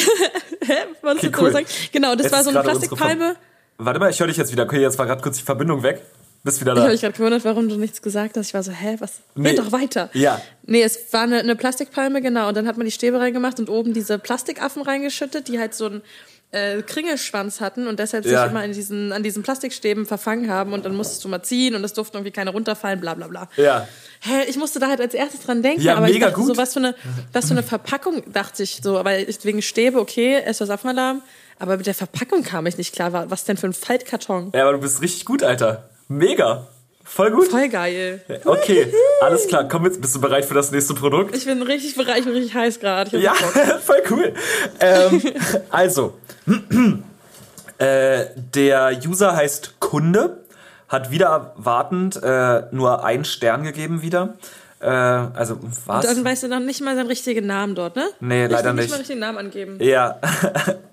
Was 1.03 1.19
Okay, 1.19 1.33
cool. 1.39 1.53
sagen? 1.53 1.67
Genau, 1.93 2.15
das 2.15 2.25
Jetzt 2.25 2.33
war 2.33 2.43
so 2.45 2.51
eine 2.51 2.61
Plastikpalme. 2.63 3.37
Warte 3.79 3.99
mal, 4.01 4.11
ich 4.11 4.21
höre 4.21 4.27
dich 4.29 4.37
jetzt 4.37 4.53
wieder. 4.53 4.65
Okay, 4.65 4.81
jetzt 4.81 4.99
war 4.99 5.07
gerade 5.07 5.23
kurz 5.23 5.39
die 5.39 5.43
Verbindung 5.43 5.83
weg. 5.83 6.03
Bist 6.45 6.61
wieder 6.61 6.73
Ich 6.73 6.77
da. 6.77 6.83
habe 6.83 6.93
mich 6.93 7.01
gerade 7.01 7.17
gewundert, 7.17 7.45
warum 7.47 7.69
du 7.71 7.77
nichts 7.77 8.03
gesagt 8.03 8.37
hast. 8.37 8.49
Ich 8.49 8.55
war 8.55 8.63
so, 8.63 8.71
hä, 8.71 8.97
was? 9.01 9.21
Nee. 9.35 9.51
Red 9.51 9.59
doch 9.61 9.73
weiter. 9.73 10.11
Ja. 10.13 10.41
Nee, 10.67 10.83
es 10.83 11.11
war 11.13 11.23
eine, 11.23 11.39
eine 11.39 11.57
Plastikpalme, 11.57 12.21
genau. 12.21 12.49
Und 12.49 12.57
dann 12.57 12.67
hat 12.69 12.77
man 12.77 12.85
die 12.85 12.93
Stäbe 12.93 13.19
reingemacht 13.19 13.59
und 13.59 13.71
oben 13.71 13.95
diese 13.95 14.19
Plastikaffen 14.19 14.83
reingeschüttet, 14.83 15.49
die 15.49 15.59
halt 15.59 15.75
so 15.75 15.87
einen 15.87 16.03
äh, 16.55 16.83
Kringelschwanz 16.83 17.61
hatten 17.61 17.87
und 17.87 17.99
deshalb 17.99 18.25
Ja. 18.25 18.43
sich 18.43 18.51
immer 18.51 18.67
diesen, 18.69 19.13
an 19.13 19.23
diesen 19.23 19.43
Plastikstäben 19.43 20.07
verfangen 20.07 20.51
haben. 20.51 20.73
Und 20.73 20.85
dann 20.85 20.95
musstest 20.95 21.25
du 21.25 21.29
mal 21.29 21.43
ziehen 21.43 21.75
und 21.75 21.85
es 21.85 21.93
durften 21.93 22.17
irgendwie 22.17 22.31
keine 22.33 22.51
runterfallen, 22.51 23.01
bla 23.01 23.15
bla 23.15 23.27
bla. 23.29 23.49
Ja. 23.57 23.87
Hä, 24.21 24.45
ich 24.49 24.57
musste 24.57 24.79
da 24.79 24.89
halt 24.89 25.01
als 25.01 25.13
erstes 25.15 25.41
dran 25.41 25.63
denken, 25.63 25.83
Ja, 25.83 25.97
aber 25.97 26.07
mega 26.07 26.15
ich 26.15 26.21
dachte 26.23 26.35
gut. 26.37 26.47
so, 26.47 26.57
was 26.57 26.73
für 26.73 26.79
eine, 26.79 26.95
was 27.33 27.47
für 27.47 27.51
eine 27.53 27.63
Verpackung, 27.63 28.23
dachte 28.33 28.63
ich 28.63 28.81
so, 28.83 29.05
weil 29.05 29.29
ich 29.29 29.45
wegen 29.45 29.61
Stäbe, 29.61 29.99
okay, 30.01 30.43
SOS 30.51 30.71
Affenalarm, 30.71 31.21
aber 31.59 31.77
mit 31.77 31.87
der 31.87 31.95
Verpackung 31.95 32.43
kam 32.43 32.67
ich 32.67 32.79
nicht 32.79 32.95
klar, 32.95 33.13
Wa- 33.13 33.27
was 33.29 33.45
denn 33.45 33.57
für 33.57 33.67
ein 33.67 33.73
Faltkarton. 33.75 34.51
Ja, 34.55 34.63
aber 34.63 34.73
du 34.73 34.79
bist 34.79 35.03
richtig 35.03 35.25
gut, 35.27 35.43
Alter. 35.43 35.89
Mega. 36.09 36.67
Voll 37.07 37.33
gut. 37.33 37.49
Voll 37.49 37.69
geil. 37.69 38.23
Okay, 38.47 38.91
alles 39.21 39.47
klar. 39.47 39.69
Komm 39.69 39.85
jetzt, 39.85 40.01
bist 40.01 40.15
du 40.15 40.21
bereit 40.23 40.47
für 40.47 40.55
das 40.55 40.71
nächste 40.71 40.95
Produkt? 40.95 41.37
Ich 41.37 41.45
bin 41.45 41.61
richtig 41.61 41.95
bereit, 41.97 42.21
ich 42.21 42.25
bin 42.25 42.33
richtig 42.33 42.55
heiß 42.55 42.81
gerade. 42.81 43.19
Ja, 43.19 43.35
voll 43.85 44.03
cool. 44.11 44.33
Ähm, 44.81 45.21
also, 45.71 46.15
äh, 47.79 48.25
der 48.55 48.99
User 49.07 49.35
heißt 49.37 49.81
Kunde, 49.81 50.45
hat 50.89 51.11
wieder 51.11 51.55
erwartend 51.57 52.21
äh, 52.23 52.63
nur 52.73 53.05
einen 53.05 53.25
Stern 53.25 53.63
gegeben 53.65 54.03
wieder. 54.03 54.35
Äh, 54.81 54.89
also, 54.89 55.59
was? 55.87 56.05
Dann 56.05 56.25
weißt 56.25 56.43
du 56.43 56.49
noch 56.49 56.61
nicht 56.61 56.83
mal 56.83 56.95
seinen 56.95 57.07
richtigen 57.07 57.47
Namen 57.47 57.75
dort, 57.75 57.97
ne? 57.97 58.07
Nee, 58.21 58.45
Ich 58.45 58.51
leider 58.51 58.73
nicht. 58.75 58.83
nicht 58.83 58.91
mal 58.91 58.99
richtigen 58.99 59.21
Namen 59.21 59.39
angeben. 59.39 59.79
Ja, 59.81 60.19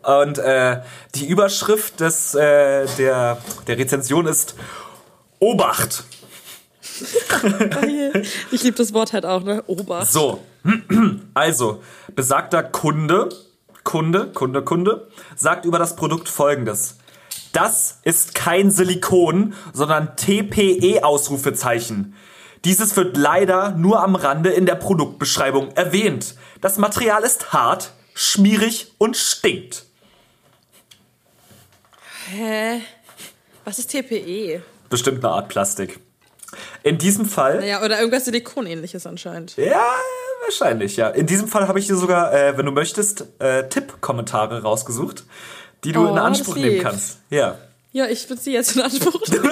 und 0.21 0.37
äh, 0.37 0.79
die 1.15 1.27
Überschrift 1.27 1.99
des, 1.99 2.33
äh, 2.33 2.85
der, 2.97 3.37
der 3.67 3.77
Rezension 3.77 4.27
ist 4.27 4.55
Obacht. 5.39 6.03
Ich 8.51 8.63
liebe 8.63 8.77
das 8.77 8.93
Wort 8.93 9.11
halt 9.13 9.25
auch, 9.25 9.43
ne? 9.43 9.63
Obacht. 9.65 10.11
So, 10.11 10.43
also, 11.33 11.81
besagter 12.15 12.61
Kunde, 12.63 13.29
Kunde, 13.83 14.31
Kunde, 14.33 14.63
Kunde, 14.63 15.07
sagt 15.35 15.65
über 15.65 15.79
das 15.79 15.95
Produkt 15.95 16.29
folgendes. 16.29 16.97
Das 17.53 17.99
ist 18.03 18.35
kein 18.35 18.69
Silikon, 18.71 19.53
sondern 19.73 20.15
TPE-Ausrufezeichen. 20.15 22.15
Dieses 22.63 22.95
wird 22.95 23.17
leider 23.17 23.71
nur 23.71 24.03
am 24.03 24.15
Rande 24.15 24.51
in 24.51 24.65
der 24.65 24.75
Produktbeschreibung 24.75 25.71
erwähnt. 25.71 26.35
Das 26.61 26.77
Material 26.77 27.23
ist 27.23 27.51
hart, 27.53 27.91
schmierig 28.13 28.93
und 28.97 29.17
stinkt. 29.17 29.85
Hä? 32.29 32.81
Was 33.65 33.79
ist 33.79 33.91
TPE? 33.91 34.61
Bestimmt 34.89 35.25
eine 35.25 35.33
Art 35.33 35.49
Plastik. 35.49 35.99
In 36.83 36.97
diesem 36.97 37.25
Fall 37.25 37.59
Naja, 37.59 37.83
oder 37.83 37.97
irgendwas 37.99 38.25
Silikonähnliches 38.25 39.05
anscheinend. 39.07 39.55
Ja, 39.57 39.85
Wahrscheinlich, 40.43 40.97
ja. 40.97 41.09
In 41.09 41.27
diesem 41.27 41.47
Fall 41.47 41.67
habe 41.67 41.77
ich 41.77 41.85
dir 41.87 41.95
sogar, 41.95 42.33
äh, 42.33 42.57
wenn 42.57 42.65
du 42.65 42.71
möchtest, 42.71 43.25
äh, 43.39 43.69
Tipp-Kommentare 43.69 44.63
rausgesucht, 44.63 45.23
die 45.83 45.91
du 45.91 46.03
Oh, 46.07 46.11
in 46.11 46.17
Anspruch 46.17 46.55
nehmen 46.55 46.81
kannst. 46.81 47.19
Ja. 47.29 47.59
Ja, 47.93 48.07
ich 48.07 48.27
würde 48.27 48.41
sie 48.41 48.51
jetzt 48.53 48.75
in 48.75 48.81
Anspruch 48.81 49.21
nehmen. 49.27 49.51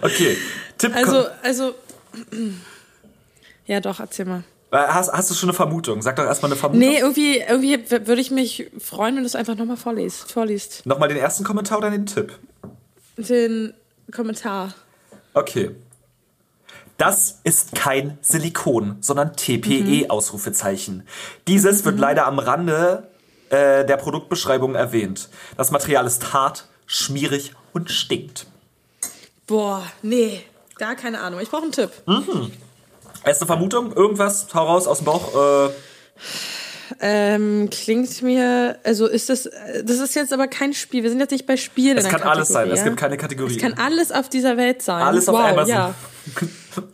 Okay. 0.00 0.36
Tipp 0.78 0.96
Also, 0.96 1.26
also. 1.42 1.74
Ja, 3.66 3.80
doch, 3.80 4.00
erzähl 4.00 4.24
mal. 4.24 4.44
Äh, 4.70 4.76
hast, 4.78 5.12
hast 5.12 5.30
du 5.30 5.34
schon 5.34 5.50
eine 5.50 5.54
Vermutung? 5.56 6.00
Sag 6.00 6.16
doch 6.16 6.24
erstmal 6.24 6.50
eine 6.50 6.58
Vermutung. 6.58 6.88
Nee, 6.88 6.98
irgendwie, 6.98 7.38
irgendwie 7.40 7.90
würde 7.90 8.20
ich 8.20 8.30
mich 8.30 8.70
freuen, 8.78 9.16
wenn 9.16 9.22
du 9.22 9.26
es 9.26 9.36
einfach 9.36 9.56
nochmal 9.56 9.76
vorliest. 9.76 10.32
vorliest. 10.32 10.86
Nochmal 10.86 11.08
den 11.08 11.18
ersten 11.18 11.44
Kommentar 11.44 11.78
oder 11.78 11.90
den 11.90 12.06
Tipp? 12.06 12.38
Den 13.18 13.74
Kommentar. 14.10 14.74
Okay. 15.34 15.70
Das 16.96 17.40
ist 17.44 17.74
kein 17.74 18.18
Silikon, 18.22 18.98
sondern 19.00 19.34
TPE 19.34 20.06
Ausrufezeichen. 20.10 21.06
Dieses 21.48 21.84
wird 21.84 21.98
leider 21.98 22.26
am 22.26 22.38
Rande 22.38 23.08
äh, 23.50 23.84
der 23.84 23.96
Produktbeschreibung 23.96 24.74
erwähnt. 24.74 25.28
Das 25.56 25.70
Material 25.70 26.06
ist 26.06 26.32
hart, 26.32 26.66
schmierig 26.86 27.52
und 27.72 27.90
stinkt. 27.90 28.46
Boah, 29.46 29.82
nee. 30.02 30.40
Gar 30.76 30.94
keine 30.94 31.20
Ahnung. 31.20 31.40
Ich 31.40 31.50
brauche 31.50 31.62
einen 31.62 31.72
Tipp. 31.72 31.90
Erste 33.24 33.46
Vermutung? 33.46 33.92
Irgendwas? 33.92 34.46
Hau 34.54 34.64
raus 34.66 34.86
aus 34.86 34.98
dem 34.98 35.04
Bauch. 35.06 35.34
Äh, 35.68 35.70
Ähm, 37.00 37.70
klingt 37.70 38.22
mir, 38.22 38.78
also 38.84 39.06
ist 39.06 39.28
das, 39.28 39.48
das 39.84 39.98
ist 39.98 40.14
jetzt 40.14 40.32
aber 40.32 40.46
kein 40.46 40.74
Spiel. 40.74 41.02
Wir 41.02 41.10
sind 41.10 41.18
jetzt 41.18 41.30
nicht 41.30 41.46
bei 41.46 41.56
Spielen. 41.56 41.96
es 41.98 42.08
kann 42.08 42.22
alles 42.22 42.48
sein. 42.48 42.68
Kategorie, 42.68 42.72
Es 42.74 42.78
ja? 42.80 42.84
gibt 42.84 42.96
keine 42.98 43.16
Kategorie. 43.16 43.56
Es 43.56 43.60
kann 43.60 43.74
alles 43.74 44.12
auf 44.12 44.28
dieser 44.28 44.56
Welt 44.56 44.82
sein. 44.82 45.02
Alles 45.02 45.28
auf 45.28 45.34
wow, 45.34 45.44
Amazon. 45.46 45.68
Ja. 45.68 45.94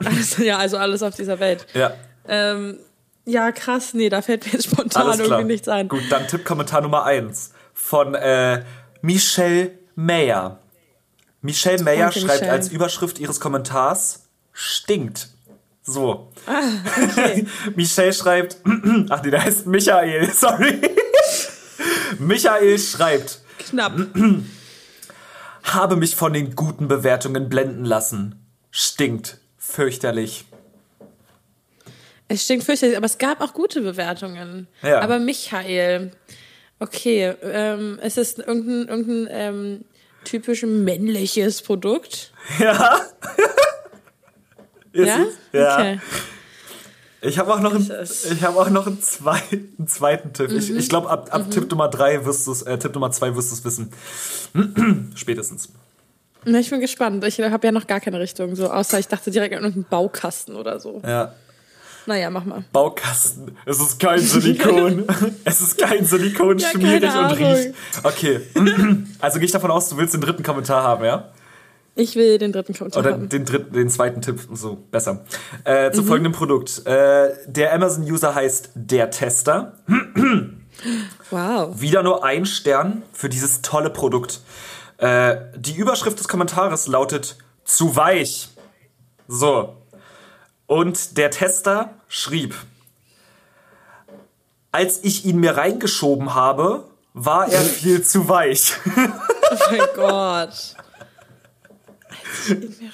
Alles, 0.05 0.39
ja, 0.39 0.59
also 0.59 0.77
alles 0.77 1.03
auf 1.03 1.15
dieser 1.15 1.41
Welt. 1.41 1.67
ja, 1.75 1.93
Ähm, 2.29 2.79
ja, 3.27 3.53
krass, 3.53 3.95
nee, 3.95 4.09
da 4.09 4.23
fällt 4.23 4.47
mir 4.47 4.53
jetzt 4.53 4.65
spontan 4.71 5.19
irgendwie 5.21 5.45
nichts 5.45 5.69
ein. 5.69 5.89
Gut, 5.89 6.03
dann 6.11 6.27
Tippkommentar 6.27 6.81
Nummer 6.81 7.05
eins 7.05 7.53
von 7.75 8.15
äh, 8.15 8.65
Michelle 9.03 9.73
Mayer. 9.95 10.59
Michelle 11.43 11.83
Mayer 11.83 12.07
Danke, 12.11 12.21
schreibt 12.21 12.41
Michelle. 12.41 12.53
als 12.53 12.69
Überschrift 12.69 13.19
ihres 13.19 13.41
Kommentars 13.41 14.25
stinkt. 14.53 15.29
So. 15.83 16.31
Ah, 16.47 16.61
Okay. 17.13 17.47
Michelle 17.77 18.13
schreibt, 18.13 18.57
ach 19.11 19.23
nee, 19.23 19.31
der 19.31 19.43
heißt 19.45 19.67
Michael, 19.67 20.31
sorry. 20.35 20.81
Michael 22.19 22.79
schreibt, 22.79 23.41
Knapp. 23.59 23.93
habe 25.65 25.97
mich 25.97 26.17
von 26.17 26.33
den 26.33 26.55
guten 26.57 26.89
Bewertungen 26.89 27.49
blenden 27.49 27.85
lassen. 27.85 28.35
Stinkt. 28.71 29.39
Fürchterlich. 29.59 30.45
Es 32.29 32.45
stinkt 32.45 32.65
fürchterlich, 32.65 32.97
aber 32.97 33.07
es 33.07 33.19
gab 33.19 33.41
auch 33.41 33.53
gute 33.53 33.81
Bewertungen. 33.81 34.69
Ja. 34.83 35.01
Aber 35.01 35.19
Michael, 35.19 36.13
okay, 36.79 37.35
ähm, 37.43 37.99
es 38.03 38.17
ist 38.17 38.39
irgendein, 38.39 38.89
irgendein 38.89 39.29
ähm, 39.31 39.85
typisch 40.25 40.63
männliches 40.63 41.63
Produkt. 41.63 42.33
Ja. 42.59 43.01
Ja? 44.93 45.25
Ja. 45.53 45.75
Okay. 45.75 46.01
Ich 47.23 47.39
habe 47.39 47.53
auch 47.53 47.61
noch 47.61 47.75
einen, 47.75 47.91
ich 48.03 48.43
habe 48.43 48.59
auch 48.59 48.71
noch 48.71 48.87
einen, 48.87 49.01
zwei, 49.03 49.43
einen 49.53 49.87
zweiten 49.87 50.33
Tipp. 50.33 50.51
Ich, 50.51 50.71
ich 50.71 50.89
glaube, 50.89 51.11
ab, 51.11 51.29
ab 51.33 51.51
Tipp 51.51 51.71
Nummer 51.71 51.89
drei 51.89 52.25
wirst 52.25 52.47
du 52.47 52.53
es, 52.53 52.63
äh, 52.63 52.79
Tipp 52.79 52.95
Nummer 52.95 53.11
zwei 53.11 53.37
wirst 53.37 53.51
du 53.51 53.57
es 53.57 53.65
wissen. 53.65 55.13
Spätestens. 55.15 55.69
Na, 56.45 56.59
ich 56.59 56.71
bin 56.71 56.81
gespannt. 56.81 57.25
Ich 57.25 57.41
habe 57.41 57.67
ja 57.67 57.73
noch 57.73 57.87
gar 57.87 58.01
keine 58.01 58.19
Richtung, 58.21 58.57
so 58.57 58.71
außer 58.71 58.99
ich 58.99 59.09
dachte 59.09 59.31
direkt 59.31 59.55
an 59.55 59.63
irgendeinen 59.63 59.89
Baukasten 59.91 60.57
oder 60.57 60.81
so. 60.81 61.03
Ja. 61.05 61.35
Naja, 62.07 62.31
mach 62.31 62.45
mal. 62.45 62.65
Baukasten. 62.73 63.57
Es 63.67 63.79
ist 63.79 64.01
kein 64.01 64.21
Silikon. 64.21 65.05
es 65.45 65.61
ist 65.61 65.79
kein 65.79 66.05
Silikon, 66.05 66.59
Ja, 66.59 66.71
schmierig 66.71 67.15
und 67.15 67.33
riecht. 67.33 67.75
Okay. 68.03 68.41
Also 69.21 69.39
gehe 69.39 69.45
ich 69.45 69.53
davon 69.53 69.71
aus, 69.71 69.91
du 69.91 69.99
willst 69.99 70.15
den 70.15 70.23
dritten 70.23 70.43
Kommentar 70.43 70.83
haben, 70.83 71.05
ja? 71.05 71.29
Ich 71.95 72.17
will 72.17 72.39
den 72.39 72.53
dritten 72.53 72.73
Kommentar 72.73 73.03
Oder 73.03 73.13
haben. 73.13 73.29
den 73.29 73.45
dritten, 73.45 73.75
den 73.75 73.91
zweiten 73.91 74.23
Tipp, 74.23 74.41
so 74.55 74.79
besser. 74.91 75.25
Äh, 75.65 75.91
zu 75.91 76.03
folgendem 76.03 76.33
Produkt. 76.33 76.87
Äh, 76.87 77.29
der 77.47 77.75
Amazon-User 77.75 78.35
heißt 78.35 78.71
der 78.75 79.11
Tester. 79.11 79.75
Wow. 81.31 81.79
Wieder 81.79 82.03
nur 82.03 82.25
ein 82.25 82.47
Stern 82.47 83.03
für 83.13 83.29
dieses 83.29 83.61
tolle 83.61 83.91
Produkt. 83.91 84.41
Äh, 85.01 85.37
die 85.57 85.75
Überschrift 85.75 86.19
des 86.19 86.29
Kommentares 86.29 86.87
lautet 86.87 87.39
zu 87.65 87.97
weich. 87.97 88.51
So. 89.29 89.77
Und 90.67 91.17
der 91.17 91.31
Tester 91.31 91.95
schrieb, 92.07 92.55
als 94.73 95.01
ich 95.03 95.25
ihn 95.25 95.39
mir 95.39 95.57
reingeschoben 95.57 96.35
habe, 96.35 96.85
war 97.15 97.49
er 97.49 97.61
viel 97.81 98.03
zu 98.05 98.29
weich. 98.29 98.75
Oh 99.53 99.57
mein 99.69 99.81
Gott. 99.97 100.49
Als 100.49 100.77
ich 102.45 102.51
in 102.51 102.61
mir 102.61 102.87
rein. 102.87 102.93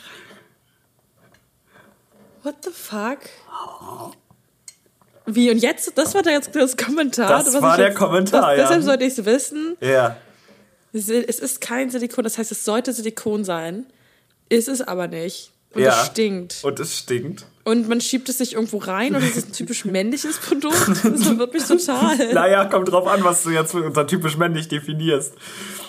What 2.43 2.55
the 2.65 2.71
fuck? 2.71 3.19
Wie, 5.27 5.51
und 5.51 5.59
jetzt, 5.59 5.99
das 5.99 6.15
war 6.15 6.25
jetzt 6.25 6.57
das 6.57 6.79
Kommentar? 6.79 7.29
Das 7.29 7.53
was 7.53 7.61
war 7.61 7.77
der 7.77 7.89
jetzt, 7.89 7.99
Kommentar, 7.99 8.41
das, 8.41 8.51
ja. 8.57 8.63
Deshalb 8.63 8.83
sollte 8.85 9.05
ich 9.05 9.19
es 9.19 9.25
wissen. 9.27 9.77
ja. 9.81 10.17
Es 10.97 11.39
ist 11.39 11.61
kein 11.61 11.91
Silikon, 11.91 12.25
das 12.25 12.39
heißt, 12.39 12.51
es 12.51 12.65
sollte 12.65 12.93
Silikon 12.93 13.45
sein. 13.45 13.87
Ist 14.49 14.69
es 14.69 14.81
aber 14.81 15.09
nicht. 15.09 15.53
Und 15.75 15.83
ja. 15.83 16.01
es 16.01 16.07
stinkt. 16.07 16.59
Und 16.63 16.81
es 16.81 16.97
stinkt. 16.97 17.47
Und 17.65 17.89
man 17.89 18.01
schiebt 18.01 18.29
es 18.29 18.39
sich 18.39 18.55
irgendwo 18.55 18.79
rein 18.79 19.15
und 19.15 19.23
es 19.23 19.37
ist 19.37 19.49
ein 19.49 19.53
typisch 19.53 19.85
männliches 19.85 20.39
Produkt. 20.39 20.89
Das 20.89 21.25
verwirrt 21.25 21.53
mich 21.53 21.65
total. 21.65 22.17
Naja, 22.33 22.65
kommt 22.67 22.91
drauf 22.91 23.07
an, 23.07 23.25
was 23.25 23.43
du 23.43 23.51
jetzt 23.51 23.75
unter 23.75 24.07
typisch 24.07 24.37
männlich 24.37 24.69
definierst. 24.69 25.35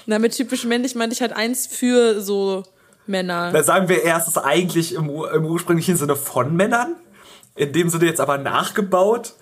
Na, 0.08 0.20
mit 0.20 0.36
typisch 0.36 0.66
männlich 0.66 0.96
meinte 0.96 1.14
ich 1.14 1.22
halt 1.22 1.34
eins 1.34 1.68
für 1.68 2.20
so 2.22 2.64
Männer. 3.06 3.52
Da 3.52 3.64
sagen 3.64 3.88
wir 3.90 4.04
erst, 4.04 4.28
es 4.28 4.36
ist 4.36 4.44
eigentlich 4.44 4.94
im, 4.94 5.10
im 5.10 5.46
ursprünglichen 5.46 5.96
Sinne 5.96 6.16
von 6.16 6.56
Männern. 6.56 6.96
In 7.56 7.74
dem 7.74 7.90
Sinne 7.90 8.06
jetzt 8.06 8.20
aber 8.20 8.38
nachgebaut. 8.38 9.34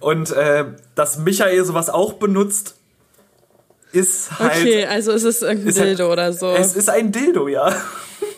Und 0.00 0.30
äh, 0.32 0.66
dass 0.94 1.18
Michael 1.18 1.64
sowas 1.64 1.90
auch 1.90 2.14
benutzt, 2.14 2.76
ist 3.94 4.38
halt. 4.38 4.58
Okay, 4.58 4.84
also 4.86 5.12
es 5.12 5.22
ist 5.24 5.42
irgendein 5.42 5.68
ist 5.68 5.78
halt- 5.78 5.88
Dildo 5.90 6.12
oder 6.12 6.32
so. 6.32 6.50
Es 6.54 6.74
ist 6.76 6.88
ein 6.90 7.12
Dildo, 7.12 7.48
ja. 7.48 7.74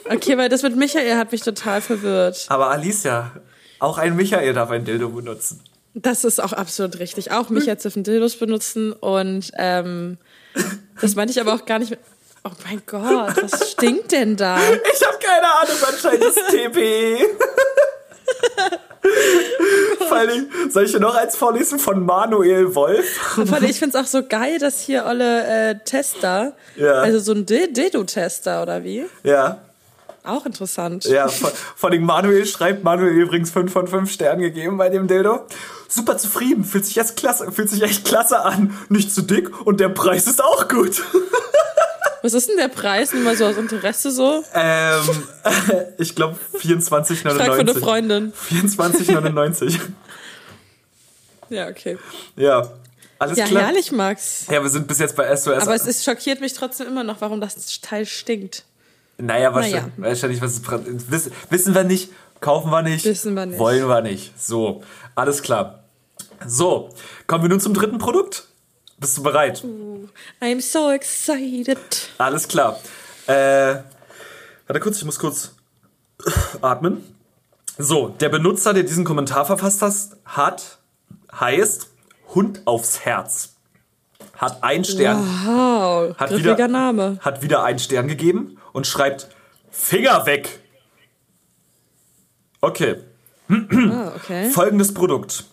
Okay, 0.08 0.36
weil 0.38 0.48
das 0.48 0.62
mit 0.62 0.76
Michael 0.76 1.16
hat 1.16 1.32
mich 1.32 1.42
total 1.42 1.80
verwirrt. 1.80 2.46
Aber 2.48 2.70
Alicia, 2.70 3.32
auch 3.78 3.98
ein 3.98 4.14
Michael 4.16 4.52
darf 4.54 4.70
ein 4.70 4.84
Dildo 4.84 5.08
benutzen. 5.08 5.62
Das 5.94 6.24
ist 6.24 6.40
auch 6.42 6.52
absolut 6.52 6.98
richtig. 6.98 7.32
Auch 7.32 7.48
Michael 7.48 7.76
dürfen 7.76 8.04
Dildos 8.04 8.36
benutzen 8.36 8.92
und 8.92 9.50
ähm, 9.56 10.18
das 11.00 11.14
meinte 11.14 11.32
ich 11.32 11.40
aber 11.40 11.54
auch 11.54 11.64
gar 11.64 11.78
nicht 11.78 11.90
mit. 11.90 12.00
Oh 12.44 12.50
mein 12.64 12.82
Gott, 12.86 13.42
was 13.42 13.72
stinkt 13.72 14.12
denn 14.12 14.36
da? 14.36 14.58
Ich 14.58 15.04
habe 15.04 15.18
keine 15.18 15.46
Ahnung, 15.60 15.76
anscheinend 15.88 16.24
ist 16.24 16.38
TP. 16.50 17.18
Vor 20.08 20.16
allem, 20.16 20.48
soll 20.70 20.84
ich 20.84 20.92
dir 20.92 21.00
noch 21.00 21.16
eins 21.16 21.36
vorlesen 21.36 21.78
von 21.78 22.04
Manuel 22.06 22.74
Wolf? 22.74 23.38
Aber 23.38 23.62
ich 23.62 23.78
finde 23.78 23.98
es 23.98 24.04
auch 24.04 24.08
so 24.08 24.22
geil, 24.26 24.58
dass 24.58 24.80
hier 24.80 25.04
alle 25.06 25.70
äh, 25.70 25.74
Tester, 25.84 26.52
Ja. 26.76 26.92
also 27.00 27.18
so 27.18 27.32
ein 27.32 27.44
Dil- 27.46 27.72
Dildo-Tester 27.72 28.62
oder 28.62 28.84
wie? 28.84 29.04
Ja. 29.24 29.58
Auch 30.24 30.44
interessant. 30.46 31.04
Ja, 31.04 31.28
vor, 31.28 31.52
vor 31.76 31.90
allem 31.90 32.02
Manuel 32.04 32.46
schreibt, 32.46 32.82
Manuel 32.84 33.12
übrigens 33.12 33.50
5 33.50 33.72
von 33.72 33.86
5 33.86 34.10
Sternen 34.10 34.40
gegeben 34.42 34.76
bei 34.76 34.88
dem 34.88 35.06
Dildo. 35.06 35.40
Super 35.88 36.16
zufrieden, 36.18 36.64
fühlt 36.64 36.84
sich 36.84 36.96
jetzt 36.96 37.16
klasse, 37.16 37.50
fühlt 37.52 37.70
sich 37.70 37.82
echt 37.82 38.04
klasse 38.04 38.40
an. 38.44 38.76
Nicht 38.88 39.14
zu 39.14 39.22
dick 39.22 39.64
und 39.66 39.78
der 39.80 39.88
Preis 39.88 40.26
ist 40.26 40.42
auch 40.42 40.66
gut. 40.68 41.02
Was 42.26 42.34
ist 42.34 42.48
denn 42.48 42.56
der 42.56 42.66
Preis? 42.68 43.12
Nur 43.14 43.22
mal 43.22 43.36
so 43.36 43.46
aus 43.46 43.56
Interesse 43.56 44.10
so? 44.10 44.42
ähm, 44.52 45.00
ich 45.98 46.12
glaube 46.16 46.36
24,99. 46.60 47.36
Frag 47.36 47.54
für 47.54 47.60
eine 47.60 47.74
Freundin. 47.74 48.32
24,99. 48.50 49.78
Ja, 51.48 51.68
okay. 51.68 51.96
ja, 52.34 52.68
alles 53.20 53.38
Ja, 53.38 53.44
klar. 53.46 53.66
herrlich, 53.66 53.92
Max. 53.92 54.46
Ja, 54.50 54.60
wir 54.60 54.68
sind 54.68 54.88
bis 54.88 54.98
jetzt 54.98 55.14
bei 55.14 55.34
SOS. 55.36 55.62
Aber 55.62 55.76
es 55.76 55.86
ist, 55.86 56.04
schockiert 56.04 56.40
mich 56.40 56.54
trotzdem 56.54 56.88
immer 56.88 57.04
noch, 57.04 57.20
warum 57.20 57.40
das 57.40 57.80
Teil 57.80 58.04
stinkt. 58.04 58.64
Naja, 59.18 59.54
wahrscheinlich, 59.54 59.82
Naja. 59.96 60.10
wahrscheinlich 60.10 60.42
was 60.42 60.54
ist, 60.54 61.10
wissen, 61.10 61.32
wissen 61.48 61.74
wir 61.74 61.84
nicht, 61.84 62.10
kaufen 62.40 62.70
wir 62.72 62.82
nicht, 62.82 63.04
Wissen 63.04 63.34
wir 63.34 63.46
nicht. 63.46 63.60
wollen 63.60 63.86
wir 63.88 64.02
nicht. 64.02 64.32
So, 64.36 64.82
alles 65.14 65.40
klar. 65.42 65.84
So, 66.46 66.90
kommen 67.28 67.44
wir 67.44 67.48
nun 67.48 67.60
zum 67.60 67.72
dritten 67.74 67.98
Produkt. 67.98 68.48
Bist 68.98 69.18
du 69.18 69.22
bereit? 69.22 69.62
I'm 70.40 70.60
so 70.60 70.90
excited. 70.90 71.78
Alles 72.18 72.48
klar. 72.48 72.78
Äh, 73.26 73.76
warte 74.66 74.80
kurz, 74.80 74.98
ich 74.98 75.04
muss 75.04 75.18
kurz 75.18 75.52
atmen. 76.62 77.02
So, 77.78 78.08
der 78.08 78.30
Benutzer, 78.30 78.72
der 78.72 78.84
diesen 78.84 79.04
Kommentar 79.04 79.44
verfasst 79.44 80.16
hat, 80.24 80.78
heißt 81.32 81.88
Hund 82.34 82.62
aufs 82.64 83.00
Herz. 83.00 83.54
Hat 84.38 84.62
einen 84.62 84.84
Stern. 84.84 85.18
Wow, 85.44 86.16
Hat 86.16 86.30
wieder, 86.36 86.68
Name. 86.68 87.18
Hat 87.20 87.42
wieder 87.42 87.62
einen 87.64 87.78
Stern 87.78 88.08
gegeben 88.08 88.58
und 88.72 88.86
schreibt 88.86 89.28
Finger 89.70 90.24
weg. 90.26 90.60
Okay, 92.60 92.96
Ah, 93.48 94.12
okay. 94.16 94.50
folgendes 94.50 94.92
Produkt. 94.92 95.44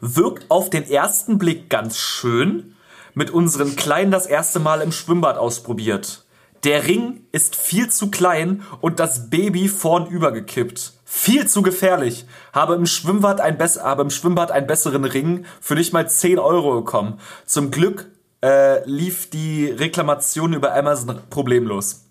Wirkt 0.00 0.50
auf 0.50 0.70
den 0.70 0.88
ersten 0.88 1.38
Blick 1.38 1.70
ganz 1.70 1.98
schön. 1.98 2.74
Mit 3.14 3.30
unseren 3.30 3.76
Kleinen 3.76 4.10
das 4.10 4.26
erste 4.26 4.58
Mal 4.58 4.82
im 4.82 4.92
Schwimmbad 4.92 5.38
ausprobiert. 5.38 6.24
Der 6.64 6.86
Ring 6.86 7.24
ist 7.32 7.56
viel 7.56 7.88
zu 7.90 8.10
klein 8.10 8.62
und 8.80 8.98
das 9.00 9.30
Baby 9.30 9.68
vorn 9.68 10.06
übergekippt. 10.06 10.94
Viel 11.04 11.46
zu 11.46 11.62
gefährlich. 11.62 12.26
Habe 12.52 12.74
im 12.74 12.86
Schwimmbad, 12.86 13.40
ein 13.40 13.56
bess 13.56 13.80
habe 13.80 14.02
im 14.02 14.10
Schwimmbad 14.10 14.50
einen 14.50 14.66
besseren 14.66 15.04
Ring 15.04 15.46
für 15.60 15.74
nicht 15.74 15.92
mal 15.92 16.08
10 16.08 16.38
Euro 16.38 16.74
bekommen. 16.74 17.20
Zum 17.46 17.70
Glück 17.70 18.10
äh, 18.42 18.84
lief 18.88 19.30
die 19.30 19.66
Reklamation 19.66 20.52
über 20.52 20.74
Amazon 20.74 21.20
problemlos. 21.30 22.06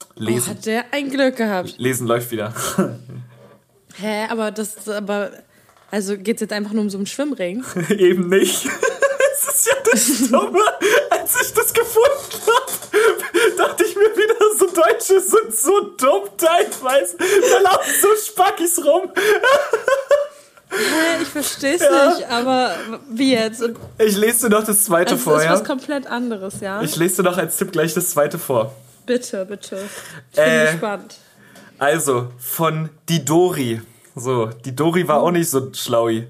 Oh, 0.00 0.20
Lesen. 0.20 0.50
hat 0.50 0.66
der 0.66 0.84
ein 0.92 1.10
Glück 1.10 1.36
gehabt. 1.36 1.74
Lesen 1.78 2.06
läuft 2.06 2.30
wieder. 2.30 2.54
Hä, 3.96 4.26
aber 4.30 4.50
das, 4.50 4.88
aber, 4.88 5.30
also 5.94 6.18
geht's 6.18 6.40
jetzt 6.40 6.52
einfach 6.52 6.72
nur 6.72 6.82
um 6.82 6.90
so 6.90 6.98
einen 6.98 7.06
Schwimmring? 7.06 7.64
Eben 7.90 8.28
nicht. 8.28 8.66
Es 9.36 9.52
ist 9.52 9.66
ja 9.66 9.72
das 9.90 10.30
Dumme. 10.30 10.60
Als 11.10 11.34
ich 11.42 11.52
das 11.52 11.74
gefunden 11.74 12.40
habe, 12.46 13.56
dachte 13.58 13.84
ich 13.84 13.94
mir 13.96 14.02
wieder, 14.16 14.34
so 14.58 14.66
Deutsche 14.66 15.20
sind 15.20 15.54
so 15.54 15.80
dumm 15.98 16.28
teilweise. 16.38 17.16
Da 17.18 17.58
laufen 17.58 17.90
so 18.00 18.08
Spackis 18.26 18.78
rum. 18.84 19.10
Ich 21.20 21.28
versteh's 21.28 21.82
Ja. 21.82 22.14
nicht, 22.14 22.28
aber 22.30 22.76
wie 23.10 23.32
jetzt? 23.32 23.62
Ich 23.98 24.16
lese 24.16 24.48
dir 24.48 24.56
noch 24.56 24.64
das 24.64 24.84
zweite 24.84 25.14
das 25.14 25.22
vor, 25.22 25.38
ist 25.38 25.44
ja? 25.44 25.52
was 25.52 25.64
komplett 25.64 26.06
anderes, 26.06 26.60
ja? 26.60 26.80
Ich 26.80 26.94
lese 26.96 27.16
dir 27.22 27.30
noch 27.30 27.36
als 27.38 27.56
Tipp 27.56 27.72
gleich 27.72 27.92
das 27.92 28.10
zweite 28.10 28.38
vor. 28.38 28.72
bitte, 29.06 29.44
bitte. 29.44 29.78
Ich 30.30 30.36
bin 30.36 30.44
Äh. 30.44 30.70
gespannt. 30.72 31.16
Also, 31.78 32.28
von 32.38 32.88
die 33.08 33.24
Dori. 33.24 33.82
So, 34.14 34.46
die 34.46 34.76
Dori 34.76 35.08
war 35.08 35.20
auch 35.20 35.32
nicht 35.32 35.50
so 35.50 35.72
schlaui. 35.72 36.28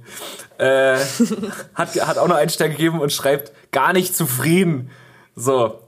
Äh, 0.58 0.96
hat, 1.74 1.94
hat 1.94 2.18
auch 2.18 2.28
noch 2.28 2.36
einen 2.36 2.50
Stern 2.50 2.70
gegeben 2.70 3.00
und 3.00 3.12
schreibt, 3.12 3.52
gar 3.72 3.92
nicht 3.92 4.16
zufrieden. 4.16 4.90
So, 5.36 5.80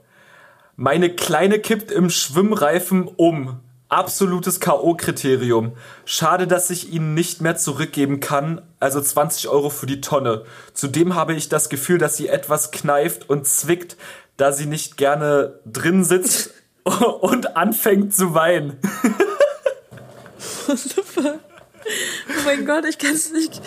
meine 0.75 1.09
Kleine 1.09 1.59
kippt 1.59 1.91
im 1.91 2.09
Schwimmreifen 2.09 3.07
um. 3.07 3.59
Absolutes 3.89 4.59
K.O.-Kriterium. 4.59 5.71
Schade, 6.03 6.45
dass 6.45 6.69
ich 6.69 6.91
ihn 6.91 7.13
nicht 7.13 7.41
mehr 7.41 7.55
zurückgeben 7.55 8.19
kann. 8.19 8.61
Also 8.81 8.99
20 8.99 9.47
Euro 9.47 9.69
für 9.69 9.85
die 9.85 10.01
Tonne. 10.01 10.43
Zudem 10.73 11.15
habe 11.15 11.33
ich 11.33 11.47
das 11.47 11.69
Gefühl, 11.69 11.97
dass 11.97 12.17
sie 12.17 12.27
etwas 12.27 12.71
kneift 12.71 13.29
und 13.29 13.47
zwickt, 13.47 13.95
da 14.35 14.51
sie 14.51 14.65
nicht 14.65 14.97
gerne 14.97 15.59
drin 15.65 16.03
sitzt 16.03 16.51
und 17.21 17.55
anfängt 17.55 18.13
zu 18.13 18.33
weinen. 18.33 18.77
Oh 22.29 22.41
mein 22.45 22.65
Gott, 22.65 22.85
ich 22.85 22.97
kann's 22.97 23.31
nicht. 23.31 23.61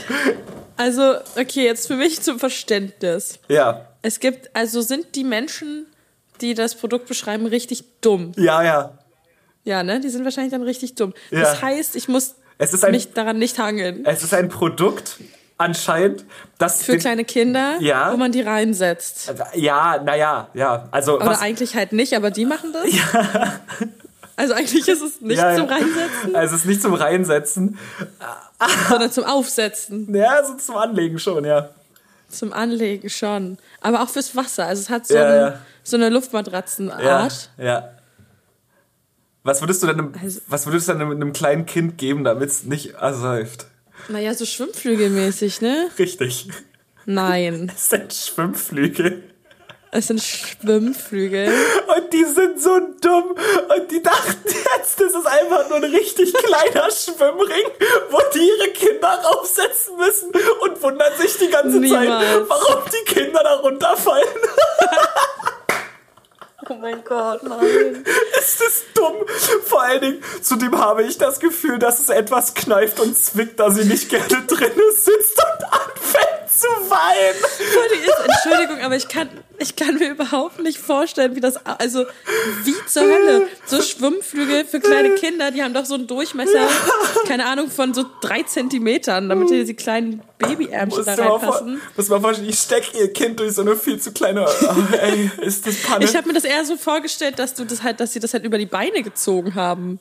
Also, 0.77 1.15
okay, 1.37 1.65
jetzt 1.65 1.87
für 1.87 1.97
mich 1.97 2.21
zum 2.23 2.39
Verständnis. 2.39 3.39
Ja, 3.49 3.87
Es 4.03 4.21
gibt, 4.21 4.51
also 4.55 4.81
sind 4.81 5.15
die 5.15 5.25
Menschen, 5.25 5.87
die 6.41 6.55
das 6.55 6.75
Produkt 6.75 7.07
beschreiben, 7.07 7.47
richtig 7.47 7.85
dumm. 8.01 8.33
ja, 8.37 8.63
ja. 8.63 8.99
Ja, 9.65 9.83
ne? 9.83 10.01
Die 10.01 10.09
sind 10.09 10.25
wahrscheinlich 10.25 10.53
dann 10.53 10.63
richtig 10.63 10.95
dumm. 10.95 11.13
Ja. 11.31 11.41
Das 11.41 11.61
heißt, 11.61 11.95
ich 11.95 12.09
muss 12.09 12.35
Es 12.57 12.83
ein- 12.83 12.93
mich 12.93 13.13
daran 13.13 13.39
nicht 13.39 13.59
hangeln. 13.59 14.07
Es 14.07 14.23
ist 14.23 14.33
ein 14.33 14.49
Produkt, 14.49 15.19
anscheinend, 15.59 16.25
das. 16.57 16.83
Für 16.83 16.97
kleine 16.97 17.25
Kinder, 17.27 17.77
Ja. 17.81 18.11
wo 18.11 18.17
man 18.17 18.33
die 18.33 18.41
reinsetzt. 18.41 19.35
Ja, 19.55 20.03
naja, 20.03 20.49
ja. 20.55 20.89
Also, 20.93 21.17
Oder 21.17 21.41
eigentlich 21.43 21.75
halt 21.77 21.93
nicht, 21.93 22.15
aber 22.15 22.31
die 22.31 22.47
machen 22.47 22.73
das. 22.73 22.87
Also 24.37 24.55
eigentlich 24.55 24.87
ist 24.89 25.03
es 25.03 25.21
nicht 25.21 25.39
ja, 25.39 25.55
zum 25.57 25.69
ja. 25.69 25.75
Reinsetzen, 25.77 26.35
Also, 26.37 26.55
es 26.55 26.61
ist 26.63 26.67
nicht 26.67 26.83
zum 26.83 26.95
Reinsetzen. 26.95 27.79
sondern 28.89 29.11
zum 29.13 29.25
Aufsetzen. 29.25 30.15
Ja, 30.15 30.45
so 30.45 30.55
zum 30.55 30.77
Anlegen 30.77 31.19
schon, 31.19 31.45
ja. 31.45 31.71
Zum 32.29 32.53
Anlegen 32.53 33.11
schon. 33.11 33.59
Aber 33.81 34.03
auch 34.03 34.09
fürs 34.09 34.35
Wasser. 34.37 34.67
Also 34.67 34.83
es 34.83 34.89
hat 34.91 35.07
so, 35.07 35.15
Ja, 35.15 35.29
ein, 35.29 35.35
ja. 35.41 35.59
so 35.83 35.97
eine 35.97 36.07
Ja, 36.07 36.11
Luftmatratzenart. 36.13 37.51
ja. 37.59 37.91
Was 39.43 39.61
würdest 39.63 39.83
du 39.83 39.87
denn 39.87 39.99
einem, 39.99 40.15
Also- 40.23 40.41
was 40.49 40.67
würdest 40.67 40.89
du 40.89 40.93
denn 40.93 41.03
einem, 41.03 41.33
kleinen 41.33 41.67
Kind 41.67 41.97
geben, 41.99 42.25
damit 42.25 42.51
es 42.51 42.65
nicht 42.65 42.95
ersäuft? 42.95 43.67
Naja, 44.09 44.35
so 44.35 44.45
schwimmflügelmäßig, 44.45 45.61
ne? 45.61 45.89
Richtig. 45.99 46.49
Nein. 47.07 47.69
Das 47.75 47.89
sind 47.89 48.13
Schwimmflügel. 48.13 49.23
Es 49.93 50.07
sind 50.07 50.23
Schwimmflügel. 50.23 51.53
Und 51.97 52.13
die 52.13 52.25
sind 52.25 52.61
so 52.61 52.79
dumm. 53.01 53.35
Und 53.77 53.91
die 53.91 54.01
dachten 54.03 54.39
jetzt, 54.47 55.01
das 55.01 55.15
ist 55.15 55.27
einfach 55.27 55.69
nur 55.69 55.79
ein 55.79 55.85
richtig 55.85 56.33
kleiner 56.33 56.89
Schwimmring, 56.91 57.65
wo 58.11 58.19
die 58.33 58.47
ihre 58.47 58.69
Kinder 58.69 59.09
raufsetzen 59.09 59.97
müssen 59.97 60.31
und 60.61 60.81
wundern 60.83 61.13
sich 61.19 61.37
die 61.39 61.49
ganze 61.49 61.81
Zeit, 61.81 62.03
Niemals. 62.03 62.49
warum 62.49 62.85
die 62.87 63.13
Kinder 63.13 63.43
da 63.43 63.55
runterfallen. 63.57 64.29
Oh 66.69 66.75
mein 66.75 67.03
Gott, 67.03 67.43
nein. 67.43 68.05
Ist 68.39 68.63
dumm. 68.95 69.15
Vor 69.65 69.83
allen 69.83 70.01
Dingen, 70.01 70.25
zudem 70.41 70.79
habe 70.79 71.03
ich 71.03 71.19
das 71.19 71.41
Gefühl, 71.41 71.81
dass 71.81 71.99
es 71.99 72.11
etwas 72.11 72.55
kneift 72.55 73.01
und 73.01 73.19
zwickt, 73.19 73.59
da 73.59 73.73
sie 73.73 73.85
nicht 73.85 74.09
gerne 74.09 74.47
drin 74.47 74.71
sitzt 74.95 75.37
und 75.37 75.65
anfängt 75.65 76.49
zu 76.49 76.69
weinen. 76.89 77.43
Entschuldigung, 78.25 78.85
aber 78.85 78.95
ich 78.95 79.09
kann, 79.09 79.31
ich 79.61 79.77
kann 79.77 79.97
mir 79.97 80.11
überhaupt 80.11 80.61
nicht 80.61 80.79
vorstellen, 80.79 81.37
wie 81.37 81.41
das, 81.41 81.65
also, 81.67 82.07
wie 82.65 82.75
zur 82.87 83.03
Hölle. 83.03 83.47
So 83.67 83.83
Schwimmflügel 83.83 84.65
für 84.65 84.81
kleine 84.81 85.15
Kinder, 85.17 85.51
die 85.51 85.63
haben 85.63 85.75
doch 85.75 85.85
so 85.85 85.95
einen 85.95 86.07
Durchmesser, 86.07 86.67
keine 87.29 87.47
Ahnung, 87.47 87.71
von 87.71 87.93
so 87.93 88.05
drei 88.21 88.43
Zentimetern, 88.43 89.29
damit 89.29 89.51
hier 89.51 89.65
die 89.65 89.75
kleinen 89.75 90.23
Babyärmchen 90.39 91.05
da 91.05 91.15
reinpassen. 91.15 91.81
muss 91.97 92.09
mal 92.09 92.21
vorstellen, 92.21 92.49
ich 92.49 92.59
stecke 92.59 92.99
ihr 92.99 93.13
Kind 93.13 93.39
durch 93.39 93.53
so 93.53 93.61
eine 93.63 93.77
viel 93.77 94.01
zu 94.01 94.13
kleine. 94.13 94.47
Oh, 94.47 94.95
ey, 94.97 95.31
ist 95.43 95.67
das 95.67 95.77
Panne? 95.83 96.05
Ich 96.05 96.17
habe 96.17 96.27
mir 96.27 96.35
das 96.35 96.45
eher 96.45 96.65
so 96.65 96.77
vorgestellt, 96.77 97.39
dass 97.39 97.55
du 97.55 97.65
das 97.65 97.83
halt, 97.83 98.01
dass 98.01 98.13
sie 98.13 98.21
das 98.21 98.33
halt 98.33 98.45
über 98.45 98.59
die 98.59 98.67
Beine 98.67 99.03
gezogen 99.03 99.55
haben. 99.55 100.01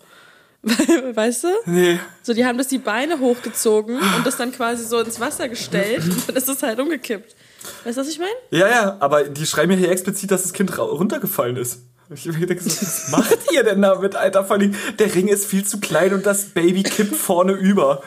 Weißt 1.14 1.46
du? 1.46 1.48
nee. 1.66 2.00
So, 2.22 2.34
die 2.34 2.46
haben 2.46 2.58
das 2.58 2.68
die 2.68 2.80
Beine 2.80 3.20
hochgezogen 3.20 3.98
und 3.98 4.26
das 4.26 4.36
dann 4.36 4.52
quasi 4.52 4.84
so 4.84 5.00
ins 5.00 5.20
Wasser 5.20 5.48
gestellt 5.48 6.04
und 6.04 6.28
dann 6.28 6.36
ist 6.36 6.50
es 6.50 6.62
halt 6.64 6.80
umgekippt. 6.80 7.36
Weißt 7.84 7.98
du, 7.98 8.02
was 8.02 8.10
ich 8.10 8.20
meine? 8.20 8.32
Ja, 8.52 8.68
ja, 8.68 8.98
aber 9.00 9.24
die 9.24 9.46
schreiben 9.46 9.70
mir 9.70 9.78
hier 9.78 9.92
explizit, 9.92 10.32
dass 10.32 10.44
das 10.44 10.54
Kind 10.54 10.78
runtergefallen 10.78 11.56
ist. 11.56 11.82
Ich 12.14 12.28
hab 12.28 12.34
mir 12.34 12.48
gedacht, 12.48 12.64
so, 12.64 12.70
was 12.70 13.08
macht 13.12 13.52
ihr 13.54 13.64
denn 13.64 13.82
damit, 13.82 14.16
Alter? 14.16 14.44
Vor 14.44 14.58
allem, 14.58 14.76
der 14.98 15.14
Ring 15.14 15.28
ist 15.28 15.46
viel 15.46 15.66
zu 15.66 15.80
klein 15.80 16.14
und 16.14 16.26
das 16.26 16.46
Baby 16.46 16.84
kippt 16.84 17.16
vorne 17.16 17.54
über. 17.54 18.02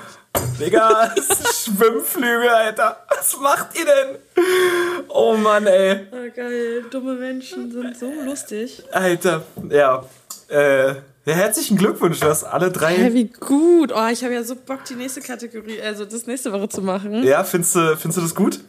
Digga, 0.58 1.12
das 1.14 1.28
ist 1.40 1.64
Schwimmflügel, 1.64 2.48
Alter. 2.48 3.06
Was 3.08 3.36
macht 3.38 3.78
ihr 3.78 3.84
denn? 3.84 4.44
Oh 5.08 5.36
Mann, 5.36 5.66
ey. 5.66 6.06
Oh, 6.10 6.30
geil. 6.34 6.84
Dumme 6.90 7.14
Menschen 7.14 7.70
sind 7.70 7.96
so 7.96 8.10
lustig. 8.24 8.82
Alter, 8.90 9.44
ja. 9.68 10.04
Äh, 10.48 10.94
ja, 11.24 11.34
herzlichen 11.34 11.76
Glückwunsch, 11.76 12.20
du 12.20 12.26
hast 12.26 12.44
alle 12.44 12.70
drei. 12.70 12.94
Hä, 12.96 13.10
wie 13.12 13.24
gut. 13.26 13.92
Oh, 13.94 14.08
ich 14.10 14.24
habe 14.24 14.34
ja 14.34 14.42
so 14.42 14.56
Bock, 14.56 14.84
die 14.84 14.94
nächste 14.94 15.20
Kategorie, 15.20 15.80
also 15.80 16.04
das 16.04 16.26
nächste 16.26 16.52
Woche 16.52 16.68
zu 16.68 16.82
machen. 16.82 17.22
Ja, 17.24 17.44
findest 17.44 17.74
du, 17.76 17.96
findest 17.96 18.18
du 18.18 18.22
das 18.22 18.34
gut? 18.34 18.60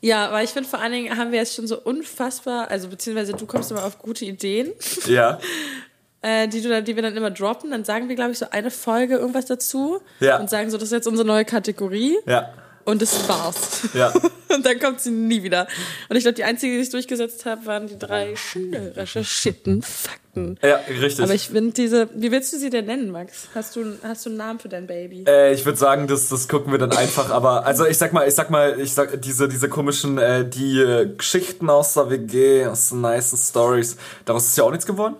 Ja, 0.00 0.32
weil 0.32 0.44
ich 0.44 0.50
finde, 0.50 0.68
vor 0.68 0.80
allen 0.80 0.92
Dingen 0.92 1.16
haben 1.16 1.30
wir 1.30 1.38
jetzt 1.38 1.54
schon 1.54 1.66
so 1.66 1.78
unfassbar, 1.80 2.68
also 2.70 2.88
beziehungsweise 2.88 3.34
du 3.34 3.46
kommst 3.46 3.70
immer 3.70 3.84
auf 3.84 3.98
gute 3.98 4.24
Ideen, 4.24 4.72
Ja. 5.06 5.38
äh, 6.22 6.48
die, 6.48 6.60
du 6.62 6.68
dann, 6.70 6.84
die 6.84 6.96
wir 6.96 7.02
dann 7.02 7.16
immer 7.16 7.30
droppen. 7.30 7.70
Dann 7.70 7.84
sagen 7.84 8.08
wir, 8.08 8.16
glaube 8.16 8.32
ich, 8.32 8.38
so 8.38 8.46
eine 8.50 8.70
Folge 8.70 9.16
irgendwas 9.16 9.46
dazu 9.46 10.00
Ja. 10.20 10.38
und 10.40 10.50
sagen 10.50 10.70
so, 10.70 10.76
das 10.78 10.86
ist 10.88 10.92
jetzt 10.92 11.06
unsere 11.08 11.26
neue 11.28 11.44
Kategorie 11.44 12.16
Ja. 12.26 12.52
und 12.84 13.00
das 13.02 13.28
war's. 13.28 13.88
Ja. 13.94 14.12
Und 14.52 14.66
dann 14.66 14.78
kommt 14.78 15.00
sie 15.00 15.10
nie 15.10 15.42
wieder. 15.42 15.66
Und 16.10 16.16
ich 16.16 16.24
glaube, 16.24 16.34
die 16.34 16.44
einzige, 16.44 16.74
die 16.76 16.82
ich 16.82 16.90
durchgesetzt 16.90 17.46
habe, 17.46 17.64
waren 17.64 17.86
die 17.86 17.98
drei 17.98 18.36
schnell 18.36 18.92
recherchierten 18.94 19.80
Fakten. 19.80 20.21
Ja, 20.34 20.76
richtig. 20.88 21.22
Aber 21.24 21.34
ich 21.34 21.48
finde 21.48 21.72
diese, 21.72 22.08
wie 22.14 22.30
willst 22.30 22.54
du 22.54 22.58
sie 22.58 22.70
denn 22.70 22.86
nennen, 22.86 23.10
Max? 23.10 23.48
Hast 23.54 23.76
du, 23.76 23.98
hast 24.02 24.24
du 24.24 24.30
einen 24.30 24.38
Namen 24.38 24.58
für 24.60 24.70
dein 24.70 24.86
Baby? 24.86 25.24
Äh, 25.28 25.52
ich 25.52 25.66
würde 25.66 25.78
sagen, 25.78 26.06
das, 26.06 26.30
das 26.30 26.48
gucken 26.48 26.72
wir 26.72 26.78
dann 26.78 26.92
einfach, 26.92 27.30
aber 27.30 27.66
also 27.66 27.84
ich 27.84 27.98
sag 27.98 28.14
mal, 28.14 28.26
ich 28.26 28.34
sag 28.34 28.48
mal, 28.48 28.80
ich 28.80 28.94
sag 28.94 29.20
diese 29.20 29.46
diese 29.46 29.68
komischen 29.68 30.16
äh, 30.16 30.48
die 30.48 30.80
äh, 30.80 31.06
Geschichten 31.14 31.68
aus 31.68 31.94
der 31.94 32.08
WG, 32.08 32.64
aus 32.64 32.88
den 32.88 33.02
nice 33.02 33.48
Stories, 33.48 33.98
daraus 34.24 34.46
ist 34.46 34.56
ja 34.56 34.64
auch 34.64 34.70
nichts 34.70 34.86
geworden. 34.86 35.16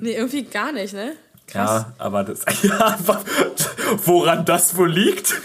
Nee, 0.00 0.14
irgendwie 0.16 0.44
gar 0.44 0.72
nicht, 0.72 0.94
ne? 0.94 1.12
Krass. 1.46 1.82
Ja, 1.82 1.92
aber 1.98 2.24
das 2.24 2.40
ja 2.62 2.98
woran 4.04 4.44
das 4.44 4.76
wohl 4.76 4.90
liegt. 4.90 5.34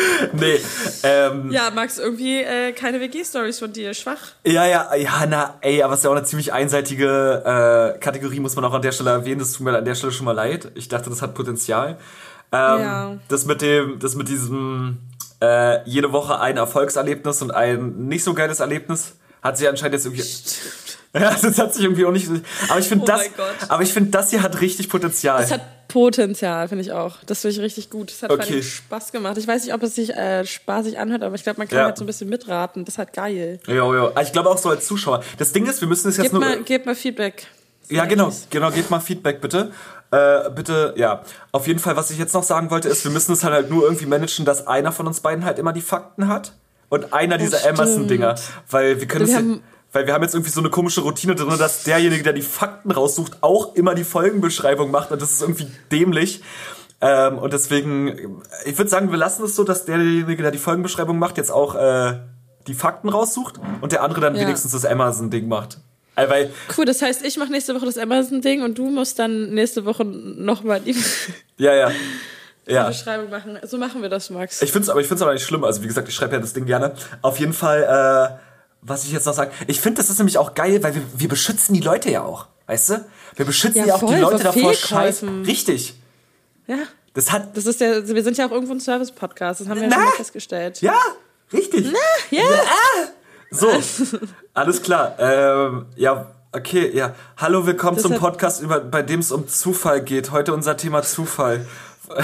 nee, 0.32 0.60
ähm, 1.02 1.50
Ja, 1.50 1.70
Max, 1.70 1.98
irgendwie 1.98 2.40
äh, 2.40 2.72
keine 2.72 3.00
WG-Stories 3.00 3.58
von 3.58 3.72
dir. 3.72 3.94
Schwach. 3.94 4.18
ja, 4.44 4.66
ja, 4.66 4.94
ja, 4.94 5.26
na, 5.28 5.54
ey, 5.60 5.82
aber 5.82 5.94
es 5.94 6.00
ist 6.00 6.04
ja 6.04 6.10
auch 6.10 6.16
eine 6.16 6.24
ziemlich 6.24 6.52
einseitige 6.52 7.94
äh, 7.96 7.98
Kategorie, 7.98 8.40
muss 8.40 8.56
man 8.56 8.64
auch 8.64 8.74
an 8.74 8.82
der 8.82 8.92
Stelle 8.92 9.10
erwähnen. 9.10 9.38
Das 9.40 9.52
tut 9.52 9.64
mir 9.64 9.76
an 9.76 9.84
der 9.84 9.94
Stelle 9.94 10.12
schon 10.12 10.24
mal 10.26 10.32
leid. 10.32 10.70
Ich 10.74 10.88
dachte, 10.88 11.10
das 11.10 11.22
hat 11.22 11.34
Potenzial. 11.34 11.98
Ähm, 12.52 12.80
Ja. 12.80 13.16
Das 13.28 13.46
mit 13.46 13.62
dem, 13.62 13.98
das 13.98 14.14
mit 14.14 14.28
diesem 14.28 14.98
äh, 15.40 15.82
jede 15.88 16.12
Woche 16.12 16.40
ein 16.40 16.56
Erfolgserlebnis 16.56 17.42
und 17.42 17.50
ein 17.52 18.06
nicht 18.08 18.24
so 18.24 18.34
geiles 18.34 18.60
Erlebnis 18.60 19.14
hat 19.42 19.56
sich 19.58 19.68
anscheinend 19.68 19.94
jetzt 19.94 20.06
irgendwie. 20.06 20.24
Ja, 21.14 21.34
das 21.42 21.58
hat 21.58 21.74
sich 21.74 21.84
irgendwie 21.84 22.04
auch 22.04 22.12
nicht. 22.12 22.28
Aber 22.68 22.78
ich 22.78 22.86
finde 22.88 23.04
Oh 23.04 23.06
das. 23.06 23.70
Aber 23.70 23.82
ich 23.82 23.92
finde, 23.92 24.10
das 24.10 24.30
hier 24.30 24.42
hat 24.42 24.60
richtig 24.60 24.88
Potenzial. 24.88 25.40
Das 25.40 25.50
hat 25.52 25.88
Potenzial, 25.88 26.68
finde 26.68 26.82
ich 26.82 26.92
auch. 26.92 27.16
Das 27.24 27.40
finde 27.40 27.56
ich 27.56 27.62
richtig 27.62 27.88
gut. 27.90 28.10
Das 28.10 28.22
hat 28.22 28.30
Okay. 28.30 28.62
Spaß 28.62 29.10
gemacht. 29.12 29.38
Ich 29.38 29.48
weiß 29.48 29.64
nicht, 29.64 29.72
ob 29.74 29.82
es 29.82 29.94
sich 29.94 30.10
äh, 30.14 30.44
spaßig 30.44 30.98
anhört, 30.98 31.22
aber 31.22 31.34
ich 31.34 31.42
glaube, 31.42 31.58
man 31.58 31.68
kann 31.68 31.78
Ja. 31.78 31.84
halt 31.86 31.96
so 31.96 32.04
ein 32.04 32.06
bisschen 32.06 32.28
mitraten. 32.28 32.84
Das 32.84 32.94
ist 32.94 32.98
halt 32.98 33.12
geil. 33.14 33.58
Ja, 33.66 33.74
ja. 33.94 34.12
Ich 34.20 34.32
glaube 34.32 34.50
auch 34.50 34.58
so 34.58 34.68
als 34.68 34.86
Zuschauer. 34.86 35.22
Das 35.38 35.52
Ding 35.52 35.66
ist, 35.66 35.80
wir 35.80 35.88
müssen 35.88 36.08
es 36.10 36.18
jetzt 36.18 36.32
nur. 36.32 36.40
mal, 36.42 36.62
gib 36.62 36.84
mal 36.84 36.94
Feedback. 36.94 37.46
Ja, 37.88 38.04
genau, 38.04 38.30
genau, 38.50 38.70
gebt 38.70 38.90
mal 38.90 39.00
Feedback 39.00 39.40
bitte. 39.40 39.70
Äh, 40.10 40.50
bitte, 40.50 40.92
ja. 40.96 41.22
Auf 41.52 41.66
jeden 41.66 41.78
Fall, 41.78 41.96
was 41.96 42.10
ich 42.10 42.18
jetzt 42.18 42.34
noch 42.34 42.42
sagen 42.42 42.70
wollte, 42.70 42.88
ist, 42.90 43.02
wir 43.04 43.10
müssen 43.10 43.32
es 43.32 43.44
halt, 43.44 43.54
halt 43.54 43.70
nur 43.70 43.84
irgendwie 43.84 44.04
managen, 44.06 44.44
dass 44.44 44.66
einer 44.66 44.92
von 44.92 45.06
uns 45.06 45.20
beiden 45.20 45.44
halt 45.46 45.58
immer 45.58 45.72
die 45.72 45.80
Fakten 45.80 46.28
hat 46.28 46.52
und 46.90 47.14
einer 47.14 47.38
dieser 47.38 47.58
stimmt. 47.58 47.78
Emerson-Dinger. 47.78 48.34
Weil 48.70 49.00
wir 49.00 49.08
können 49.08 49.26
Wir 49.26 49.34
es 49.34 49.40
weil 49.92 50.06
wir 50.06 50.14
haben 50.14 50.22
jetzt 50.22 50.34
irgendwie 50.34 50.50
so 50.50 50.60
eine 50.60 50.70
komische 50.70 51.00
Routine 51.00 51.34
drin, 51.34 51.56
dass 51.58 51.84
derjenige, 51.84 52.22
der 52.22 52.32
die 52.32 52.42
Fakten 52.42 52.90
raussucht, 52.90 53.38
auch 53.42 53.74
immer 53.74 53.94
die 53.94 54.04
Folgenbeschreibung 54.04 54.90
macht 54.90 55.10
und 55.12 55.20
das 55.22 55.32
ist 55.32 55.42
irgendwie 55.42 55.66
dämlich. 55.90 56.42
Ähm, 57.00 57.38
und 57.38 57.52
deswegen, 57.52 58.42
ich 58.64 58.76
würde 58.76 58.90
sagen, 58.90 59.10
wir 59.10 59.18
lassen 59.18 59.44
es 59.44 59.54
so, 59.54 59.64
dass 59.64 59.84
derjenige, 59.84 60.42
der 60.42 60.50
die 60.50 60.58
Folgenbeschreibung 60.58 61.18
macht, 61.18 61.36
jetzt 61.38 61.50
auch 61.52 61.74
äh, 61.76 62.18
die 62.66 62.74
Fakten 62.74 63.08
raussucht 63.08 63.54
und 63.80 63.92
der 63.92 64.02
andere 64.02 64.20
dann 64.20 64.34
Ja. 64.34 64.42
wenigstens 64.42 64.72
das 64.72 64.84
Amazon-Ding 64.84 65.46
macht. 65.48 65.78
Äh, 66.16 66.28
weil 66.28 66.50
Cool, 66.76 66.84
das 66.84 67.00
heißt, 67.00 67.24
ich 67.24 67.36
mache 67.36 67.50
nächste 67.52 67.74
Woche 67.74 67.86
das 67.86 67.96
Amazon-Ding 67.98 68.62
und 68.62 68.76
du 68.76 68.90
musst 68.90 69.18
dann 69.20 69.50
nächste 69.54 69.84
Woche 69.84 70.04
nochmal 70.04 70.80
die 70.80 70.96
Ja, 71.56 71.72
ja. 71.74 71.90
Ja. 72.66 72.88
Beschreibung 72.88 73.30
machen. 73.30 73.58
So 73.62 73.78
machen 73.78 74.02
wir 74.02 74.10
das, 74.10 74.28
Max. 74.28 74.60
Ich 74.60 74.72
finde 74.72 74.82
es 74.84 74.90
aber, 74.90 75.00
ich 75.00 75.06
find's 75.06 75.22
aber 75.22 75.32
nicht 75.32 75.44
schlimm. 75.46 75.64
Also, 75.64 75.82
wie 75.82 75.86
gesagt, 75.86 76.06
ich 76.08 76.14
schreibe 76.14 76.34
ja 76.34 76.40
das 76.40 76.52
Ding 76.52 76.66
gerne. 76.66 76.94
Auf 77.22 77.38
jeden 77.38 77.54
Fall, 77.54 77.82
äh, 78.38 78.47
was 78.80 79.04
ich 79.04 79.12
jetzt 79.12 79.26
noch 79.26 79.34
sagen. 79.34 79.50
Ich 79.66 79.80
finde, 79.80 80.00
das 80.00 80.10
ist 80.10 80.18
nämlich 80.18 80.38
auch 80.38 80.54
geil, 80.54 80.82
weil 80.82 80.94
wir, 80.94 81.02
wir 81.16 81.28
beschützen 81.28 81.74
die 81.74 81.80
Leute 81.80 82.10
ja 82.10 82.22
auch. 82.22 82.46
Weißt 82.66 82.90
du? 82.90 83.04
Wir 83.36 83.44
beschützen 83.46 83.78
Ja, 83.78 83.86
ja, 83.86 83.94
auch 83.94 84.00
voll, 84.00 84.14
die 84.14 84.20
Leute 84.20 84.38
vor 84.38 84.52
davor, 84.52 84.72
Fehlkäufen. 84.74 85.28
Scheiß. 85.44 85.46
Richtig. 85.48 85.94
ja, 86.66 86.76
Das 87.14 87.32
hat. 87.32 87.56
das 87.56 87.66
ist 87.66 87.80
ja, 87.80 88.06
wir 88.06 88.22
sind 88.22 88.36
ja 88.36 88.46
auch 88.46 88.50
irgendwo 88.50 88.72
ein 88.74 88.80
Service-Podcast, 88.80 89.60
das 89.60 89.68
haben 89.68 89.76
wir 89.80 89.84
ja 89.84 89.88
Na? 89.88 89.96
schon 89.96 90.04
mal 90.04 90.12
festgestellt. 90.12 90.80
Ja, 90.82 90.98
richtig. 91.52 91.92
ja. 92.30 92.42
So, 93.50 93.68
alles 94.54 94.82
klar. 94.82 95.16
Ähm, 95.18 95.86
ja, 95.96 96.30
okay, 96.52 96.94
ja. 96.94 97.14
Hallo, 97.38 97.66
willkommen 97.66 97.96
Das 97.96 98.02
zum 98.02 98.16
Podcast, 98.16 98.60
über, 98.60 98.80
bei 98.80 99.00
dem 99.02 99.20
es 99.20 99.32
um 99.32 99.48
Zufall 99.48 100.02
geht. 100.02 100.30
Heute 100.30 100.52
unser 100.52 100.76
Thema 100.76 101.02
Zufall. 101.02 101.66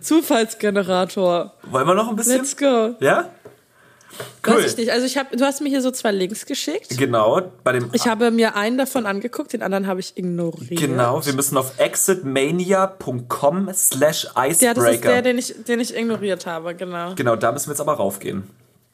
Zufallsgenerator. 0.00 1.54
Wollen 1.64 1.86
wir 1.86 1.94
noch 1.94 2.08
ein 2.08 2.16
bisschen? 2.16 2.38
Let's 2.38 2.56
go. 2.56 2.94
Ja? 3.00 3.28
Cool. 4.46 4.56
Weiß 4.56 4.72
ich 4.72 4.76
nicht. 4.76 4.90
Also 4.90 5.06
ich 5.06 5.16
habe, 5.16 5.36
du 5.36 5.44
hast 5.44 5.60
mir 5.60 5.68
hier 5.68 5.82
so 5.82 5.90
zwei 5.90 6.10
Links 6.12 6.46
geschickt. 6.46 6.96
Genau, 6.98 7.42
bei 7.64 7.72
dem 7.72 7.90
Ich 7.92 8.06
habe 8.06 8.30
mir 8.30 8.56
einen 8.56 8.78
davon 8.78 9.06
angeguckt, 9.06 9.52
den 9.52 9.62
anderen 9.62 9.86
habe 9.86 10.00
ich 10.00 10.16
ignoriert. 10.16 10.80
Genau, 10.80 11.24
wir 11.24 11.32
müssen 11.34 11.56
auf 11.56 11.78
exitmania.com 11.78 13.70
slash 13.74 14.24
Ja, 14.24 14.32
das 14.34 14.52
ist 14.52 14.62
der, 14.62 14.72
icebreaker. 14.72 15.22
den 15.22 15.38
ich, 15.38 15.54
den 15.66 15.80
ich 15.80 15.96
ignoriert 15.96 16.46
habe, 16.46 16.74
genau. 16.74 17.14
Genau, 17.14 17.36
da 17.36 17.52
müssen 17.52 17.66
wir 17.68 17.72
jetzt 17.72 17.80
aber 17.80 17.94
raufgehen. 17.94 18.44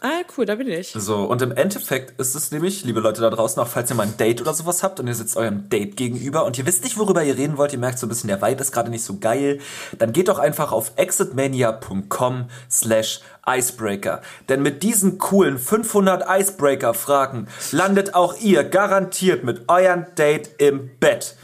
Ah, 0.07 0.23
cool, 0.37 0.45
da 0.45 0.57
bin 0.57 0.69
ich. 0.69 0.93
So, 0.95 1.25
und 1.25 1.41
im 1.41 1.51
Endeffekt 1.51 2.21
ist 2.21 2.35
es 2.35 2.51
nämlich, 2.51 2.85
liebe 2.85 3.01
Leute 3.01 3.23
da 3.23 3.31
draußen, 3.31 3.63
auch 3.63 3.69
falls 3.69 3.89
ihr 3.89 3.97
mal 3.97 4.03
ein 4.03 4.19
Date 4.19 4.43
oder 4.43 4.53
sowas 4.53 4.83
habt 4.83 5.01
und 5.01 5.07
ihr 5.07 5.15
sitzt 5.15 5.35
eurem 5.35 5.71
Date 5.71 5.97
gegenüber 5.97 6.45
und 6.45 6.59
ihr 6.59 6.67
wisst 6.67 6.85
nicht, 6.85 6.99
worüber 6.99 7.25
ihr 7.25 7.39
reden 7.39 7.57
wollt, 7.57 7.73
ihr 7.73 7.79
merkt 7.79 7.99
so 7.99 8.05
ein 8.05 8.11
bisschen, 8.11 8.29
der 8.29 8.43
Vibe 8.43 8.61
ist 8.61 8.71
gerade 8.71 8.91
nicht 8.91 9.03
so 9.03 9.19
geil, 9.19 9.61
dann 9.97 10.13
geht 10.13 10.29
doch 10.29 10.39
einfach 10.39 10.73
auf 10.73 10.93
exitmania.com 10.97 12.51
slash 12.71 13.23
icebreaker. 13.47 14.21
Denn 14.51 14.61
mit 14.61 14.83
diesen 14.83 15.17
coolen 15.17 15.59
500 15.59 16.25
Icebreaker-Fragen 16.29 17.49
landet 17.73 18.15
auch 18.15 18.39
ihr 18.39 18.63
garantiert 18.65 19.43
mit 19.43 19.71
eurem 19.71 20.05
Date 20.17 20.51
im 20.59 20.91
Bett. 21.01 21.35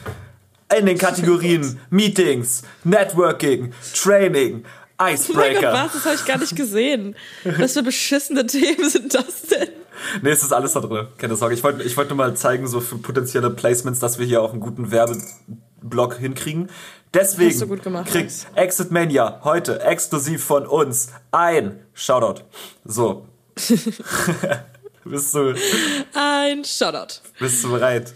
In 0.79 0.85
den 0.85 0.99
Kategorien 0.99 1.81
Meetings, 1.91 2.63
Networking, 2.85 3.73
Training, 3.95 4.65
Oh 5.01 5.05
Gott, 5.05 5.13
Icebreaker. 5.15 5.73
was? 5.73 5.93
Das 5.95 6.05
habe 6.05 6.15
ich 6.15 6.25
gar 6.27 6.39
nicht 6.39 6.57
gesehen. 6.57 7.17
Was 7.45 7.73
für 7.73 7.83
beschissene 7.83 8.47
Themen 8.47 8.89
sind 8.89 9.15
das 9.15 9.43
denn? 9.43 9.69
Nee, 10.23 10.31
es 10.31 10.43
ist 10.43 10.53
alles 10.53 10.73
da 10.75 10.81
drin. 10.81 11.09
Keine 11.19 11.37
Sorge. 11.37 11.55
Ich 11.55 11.63
wollte 11.65 11.83
ich 11.83 11.97
wollte 11.97 12.15
nur 12.15 12.27
mal 12.27 12.37
zeigen, 12.37 12.67
so 12.69 12.81
für 12.81 12.99
potenzielle 12.99 13.51
Placements, 13.51 13.99
dass 14.01 14.19
wir 14.19 14.27
hier 14.27 14.43
auch 14.43 14.53
einen 14.53 14.61
guten 14.61 14.91
Werbeblock 14.91 16.17
hinkriegen. 16.19 16.69
Deswegen 17.13 18.05
kriegt. 18.05 18.47
Exit 18.55 18.91
Mania 18.93 19.41
heute 19.43 19.81
exklusiv 19.83 20.45
von 20.45 20.67
uns 20.67 21.09
ein 21.33 21.81
Shoutout. 21.93 22.43
So. 22.85 23.27
bist, 25.05 25.35
du, 25.35 25.55
Ein 26.15 26.65
Shoutout. 26.65 27.21
bist 27.39 27.65
du 27.65 27.71
bereit? 27.73 28.15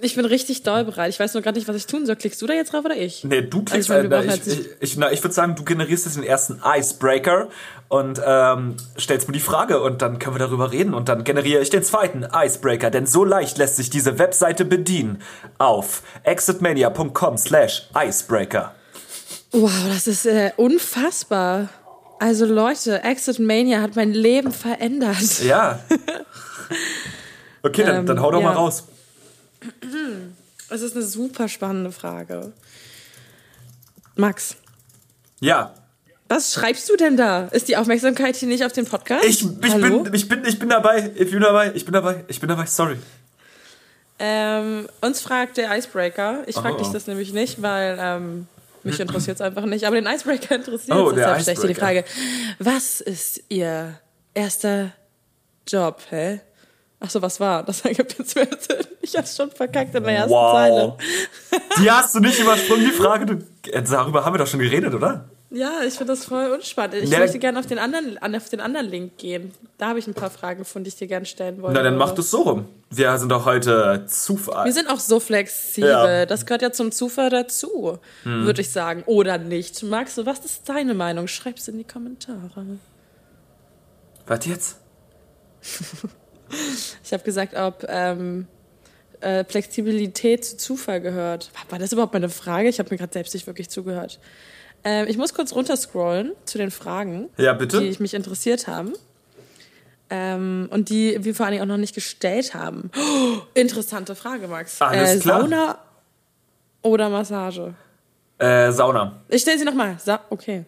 Ich 0.00 0.14
bin 0.14 0.24
richtig 0.24 0.62
doll 0.62 0.84
bereit. 0.84 1.10
Ich 1.10 1.18
weiß 1.18 1.34
nur 1.34 1.42
gerade 1.42 1.58
nicht, 1.58 1.66
was 1.66 1.74
ich 1.74 1.86
tun 1.86 2.06
soll. 2.06 2.14
Klickst 2.14 2.40
du 2.40 2.46
da 2.46 2.54
jetzt 2.54 2.72
drauf 2.72 2.84
oder 2.84 2.96
ich? 2.96 3.24
Nee, 3.24 3.42
du 3.42 3.64
klickst 3.64 3.90
Also 3.90 3.94
wir 3.94 3.98
ein, 3.98 4.08
brauchen 4.08 4.24
ich, 4.26 4.30
halt 4.30 4.46
ich, 4.46 4.68
ich, 4.92 4.96
na, 4.96 5.10
ich 5.10 5.24
würde 5.24 5.34
sagen, 5.34 5.56
du 5.56 5.64
generierst 5.64 6.04
jetzt 6.04 6.16
den 6.16 6.22
ersten 6.22 6.60
Icebreaker 6.64 7.48
und 7.88 8.20
ähm, 8.24 8.76
stellst 8.96 9.26
mir 9.26 9.32
die 9.32 9.40
Frage 9.40 9.80
und 9.82 10.00
dann 10.00 10.20
können 10.20 10.36
wir 10.36 10.38
darüber 10.38 10.70
reden 10.70 10.94
und 10.94 11.08
dann 11.08 11.24
generiere 11.24 11.62
ich 11.62 11.70
den 11.70 11.82
zweiten 11.82 12.24
Icebreaker, 12.32 12.90
denn 12.90 13.06
so 13.06 13.24
leicht 13.24 13.58
lässt 13.58 13.74
sich 13.76 13.90
diese 13.90 14.20
Webseite 14.20 14.64
bedienen 14.64 15.20
auf 15.58 16.02
exitmania.com 16.22 17.36
slash 17.36 17.88
icebreaker. 17.96 18.74
Wow, 19.50 19.72
das 19.92 20.06
ist 20.06 20.26
äh, 20.26 20.52
unfassbar. 20.56 21.70
Also 22.20 22.46
Leute, 22.46 23.02
Exit 23.02 23.38
Mania 23.40 23.80
hat 23.80 23.96
mein 23.96 24.12
Leben 24.12 24.52
verändert. 24.52 25.42
Ja. 25.42 25.80
Okay, 27.62 27.82
dann, 27.84 27.96
Ähm, 27.96 28.06
dann 28.06 28.22
hau 28.22 28.30
doch 28.30 28.40
ja. 28.40 28.46
mal 28.46 28.54
raus. 28.54 28.84
Es 30.70 30.82
ist 30.82 30.94
eine 30.94 31.04
super 31.04 31.48
spannende 31.48 31.92
Frage. 31.92 32.52
Max, 34.16 34.56
Ja. 35.40 35.74
was 36.28 36.52
schreibst 36.52 36.90
du 36.90 36.96
denn 36.96 37.16
da? 37.16 37.46
Ist 37.46 37.68
die 37.68 37.76
Aufmerksamkeit 37.78 38.36
hier 38.36 38.48
nicht 38.48 38.64
auf 38.64 38.72
den 38.72 38.84
Podcast? 38.84 39.24
Ich, 39.24 39.42
ich, 39.42 39.72
Hallo? 39.72 40.02
bin, 40.02 40.12
ich, 40.14 40.28
bin, 40.28 40.44
ich 40.44 40.58
bin 40.58 40.68
dabei, 40.68 41.10
ich 41.14 41.30
bin 41.30 41.40
dabei, 41.40 41.72
ich 41.74 41.84
bin 41.86 41.94
dabei, 41.94 42.24
ich 42.28 42.38
bin 42.38 42.48
dabei, 42.50 42.66
sorry. 42.66 42.98
Ähm, 44.18 44.88
uns 45.00 45.20
fragt 45.22 45.56
der 45.56 45.74
Icebreaker. 45.78 46.42
Ich 46.46 46.56
frage 46.56 46.74
Oh. 46.74 46.78
dich 46.80 46.88
das 46.88 47.06
nämlich 47.06 47.32
nicht, 47.32 47.62
weil 47.62 47.96
ähm, 48.00 48.46
mich 48.82 48.98
interessiert 49.00 49.36
es 49.36 49.40
einfach 49.40 49.64
nicht. 49.64 49.84
Aber 49.86 49.94
den 49.96 50.06
Icebreaker 50.06 50.54
interessiert 50.56 50.96
Oh, 50.98 51.10
es. 51.10 51.14
der 51.14 51.34
Deshalb 51.36 51.42
stelle 51.42 51.54
ich 51.54 51.60
dir 51.62 51.68
die 51.68 51.74
Frage. 51.80 52.04
Was 52.58 53.00
ist 53.00 53.40
Ihr 53.48 53.98
erster 54.34 54.92
Job, 55.68 56.02
hä? 56.10 56.40
Ach 57.00 57.10
so, 57.10 57.22
was 57.22 57.38
war? 57.40 57.62
Das 57.66 57.82
ergibt 57.82 58.18
jetzt 58.18 58.34
mehr 58.34 58.46
Sinn. 58.58 58.78
Ich 59.02 59.16
hab's 59.16 59.36
schon 59.36 59.50
verkackt 59.50 59.94
in 59.94 60.02
der 60.02 60.12
ersten 60.14 60.30
Zeile. 60.32 60.94
Wow. 60.96 60.98
Die 61.80 61.90
hast 61.90 62.14
du 62.14 62.20
nicht 62.20 62.38
übersprungen, 62.38 62.84
die 62.84 62.92
Frage. 62.92 63.26
Du, 63.26 63.70
äh, 63.70 63.82
darüber 63.82 64.24
haben 64.24 64.34
wir 64.34 64.38
doch 64.38 64.46
schon 64.46 64.60
geredet, 64.60 64.92
oder? 64.94 65.28
Ja, 65.50 65.80
ich 65.86 65.94
finde 65.94 66.12
das 66.12 66.26
voll 66.26 66.50
unspannend. 66.50 66.96
Ich 66.96 67.08
Ja, 67.08 67.20
möchte 67.20 67.38
gerne 67.38 67.58
auf 67.58 67.64
den 67.66 67.78
anderen, 67.78 68.18
an- 68.18 68.34
auf 68.34 68.50
den 68.50 68.60
anderen 68.60 68.86
Link 68.86 69.16
gehen. 69.16 69.52
Da 69.78 69.88
habe 69.88 69.98
ich 69.98 70.06
ein 70.06 70.12
paar 70.12 70.28
Fragen 70.28 70.58
gefunden, 70.58 70.84
die 70.84 70.88
ich 70.90 70.96
dir 70.96 71.06
gerne 71.06 71.24
stellen 71.24 71.62
wollte. 71.62 71.74
Na, 71.78 71.82
dann 71.82 71.96
mach 71.96 72.10
das 72.12 72.30
so 72.30 72.42
rum. 72.42 72.68
Wir 72.90 73.16
sind 73.16 73.30
doch 73.30 73.46
heute 73.46 73.70
Wir 74.00 74.06
Zufall. 74.08 74.70
sind 74.72 74.90
auch 74.90 75.00
so 75.00 75.20
flexibel. 75.20 75.88
Ja. 75.88 76.26
Das 76.26 76.44
gehört 76.44 76.60
ja 76.60 76.70
zum 76.70 76.92
Zufall 76.92 77.30
dazu, 77.30 77.98
Hm. 78.24 78.44
würde 78.44 78.60
ich 78.60 78.70
sagen. 78.70 79.04
Oder 79.06 79.38
nicht. 79.38 79.82
Max, 79.84 80.18
was 80.26 80.40
ist 80.40 80.68
deine 80.68 80.92
Meinung? 80.92 81.28
Schreib's 81.28 81.66
in 81.68 81.78
die 81.78 81.84
Kommentare. 81.84 82.66
Was 84.26 84.44
jetzt? 84.44 84.76
Ich 87.04 87.12
habe 87.12 87.22
gesagt, 87.22 87.54
ob 87.54 87.84
ähm, 87.88 88.46
äh, 89.20 89.44
Flexibilität 89.44 90.44
zu 90.44 90.56
Zufall 90.56 91.00
gehört. 91.00 91.50
War 91.68 91.78
das 91.78 91.92
überhaupt 91.92 92.12
meine 92.12 92.28
Frage? 92.28 92.68
Ich 92.68 92.78
habe 92.78 92.90
mir 92.90 92.98
gerade 92.98 93.12
selbst 93.12 93.34
nicht 93.34 93.46
wirklich 93.46 93.68
zugehört. 93.68 94.20
Ähm, 94.84 95.06
ich 95.08 95.16
muss 95.16 95.34
kurz 95.34 95.54
runterscrollen 95.54 96.32
zu 96.44 96.58
den 96.58 96.70
Fragen, 96.70 97.28
Ja, 97.36 97.54
die 97.54 97.96
mich 97.98 98.14
interessiert 98.14 98.66
haben. 98.66 98.92
Ähm, 100.10 100.68
und 100.70 100.88
die 100.88 101.22
wir 101.22 101.34
vor 101.34 101.46
allen 101.46 101.52
Dingen 101.52 101.64
auch 101.64 101.74
noch 101.74 101.80
nicht 101.80 101.94
gestellt 101.94 102.54
haben. 102.54 102.90
Oh, 102.96 103.42
interessante 103.54 104.14
Frage, 104.14 104.48
Max. 104.48 104.80
Alles 104.80 105.16
äh, 105.16 105.18
klar. 105.18 105.40
Sauna 105.42 105.78
oder 106.80 107.10
Massage? 107.10 107.74
Äh, 108.38 108.72
Sauna. 108.72 109.20
Ich 109.28 109.42
stelle 109.42 109.58
sie 109.58 109.64
nochmal. 109.64 109.96
Sa 109.98 110.20
okay. 110.30 110.64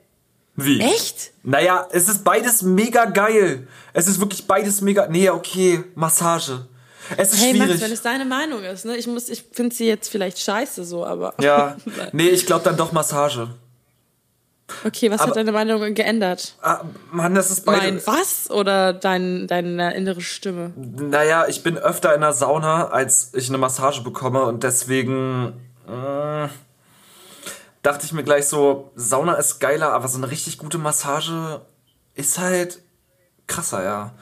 Wie? 0.56 0.80
Echt? 0.80 1.30
Naja, 1.42 1.86
es 1.92 2.08
ist 2.08 2.22
beides 2.24 2.62
mega 2.62 3.06
geil. 3.06 3.66
Es 3.92 4.06
ist 4.08 4.20
wirklich 4.20 4.46
beides 4.46 4.80
mega. 4.82 5.06
Nee, 5.08 5.30
okay, 5.30 5.84
Massage. 5.94 6.66
Es 7.16 7.32
ist 7.32 7.42
Hey 7.42 7.52
schwierig. 7.54 7.68
Max, 7.70 7.80
wenn 7.80 7.92
es 7.92 8.02
deine 8.02 8.24
Meinung 8.24 8.62
ist, 8.62 8.84
ne? 8.84 8.96
Ich 8.96 9.06
muss, 9.06 9.28
ich 9.28 9.44
finde 9.52 9.74
sie 9.74 9.86
jetzt 9.86 10.08
vielleicht 10.10 10.38
scheiße 10.38 10.84
so, 10.84 11.04
aber. 11.04 11.34
ja. 11.40 11.76
Nee, 12.12 12.28
ich 12.28 12.46
glaube 12.46 12.64
dann 12.64 12.76
doch 12.76 12.92
Massage. 12.92 13.48
Okay, 14.84 15.10
was 15.10 15.20
Aber- 15.20 15.30
hat 15.30 15.36
deine 15.36 15.50
Meinung 15.50 15.94
geändert? 15.94 16.54
Ah, 16.62 16.82
Mann, 17.10 17.34
das 17.34 17.50
ist 17.50 17.64
beide. 17.64 17.80
Mein 17.92 18.06
was 18.06 18.48
oder 18.50 18.92
dein, 18.92 19.48
deine 19.48 19.94
innere 19.96 20.20
Stimme? 20.20 20.72
Naja, 20.76 21.46
ich 21.48 21.64
bin 21.64 21.76
öfter 21.76 22.14
in 22.14 22.20
der 22.20 22.32
Sauna, 22.32 22.88
als 22.88 23.32
ich 23.34 23.48
eine 23.48 23.58
Massage 23.58 24.02
bekomme 24.02 24.44
und 24.44 24.62
deswegen 24.62 25.54
äh, 25.88 26.46
dachte 27.82 28.04
ich 28.06 28.12
mir 28.12 28.22
gleich 28.24 28.46
so, 28.46 28.90
Sauna 28.94 29.34
ist 29.34 29.58
geiler, 29.60 29.92
aber 29.92 30.08
so 30.08 30.18
eine 30.18 30.30
richtig 30.30 30.58
gute 30.58 30.78
Massage 30.78 31.60
ist 32.14 32.38
halt 32.38 32.80
krasser, 33.46 33.82
ja. 33.84 34.12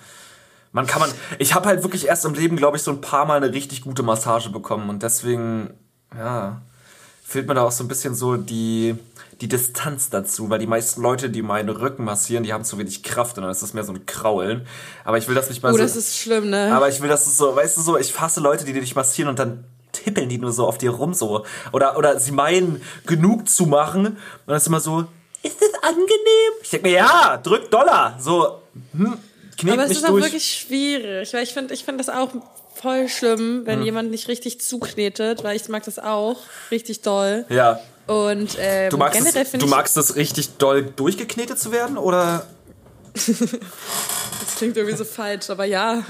Man 0.72 0.86
kann 0.86 1.00
man, 1.00 1.10
ich 1.38 1.54
habe 1.54 1.66
halt 1.66 1.82
wirklich 1.82 2.06
erst 2.06 2.24
im 2.24 2.34
Leben, 2.34 2.56
glaube 2.56 2.76
ich, 2.76 2.82
so 2.82 2.90
ein 2.90 3.00
paar 3.00 3.24
Mal 3.24 3.42
eine 3.42 3.52
richtig 3.52 3.82
gute 3.82 4.02
Massage 4.02 4.50
bekommen 4.50 4.90
und 4.90 5.02
deswegen, 5.02 5.70
ja, 6.16 6.60
fehlt 7.24 7.48
mir 7.48 7.54
da 7.54 7.62
auch 7.62 7.72
so 7.72 7.82
ein 7.84 7.88
bisschen 7.88 8.14
so 8.14 8.36
die, 8.36 8.96
die 9.40 9.48
Distanz 9.48 10.10
dazu, 10.10 10.50
weil 10.50 10.58
die 10.58 10.66
meisten 10.66 11.02
Leute, 11.02 11.30
die 11.30 11.42
meinen 11.42 11.68
Rücken 11.70 12.04
massieren, 12.04 12.44
die 12.44 12.52
haben 12.52 12.64
zu 12.64 12.78
wenig 12.78 13.02
Kraft 13.02 13.36
und 13.38 13.42
dann 13.42 13.50
ist 13.50 13.62
das 13.62 13.74
mehr 13.74 13.84
so 13.84 13.92
ein 13.92 14.06
Kraulen. 14.06 14.66
Aber 15.04 15.18
ich 15.18 15.26
will 15.26 15.34
das 15.34 15.48
nicht 15.48 15.62
mal 15.62 15.70
Oh, 15.70 15.76
so. 15.76 15.82
das 15.82 15.96
ist 15.96 16.16
schlimm, 16.18 16.50
ne? 16.50 16.72
aber 16.74 16.88
ich 16.88 17.00
will, 17.00 17.08
dass 17.08 17.26
es 17.26 17.36
so, 17.36 17.56
weißt 17.56 17.76
du 17.78 17.80
so, 17.80 17.98
ich 17.98 18.12
fasse 18.12 18.40
Leute, 18.40 18.64
die 18.64 18.72
dich 18.72 18.94
massieren 18.94 19.28
und 19.30 19.38
dann 19.38 19.64
tippeln 19.92 20.28
die 20.28 20.38
nur 20.38 20.52
so 20.52 20.66
auf 20.66 20.78
dir 20.78 20.90
rum 20.90 21.14
so. 21.14 21.44
Oder, 21.72 21.96
oder 21.98 22.18
sie 22.20 22.32
meinen, 22.32 22.82
genug 23.06 23.48
zu 23.48 23.66
machen 23.66 24.06
und 24.06 24.16
dann 24.46 24.56
ist 24.56 24.66
immer 24.66 24.80
so, 24.80 25.04
ist 25.42 25.60
das 25.60 25.82
angenehm? 25.82 26.52
Ich 26.62 26.70
denke 26.70 26.88
mir, 26.88 26.94
ja, 26.94 27.36
drück 27.42 27.70
Dollar. 27.70 28.16
So, 28.20 28.60
hm, 28.92 29.16
knet 29.56 29.72
Aber 29.74 29.84
es 29.84 29.92
ist 29.92 30.04
auch 30.04 30.08
durch. 30.10 30.24
wirklich 30.24 30.46
schwierig, 30.66 31.32
weil 31.32 31.42
ich 31.44 31.52
finde 31.54 31.74
ich 31.74 31.84
find 31.84 31.98
das 32.00 32.08
auch 32.08 32.30
voll 32.74 33.08
schlimm, 33.08 33.38
Hm. 33.38 33.66
wenn 33.66 33.82
jemand 33.82 34.10
nicht 34.10 34.28
richtig 34.28 34.60
zuknetet, 34.60 35.42
weil 35.44 35.56
ich 35.56 35.68
mag 35.68 35.84
das 35.84 35.98
auch 35.98 36.36
richtig 36.70 37.02
doll. 37.02 37.44
ja. 37.48 37.80
Und 38.06 38.56
ähm, 38.58 38.88
Du 38.88 38.96
magst, 38.96 39.18
generell 39.18 39.42
es, 39.42 39.50
finde 39.50 39.64
du 39.66 39.70
ich, 39.70 39.76
magst 39.76 39.94
es 39.98 40.16
richtig 40.16 40.56
doll 40.56 40.82
durchgeknetet 40.82 41.58
zu 41.58 41.72
werden, 41.72 41.98
oder? 41.98 42.46
das 43.14 44.56
klingt 44.56 44.76
irgendwie 44.78 44.96
so 44.96 45.04
falsch, 45.04 45.50
aber 45.50 45.66
ja. 45.66 46.02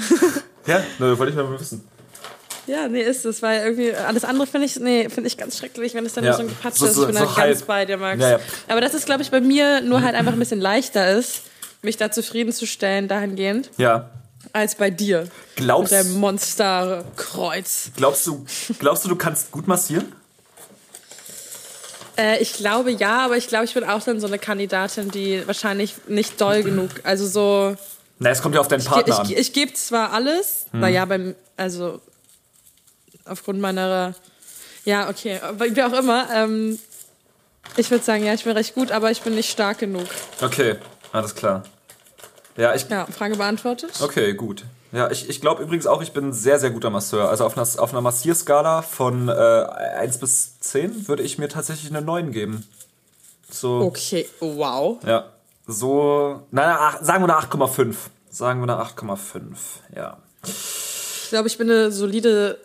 Ja, 0.66 0.82
ne, 1.00 1.18
wollte 1.18 1.30
ich 1.32 1.36
mal 1.36 1.58
wissen. 1.58 1.86
Ja, 2.68 2.86
nee, 2.86 3.00
ist 3.02 3.24
es, 3.24 3.42
weil 3.42 3.62
irgendwie 3.64 3.92
alles 3.94 4.24
andere 4.24 4.46
finde 4.46 4.66
ich, 4.66 4.78
nee, 4.78 5.08
finde 5.08 5.26
ich 5.28 5.36
ganz 5.36 5.58
schrecklich, 5.58 5.94
wenn 5.94 6.04
es 6.06 6.12
dann 6.12 6.22
Ja. 6.24 6.34
so 6.34 6.40
ein 6.42 6.48
Gepatsch 6.48 6.76
So- 6.76 6.86
ist. 6.86 6.98
ich 6.98 7.06
bin 7.06 7.14
so 7.16 7.24
ganz 7.24 7.36
halb. 7.36 7.66
bei 7.66 7.84
dir, 7.86 7.96
Max. 7.96 8.20
Ja, 8.20 8.30
ja. 8.32 8.38
Aber 8.68 8.80
das 8.80 8.94
ist, 8.94 9.06
glaube 9.06 9.22
ich, 9.22 9.30
bei 9.30 9.40
mir 9.40 9.80
nur 9.80 10.02
halt 10.02 10.14
einfach 10.14 10.32
ein 10.32 10.38
bisschen 10.38 10.60
leichter 10.60 11.10
ist, 11.18 11.40
mich 11.82 11.96
da 11.96 12.10
zufriedenzustellen 12.10 13.08
dahingehend, 13.08 13.70
Ja. 13.78 14.10
als 14.52 14.74
bei 14.74 14.90
dir. 14.90 15.28
Glaubst, 15.56 15.92
dem 15.92 16.12
Monsterkreuz. 16.20 17.90
glaubst, 17.96 18.26
du, 18.26 18.44
glaubst 18.78 19.04
du, 19.04 19.08
du 19.08 19.16
kannst 19.16 19.50
gut 19.50 19.66
massieren? 19.66 20.12
Äh, 22.16 22.38
ich 22.42 22.52
glaube 22.54 22.90
ja, 22.90 23.20
aber 23.24 23.36
ich 23.36 23.46
glaube, 23.48 23.64
ich 23.64 23.74
bin 23.74 23.84
auch 23.84 24.02
dann 24.02 24.20
so 24.20 24.26
eine 24.26 24.38
Kandidatin, 24.38 25.10
die 25.10 25.46
wahrscheinlich 25.46 25.94
nicht 26.08 26.40
doll 26.40 26.62
genug, 26.62 26.90
also 27.04 27.26
so 27.26 27.76
Na, 28.18 28.30
es 28.30 28.42
kommt 28.42 28.54
ja 28.56 28.60
auf 28.60 28.68
deinen 28.68 28.80
Ich, 28.80 28.86
Partner 28.86 29.14
ich, 29.24 29.36
an. 29.36 29.40
ich 29.40 29.52
gebe 29.52 29.72
zwar 29.74 30.12
alles, 30.12 30.66
naja, 30.72 31.04
beim, 31.04 31.34
also 31.56 32.00
aufgrund 33.28 33.60
meiner, 33.60 34.14
ja, 34.84 35.08
okay, 35.08 35.40
wie 35.58 35.82
auch 35.82 35.92
immer, 35.92 36.28
ähm, 36.34 36.78
ich 37.76 37.90
würde 37.90 38.04
sagen, 38.04 38.24
ja, 38.24 38.34
ich 38.34 38.44
bin 38.44 38.56
recht 38.56 38.74
gut, 38.74 38.90
aber 38.90 39.10
ich 39.10 39.22
bin 39.22 39.34
nicht 39.34 39.50
stark 39.50 39.78
genug. 39.78 40.06
Okay, 40.40 40.76
alles 41.12 41.34
klar. 41.34 41.64
Ja, 42.56 42.74
ich. 42.74 42.88
Ja, 42.88 43.06
Frage 43.06 43.36
beantwortet. 43.36 44.00
Okay, 44.02 44.34
gut. 44.34 44.64
Ja, 44.90 45.10
ich, 45.10 45.28
ich 45.28 45.40
glaube 45.40 45.62
übrigens 45.62 45.86
auch, 45.86 46.02
ich 46.02 46.12
bin 46.12 46.28
ein 46.28 46.32
sehr, 46.32 46.58
sehr 46.58 46.70
guter 46.70 46.90
Masseur. 46.90 47.28
Also 47.28 47.44
auf 47.44 47.56
einer, 47.56 47.66
auf 47.78 47.92
einer 47.92 48.00
Massierskala 48.00 48.82
von 48.82 49.28
äh, 49.28 49.32
1 49.32 50.18
bis 50.18 50.58
10 50.60 51.08
würde 51.08 51.22
ich 51.22 51.38
mir 51.38 51.48
tatsächlich 51.48 51.90
eine 51.90 52.00
9 52.00 52.32
geben. 52.32 52.66
So. 53.50 53.80
Okay, 53.82 54.28
wow. 54.40 54.98
Ja. 55.04 55.26
So. 55.66 56.42
Naja, 56.50 56.98
sagen 57.02 57.24
wir 57.24 57.36
eine 57.36 57.46
8,5. 57.46 57.94
Sagen 58.30 58.60
wir 58.64 58.74
eine 58.74 58.82
8,5. 58.82 59.18
Ja. 59.94 60.16
Ich 60.44 61.28
glaube, 61.28 61.48
ich 61.48 61.58
bin 61.58 61.70
eine 61.70 61.92
solide. 61.92 62.58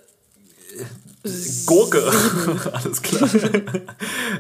Gurke. 1.66 2.04
Alles 2.74 3.02
klar. 3.02 3.30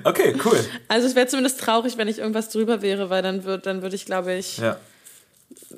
okay, 0.03 0.36
cool. 0.45 0.59
Also 0.88 1.07
es 1.07 1.15
wäre 1.15 1.27
zumindest 1.27 1.59
traurig, 1.61 1.97
wenn 1.97 2.07
ich 2.07 2.19
irgendwas 2.19 2.49
drüber 2.49 2.81
wäre, 2.81 3.09
weil 3.09 3.21
dann 3.21 3.43
würde 3.45 3.63
dann 3.63 3.81
würde 3.81 3.95
ich, 3.95 4.05
glaube 4.05 4.34
ich, 4.34 4.57
Ja. 4.57 4.77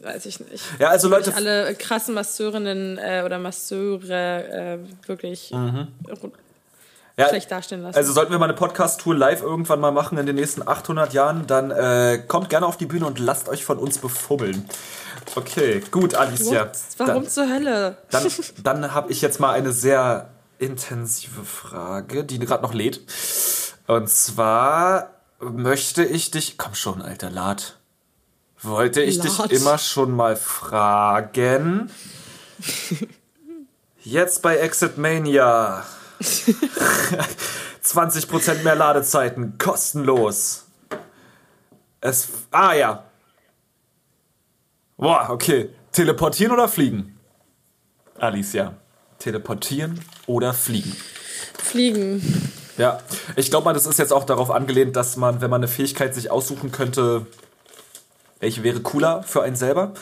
weiß 0.02 0.26
ich 0.26 0.40
nicht. 0.40 0.64
Ja, 0.80 0.90
also 0.90 1.08
Leute. 1.10 1.30
Ich 1.30 1.36
alle 1.36 1.76
krassen 1.76 2.16
Masseurinnen 2.16 2.98
äh, 2.98 3.22
oder 3.26 3.38
Masseure 3.40 4.80
äh, 4.84 5.08
wirklich 5.08 5.54
ja, 7.18 7.30
schlecht 7.30 7.52
dastehen 7.52 7.82
lassen. 7.82 7.96
Also 7.98 8.12
sollten 8.12 8.32
wir 8.32 8.40
mal 8.40 8.46
eine 8.46 8.56
Podcast-Tour 8.56 9.16
live 9.16 9.42
irgendwann 9.42 9.80
mal 9.80 9.92
machen 9.92 10.18
in 10.18 10.26
den 10.26 10.36
nächsten 10.36 10.68
800 10.68 11.14
Jahren, 11.14 11.48
dann 11.48 11.72
äh, 11.72 12.22
kommt 12.28 12.50
gerne 12.50 12.66
auf 12.66 12.78
die 12.78 12.86
Bühne 12.86 13.06
und 13.06 13.20
lasst 13.20 13.48
euch 13.48 13.64
von 13.64 13.78
uns 13.78 14.00
befummeln. 14.00 14.68
Okay, 15.36 15.82
gut, 15.92 16.16
Alicia. 16.16 16.66
What? 16.66 16.72
Warum 16.98 17.24
Dann, 17.24 17.30
zur 17.30 17.50
Hölle? 17.50 17.98
dann, 18.12 18.28
dann 18.64 18.94
habe 18.94 19.12
ich 19.12 19.22
jetzt 19.22 19.40
mal 19.40 19.54
eine 19.54 19.72
sehr 19.72 20.30
intensive 20.60 21.44
Frage, 21.44 22.24
die 22.24 22.40
gerade 22.40 22.64
noch 22.64 22.74
lädt. 22.74 23.02
Und 23.88 24.10
zwar 24.10 25.14
möchte 25.40 26.04
ich 26.04 26.32
dich... 26.32 26.58
Komm 26.58 26.76
schon, 26.76 27.02
alter 27.02 27.30
Lad. 27.30 27.78
Wollte 28.62 29.02
ich 29.02 29.18
Lad. 29.18 29.52
dich 29.52 29.62
immer 29.62 29.78
schon 29.78 30.12
mal 30.12 30.36
fragen. 30.36 31.90
Jetzt 34.02 34.42
bei 34.42 34.58
Exit 34.58 34.98
Mania. 34.98 35.86
20% 37.84 38.64
mehr 38.64 38.76
Ladezeiten, 38.76 39.58
kostenlos. 39.58 40.66
Es. 42.02 42.30
Ah 42.52 42.74
ja. 42.74 43.04
Boah, 44.98 45.30
okay. 45.30 45.70
Teleportieren 45.92 46.54
oder 46.54 46.68
fliegen? 46.68 47.20
Alicia. 48.18 48.76
Teleportieren 49.20 50.00
oder 50.28 50.54
fliegen? 50.54 50.96
Fliegen. 51.58 52.52
Ja, 52.78 53.00
ich 53.36 53.50
glaube 53.50 53.66
mal, 53.66 53.74
das 53.74 53.86
ist 53.86 54.00
jetzt 54.00 54.12
auch 54.12 54.26
darauf 54.26 54.52
angelehnt, 54.52 54.96
dass 54.96 55.18
man, 55.18 55.42
wenn 55.42 55.50
man 55.50 55.60
eine 55.60 55.68
Fähigkeit 55.68 56.14
sich 56.14 56.30
aussuchen 56.30 56.72
könnte, 56.72 57.26
welche 58.40 58.64
wäre 58.64 58.82
cooler 58.82 59.24
für 59.24 59.44
einen 59.44 59.56
selber. 59.56 59.94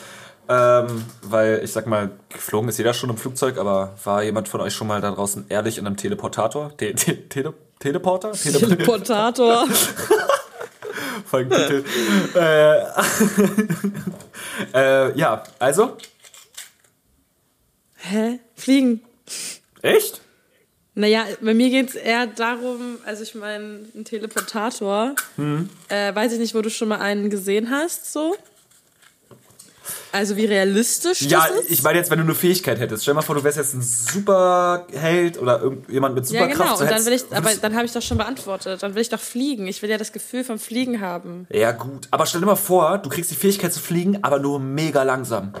Ähm, 0.46 1.04
weil 1.22 1.62
ich 1.64 1.72
sag 1.72 1.86
mal, 1.86 2.10
geflogen 2.28 2.68
ist 2.68 2.76
jeder 2.76 2.92
schon 2.92 3.08
im 3.08 3.16
Flugzeug, 3.16 3.56
aber 3.56 3.94
war 4.04 4.22
jemand 4.22 4.48
von 4.48 4.60
euch 4.60 4.74
schon 4.74 4.86
mal 4.86 5.00
da 5.00 5.10
draußen 5.10 5.46
ehrlich 5.48 5.78
in 5.78 5.86
einem 5.86 5.96
Teleportator? 5.96 6.76
Te 6.76 6.94
Te 6.94 7.28
Tele 7.28 7.54
Teleporter? 7.78 8.32
Tele 8.32 8.58
Teleportator. 8.58 9.66
Folgentitel. 11.24 11.84
äh, 12.34 12.84
äh, 15.08 15.18
ja, 15.18 15.42
also? 15.58 15.96
Hä? 18.10 18.38
Fliegen. 18.54 19.00
Echt? 19.82 20.20
Naja, 20.94 21.24
bei 21.40 21.54
mir 21.54 21.70
geht 21.70 21.88
es 21.88 21.94
eher 21.96 22.26
darum, 22.26 22.98
also 23.04 23.22
ich 23.22 23.34
meine, 23.34 23.80
ein 23.94 24.04
Teleportator. 24.04 25.14
Hm. 25.36 25.68
Äh, 25.88 26.14
weiß 26.14 26.32
ich 26.34 26.38
nicht, 26.38 26.54
wo 26.54 26.62
du 26.62 26.70
schon 26.70 26.88
mal 26.88 27.00
einen 27.00 27.30
gesehen 27.30 27.70
hast, 27.70 28.12
so. 28.12 28.36
Also 30.12 30.36
wie 30.36 30.44
realistisch 30.46 31.22
Ja, 31.22 31.48
das 31.48 31.62
ist. 31.64 31.70
ich 31.72 31.82
meine 31.82 31.98
jetzt, 31.98 32.08
wenn 32.10 32.18
du 32.18 32.24
eine 32.24 32.36
Fähigkeit 32.36 32.78
hättest. 32.78 33.02
Stell 33.02 33.12
dir 33.12 33.16
mal 33.16 33.22
vor, 33.22 33.34
du 33.34 33.42
wärst 33.42 33.58
jetzt 33.58 33.74
ein 33.74 33.82
Superheld 33.82 35.38
oder 35.38 35.60
irgendjemand 35.60 36.14
mit 36.14 36.30
ja, 36.30 36.42
Superkraft. 36.42 36.58
genau. 36.60 36.76
so 36.76 36.84
Und 36.84 36.90
dann 36.90 37.04
will 37.04 37.12
ich, 37.14 37.24
aber 37.32 37.50
dann 37.60 37.74
habe 37.74 37.84
ich 37.84 37.92
doch 37.92 38.00
schon 38.00 38.18
beantwortet. 38.18 38.80
Dann 38.82 38.94
will 38.94 39.02
ich 39.02 39.08
doch 39.08 39.18
fliegen. 39.18 39.66
Ich 39.66 39.82
will 39.82 39.90
ja 39.90 39.98
das 39.98 40.12
Gefühl 40.12 40.44
vom 40.44 40.60
Fliegen 40.60 41.00
haben. 41.00 41.48
Ja, 41.50 41.72
gut. 41.72 42.06
Aber 42.12 42.26
stell 42.26 42.40
dir 42.40 42.46
mal 42.46 42.54
vor, 42.54 42.98
du 42.98 43.10
kriegst 43.10 43.32
die 43.32 43.34
Fähigkeit 43.34 43.72
zu 43.72 43.80
fliegen, 43.80 44.22
aber 44.22 44.38
nur 44.38 44.60
mega 44.60 45.02
langsam. 45.02 45.52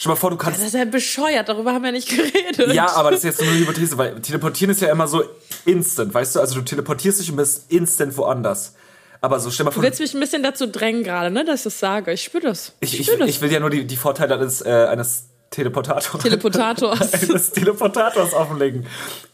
Stell 0.00 0.12
mal 0.12 0.16
vor, 0.16 0.30
du 0.30 0.38
kannst. 0.38 0.58
Das 0.58 0.68
ist 0.68 0.72
ja 0.72 0.86
bescheuert. 0.86 1.46
Darüber 1.50 1.74
haben 1.74 1.84
wir 1.84 1.92
nicht 1.92 2.08
geredet. 2.08 2.72
Ja, 2.72 2.90
aber 2.94 3.10
das 3.10 3.18
ist 3.18 3.24
jetzt 3.24 3.42
nur 3.42 3.50
eine 3.50 3.60
Hypothese, 3.60 3.98
weil 3.98 4.18
teleportieren 4.22 4.70
ist 4.70 4.80
ja 4.80 4.90
immer 4.90 5.06
so 5.06 5.22
instant, 5.66 6.14
weißt 6.14 6.36
du? 6.36 6.40
Also 6.40 6.54
du 6.54 6.62
teleportierst 6.62 7.20
dich 7.20 7.30
und 7.30 7.36
bist 7.36 7.70
instant 7.70 8.16
woanders. 8.16 8.76
Aber 9.20 9.38
so, 9.38 9.50
stell 9.50 9.64
mal 9.64 9.70
Du 9.72 9.74
vor, 9.74 9.82
willst 9.82 10.00
mich 10.00 10.14
ein 10.14 10.20
bisschen 10.20 10.42
dazu 10.42 10.66
drängen 10.66 11.04
gerade, 11.04 11.30
ne, 11.30 11.44
dass 11.44 11.60
ich 11.60 11.64
das 11.64 11.80
sage. 11.80 12.14
Ich 12.14 12.22
spüre 12.22 12.44
das. 12.44 12.72
ich, 12.80 12.98
ich, 12.98 13.08
spür 13.08 13.18
das. 13.18 13.28
ich 13.28 13.42
will 13.42 13.52
ja 13.52 13.60
nur 13.60 13.68
die, 13.68 13.84
die 13.86 13.96
Vorteile 13.98 14.36
eines, 14.36 14.62
äh, 14.62 14.70
eines 14.70 15.24
Teleportators. 15.50 16.22
Teleportators. 16.22 17.12
eines 17.28 17.50
Teleportators 17.50 18.32
offenlegen. 18.32 18.86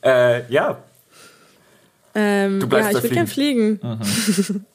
Äh, 0.02 0.52
ja. 0.52 0.78
Ähm, 2.16 2.58
Du 2.58 2.66
bleibst 2.66 2.90
ja, 2.90 2.98
ich 2.98 3.04
will 3.04 3.10
gern 3.10 3.28
fliegen. 3.28 3.80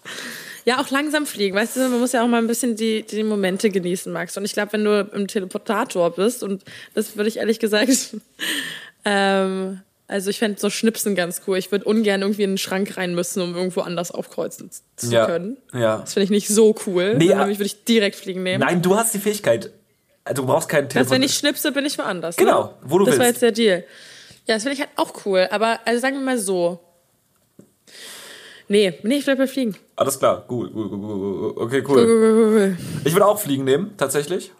ja, 0.66 0.80
auch 0.80 0.90
langsam 0.90 1.26
fliegen. 1.26 1.56
Weißt 1.56 1.76
du, 1.76 1.82
man 1.88 2.00
muss 2.00 2.12
ja 2.12 2.24
auch 2.24 2.28
mal 2.28 2.38
ein 2.40 2.48
bisschen 2.48 2.76
die, 2.76 3.04
die 3.04 3.24
Momente 3.24 3.70
genießen, 3.70 4.12
Max. 4.12 4.38
Und 4.38 4.46
ich 4.46 4.54
glaube, 4.54 4.74
wenn 4.74 4.84
du 4.84 5.10
im 5.14 5.28
Teleportator 5.28 6.12
bist, 6.12 6.44
und 6.44 6.64
das 6.94 7.16
würde 7.18 7.30
ich 7.30 7.38
ehrlich 7.38 7.60
gesagt, 7.60 7.90
ähm, 9.06 9.82
also 10.08 10.30
ich 10.30 10.40
fände 10.40 10.60
so 10.60 10.70
Schnipsen 10.70 11.16
ganz 11.16 11.42
cool. 11.48 11.58
Ich 11.58 11.72
würde 11.72 11.86
ungern 11.86 12.22
irgendwie 12.22 12.44
in 12.44 12.52
einen 12.52 12.58
Schrank 12.58 12.98
rein 12.98 13.16
müssen, 13.16 13.42
um 13.42 13.56
irgendwo 13.56 13.82
anders 13.82 14.12
aufkreuzen 14.12 14.70
zu 14.98 15.12
Ja. 15.12 15.26
können. 15.26 15.58
Ja. 15.74 16.00
Das 16.00 16.14
finde 16.14 16.26
ich 16.26 16.30
nicht 16.32 16.48
so 16.50 16.76
cool. 16.86 17.16
Nee, 17.18 17.30
Dann 17.30 17.48
würde 17.48 17.64
ich 17.64 17.84
direkt 17.86 18.18
fliegen 18.18 18.44
nehmen. 18.44 18.60
Nein, 18.64 18.82
du 18.82 18.96
hast 18.96 19.14
die 19.14 19.20
Fähigkeit. 19.20 19.72
Du 20.36 20.46
brauchst 20.46 20.68
keinen 20.70 20.88
Das, 20.90 20.96
wenn 20.96 21.04
Teleport. 21.22 21.26
ich 21.32 21.38
schnipse, 21.38 21.72
bin 21.72 21.86
ich 21.86 21.98
woanders. 21.98 22.36
Genau, 22.36 22.64
ne? 22.66 22.70
wo 22.84 23.00
du 23.00 23.06
das 23.06 23.18
war 23.18 23.26
willst. 23.26 23.42
jetzt 23.42 23.58
der 23.58 23.66
Deal. 23.66 23.84
Ja, 24.48 24.56
das 24.56 24.64
finde 24.64 24.74
ich 24.76 24.82
halt 24.82 24.92
auch 24.98 25.26
cool. 25.26 25.48
Aber, 25.50 25.80
also 25.86 26.00
sagen 26.02 26.16
wir 26.18 26.22
mal 26.22 26.38
so. 26.38 26.80
Nee, 28.72 28.98
nee, 29.04 29.16
ich 29.18 29.26
bleib 29.26 29.38
bei 29.38 29.48
Fliegen. 29.48 29.76
Alles 29.98 30.18
klar, 30.18 30.46
gut, 30.48 30.72
gut, 30.74 30.90
gut, 30.90 31.02
gut. 31.02 31.58
Okay, 31.58 31.84
cool. 31.90 32.78
Ich 33.04 33.12
würde 33.14 33.26
auch 33.26 33.38
fliegen 33.38 33.66
nehmen, 33.66 33.92
tatsächlich. 33.98 34.54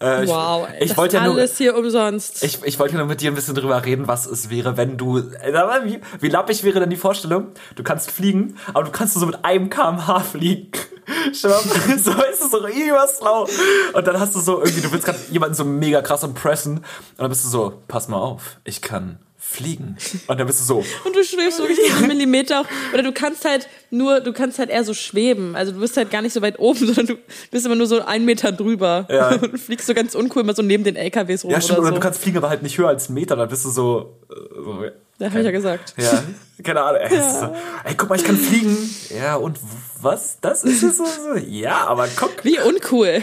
Äh, 0.00 0.24
ich, 0.24 0.30
Wow, 0.30 0.66
ich 0.80 0.88
das 0.88 0.98
wollte 0.98 1.16
ja 1.18 1.24
nur, 1.26 1.36
alles 1.36 1.56
hier 1.58 1.76
umsonst. 1.76 2.42
ich, 2.42 2.58
ich 2.64 2.80
wollte 2.80 2.96
nur 2.96 3.06
mit 3.06 3.20
dir 3.20 3.30
ein 3.30 3.36
bisschen 3.36 3.54
drüber 3.54 3.84
reden, 3.84 4.08
was 4.08 4.26
es 4.26 4.50
wäre, 4.50 4.76
wenn 4.76 4.96
du. 4.98 5.18
äh, 5.18 5.52
Wie, 5.84 6.00
wie 6.18 6.28
lappig 6.28 6.64
wäre 6.64 6.80
denn 6.80 6.90
die 6.90 6.96
Vorstellung? 6.96 7.52
Du 7.76 7.84
kannst 7.84 8.10
fliegen, 8.10 8.56
aber 8.74 8.82
du 8.82 8.90
kannst 8.90 9.14
nur 9.14 9.20
so 9.20 9.26
mit 9.26 9.44
einem 9.44 9.70
kmh 9.70 10.20
fliegen. 10.20 10.72
So 11.32 11.48
ist 11.48 12.40
es 12.40 12.50
so 12.52 12.66
überslau. 12.66 13.48
Und 13.92 14.06
dann 14.06 14.20
hast 14.20 14.34
du 14.36 14.40
so 14.40 14.60
irgendwie, 14.60 14.80
du 14.82 14.92
willst 14.92 15.04
gerade 15.04 15.18
jemanden 15.30 15.54
so 15.54 15.64
mega 15.64 16.00
krass 16.00 16.22
impressen. 16.22 16.78
Und 16.78 16.84
dann 17.18 17.28
bist 17.28 17.44
du 17.44 17.48
so, 17.48 17.72
pass 17.88 18.06
mal 18.08 18.18
auf, 18.18 18.56
ich 18.64 18.82
kann 18.82 19.18
fliegen. 19.44 19.96
Und 20.28 20.38
dann 20.38 20.46
bist 20.46 20.60
du 20.60 20.64
so, 20.64 20.84
Und 21.04 21.16
du 21.16 21.24
schwebst 21.24 21.58
wirklich 21.58 21.92
einen 21.94 22.06
Millimeter. 22.06 22.64
Oder 22.94 23.02
du 23.02 23.12
kannst 23.12 23.44
halt 23.44 23.68
nur, 23.90 24.20
du 24.20 24.32
kannst 24.32 24.58
halt 24.58 24.70
eher 24.70 24.84
so 24.84 24.94
schweben. 24.94 25.56
Also 25.56 25.72
du 25.72 25.80
bist 25.80 25.96
halt 25.96 26.10
gar 26.10 26.22
nicht 26.22 26.32
so 26.32 26.40
weit 26.42 26.58
oben, 26.60 26.78
sondern 26.86 27.06
du 27.06 27.16
bist 27.50 27.66
immer 27.66 27.74
nur 27.74 27.86
so 27.86 28.02
einen 28.02 28.24
Meter 28.24 28.52
drüber. 28.52 29.06
Ja. 29.10 29.30
Und 29.42 29.58
fliegst 29.58 29.86
so 29.86 29.94
ganz 29.94 30.14
uncool 30.14 30.42
immer 30.42 30.54
so 30.54 30.62
neben 30.62 30.84
den 30.84 30.96
LKWs 30.96 31.44
rum 31.44 31.50
ja 31.50 31.60
stimmt, 31.60 31.80
oder 31.80 31.88
so. 31.88 31.94
du 31.94 32.00
kannst 32.00 32.22
fliegen, 32.22 32.38
aber 32.38 32.48
halt 32.50 32.62
nicht 32.62 32.78
höher 32.78 32.88
als 32.88 33.08
einen 33.08 33.14
Meter, 33.16 33.34
dann 33.34 33.48
bist 33.48 33.64
du 33.64 33.70
so, 33.70 34.16
äh, 34.30 34.34
so 34.62 34.84
ja, 35.18 35.30
hab 35.30 35.36
ich 35.38 35.44
ja 35.44 35.50
gesagt. 35.50 35.94
Ja, 35.98 36.22
keine 36.62 36.82
Ahnung. 36.82 37.00
Ey, 37.00 37.16
es 37.16 37.26
ist 37.26 37.40
so, 37.40 37.54
ey, 37.84 37.94
guck 37.96 38.08
mal, 38.08 38.16
ich 38.16 38.24
kann 38.24 38.36
fliegen. 38.36 38.76
Ja, 39.16 39.36
und 39.36 39.58
was? 40.00 40.38
Das 40.40 40.64
ist 40.64 40.82
es 40.82 40.98
so, 40.98 41.04
so? 41.04 41.36
Ja, 41.36 41.86
aber 41.86 42.08
guck, 42.16 42.44
Wie 42.44 42.58
uncool. 42.60 43.22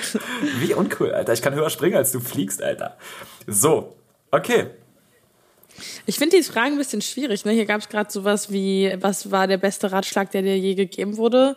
wie 0.60 0.74
uncool, 0.74 1.12
Alter. 1.12 1.34
Ich 1.34 1.42
kann 1.42 1.56
höher 1.56 1.70
springen, 1.70 1.96
als 1.98 2.12
du 2.12 2.20
fliegst, 2.20 2.62
Alter. 2.62 2.98
So, 3.48 3.96
okay. 4.32 4.68
Ich 6.06 6.18
finde 6.18 6.38
die 6.38 6.44
Fragen 6.44 6.74
ein 6.74 6.78
bisschen 6.78 7.02
schwierig. 7.02 7.46
Ne? 7.46 7.52
Hier 7.52 7.66
gab 7.66 7.82
es 7.82 7.90
gerade 7.90 8.12
sowas 8.12 8.52
wie, 8.52 8.94
was 9.00 9.32
war 9.32 9.48
der 9.48 9.58
beste 9.58 9.92
Ratschlag, 9.92 10.32
der 10.32 10.42
dir 10.42 10.58
je 10.58 10.76
gegeben 10.76 11.18
wurde? 11.18 11.56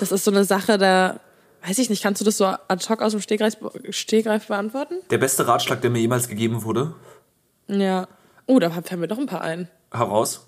Das 0.00 0.12
ist 0.12 0.24
so 0.24 0.30
eine 0.30 0.44
Sache, 0.44 0.78
da 0.78 1.20
weiß 1.66 1.78
ich 1.78 1.88
nicht, 1.90 2.02
kannst 2.02 2.20
du 2.20 2.24
das 2.24 2.36
so 2.38 2.44
ad 2.46 2.88
hoc 2.88 3.02
aus 3.02 3.12
dem 3.12 3.20
Stegreif, 3.20 3.56
Stegreif 3.90 4.46
beantworten? 4.48 4.94
Der 5.10 5.18
beste 5.18 5.46
Ratschlag, 5.46 5.80
der 5.80 5.90
mir 5.90 6.00
jemals 6.00 6.28
gegeben 6.28 6.62
wurde, 6.64 6.94
Ja. 7.68 8.08
Oh, 8.46 8.58
da 8.58 8.70
fällen 8.70 9.00
mir 9.00 9.08
doch 9.08 9.18
ein 9.18 9.26
paar 9.26 9.42
ein. 9.42 9.68
heraus. 9.92 10.46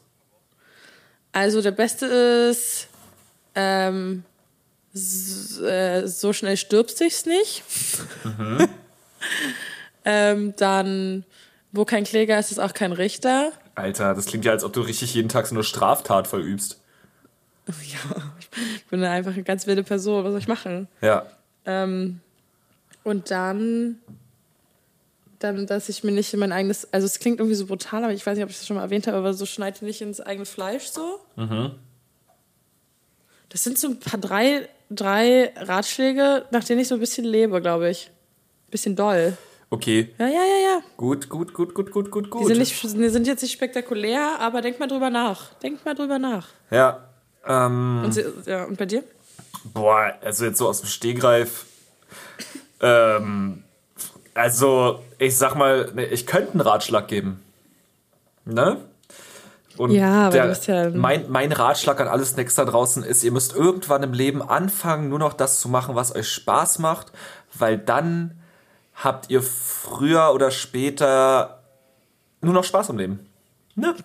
Also 1.32 1.62
der 1.62 1.70
beste 1.70 2.06
ist, 2.06 2.88
ähm, 3.54 4.24
s- 4.92 5.60
äh, 5.60 6.06
so 6.08 6.32
schnell 6.32 6.56
stirbst 6.56 7.00
du's 7.00 7.24
nicht. 7.26 7.62
ähm, 10.04 10.54
dann, 10.56 11.24
wo 11.74 11.84
kein 11.84 12.04
Kläger 12.04 12.38
ist, 12.38 12.52
ist 12.52 12.60
auch 12.60 12.72
kein 12.72 12.92
Richter. 12.92 13.50
Alter, 13.74 14.14
das 14.14 14.26
klingt 14.26 14.44
ja, 14.44 14.52
als 14.52 14.62
ob 14.62 14.72
du 14.72 14.80
richtig 14.80 15.12
jeden 15.12 15.28
Tag 15.28 15.46
so 15.48 15.54
eine 15.54 15.64
Straftat 15.64 16.28
verübst. 16.28 16.80
Ja, 17.66 18.32
ich 18.76 18.84
bin 18.86 19.02
einfach 19.02 19.32
eine 19.32 19.42
ganz 19.42 19.66
wilde 19.66 19.82
Person. 19.82 20.22
Was 20.22 20.32
soll 20.32 20.40
ich 20.40 20.48
machen? 20.48 20.86
Ja. 21.00 21.24
Ähm, 21.64 22.20
und 23.04 23.30
dann, 23.30 23.98
dann, 25.38 25.66
dass 25.66 25.88
ich 25.88 26.04
mir 26.04 26.12
nicht 26.12 26.34
in 26.34 26.40
mein 26.40 26.52
eigenes, 26.52 26.92
also 26.92 27.06
es 27.06 27.18
klingt 27.18 27.38
irgendwie 27.38 27.56
so 27.56 27.64
brutal, 27.64 28.04
aber 28.04 28.12
ich 28.12 28.24
weiß 28.24 28.36
nicht, 28.36 28.44
ob 28.44 28.50
ich 28.50 28.58
das 28.58 28.66
schon 28.66 28.76
mal 28.76 28.82
erwähnt 28.82 29.06
habe, 29.06 29.16
aber 29.16 29.32
so 29.32 29.46
schneide 29.46 29.82
nicht 29.84 30.02
ins 30.02 30.20
eigene 30.20 30.44
Fleisch 30.44 30.88
so. 30.88 31.20
Das 33.48 33.64
sind 33.64 33.78
so 33.78 33.88
ein 33.88 33.98
paar 33.98 34.20
drei, 34.20 34.68
drei 34.90 35.52
Ratschläge, 35.56 36.44
nach 36.50 36.64
denen 36.64 36.80
ich 36.80 36.88
so 36.88 36.96
ein 36.96 37.00
bisschen 37.00 37.24
lebe, 37.24 37.62
glaube 37.62 37.88
ich. 37.88 38.10
Bisschen 38.70 38.94
doll. 38.94 39.38
Okay. 39.74 40.14
Ja, 40.18 40.26
ja, 40.26 40.32
ja, 40.32 40.58
ja. 40.68 40.80
Gut, 40.96 41.28
gut, 41.28 41.52
gut, 41.52 41.74
gut, 41.74 41.90
gut, 41.90 42.10
gut, 42.10 42.30
gut. 42.30 42.42
Die 42.42 42.46
sind, 42.46 42.58
nicht, 42.58 42.82
die 42.82 43.08
sind 43.08 43.26
jetzt 43.26 43.42
nicht 43.42 43.52
spektakulär, 43.52 44.38
aber 44.38 44.60
denk 44.60 44.78
mal 44.78 44.86
drüber 44.86 45.10
nach. 45.10 45.52
Denk 45.62 45.84
mal 45.84 45.94
drüber 45.96 46.18
nach. 46.20 46.46
Ja. 46.70 47.08
Ähm, 47.44 48.02
Und, 48.04 48.12
sie, 48.12 48.24
ja, 48.46 48.64
und 48.64 48.78
bei 48.78 48.86
dir? 48.86 49.02
boah, 49.72 50.12
also 50.22 50.44
jetzt 50.44 50.58
so 50.58 50.68
aus 50.68 50.80
dem 50.80 50.88
Stegreif. 50.88 51.64
Ähm, 52.80 53.64
also, 54.34 55.00
ich 55.18 55.36
sag 55.36 55.54
mal, 55.56 55.90
ne, 55.94 56.06
ich 56.06 56.26
könnte 56.26 56.52
einen 56.52 56.60
Ratschlag 56.60 57.08
geben. 57.08 57.42
Ne? 58.44 58.76
Und 59.76 59.90
Ja, 59.90 60.26
aber 60.26 60.30
der, 60.32 60.42
du 60.44 60.48
bist 60.50 60.66
ja- 60.68 60.90
mein, 60.90 61.30
mein 61.30 61.50
Ratschlag 61.50 62.00
an 62.00 62.06
alle 62.08 62.24
Snacks 62.24 62.54
da 62.54 62.64
draußen 62.64 63.02
ist, 63.02 63.24
ihr 63.24 63.32
müsst 63.32 63.54
irgendwann 63.56 64.02
im 64.04 64.12
Leben 64.12 64.40
anfangen, 64.42 65.08
nur 65.08 65.18
noch 65.18 65.32
das 65.32 65.58
zu 65.58 65.68
machen, 65.68 65.94
was 65.96 66.14
euch 66.14 66.28
Spaß 66.28 66.78
macht, 66.78 67.08
weil 67.54 67.76
dann 67.78 68.38
habt 68.95 69.30
ihr 69.30 69.42
früher 69.42 70.32
oder 70.34 70.51
später 70.51 71.62
nur 72.40 72.55
noch 72.55 72.64
Spaß 72.64 72.90
im 72.90 72.99
Leben. 72.99 73.26
Ne? 73.74 73.95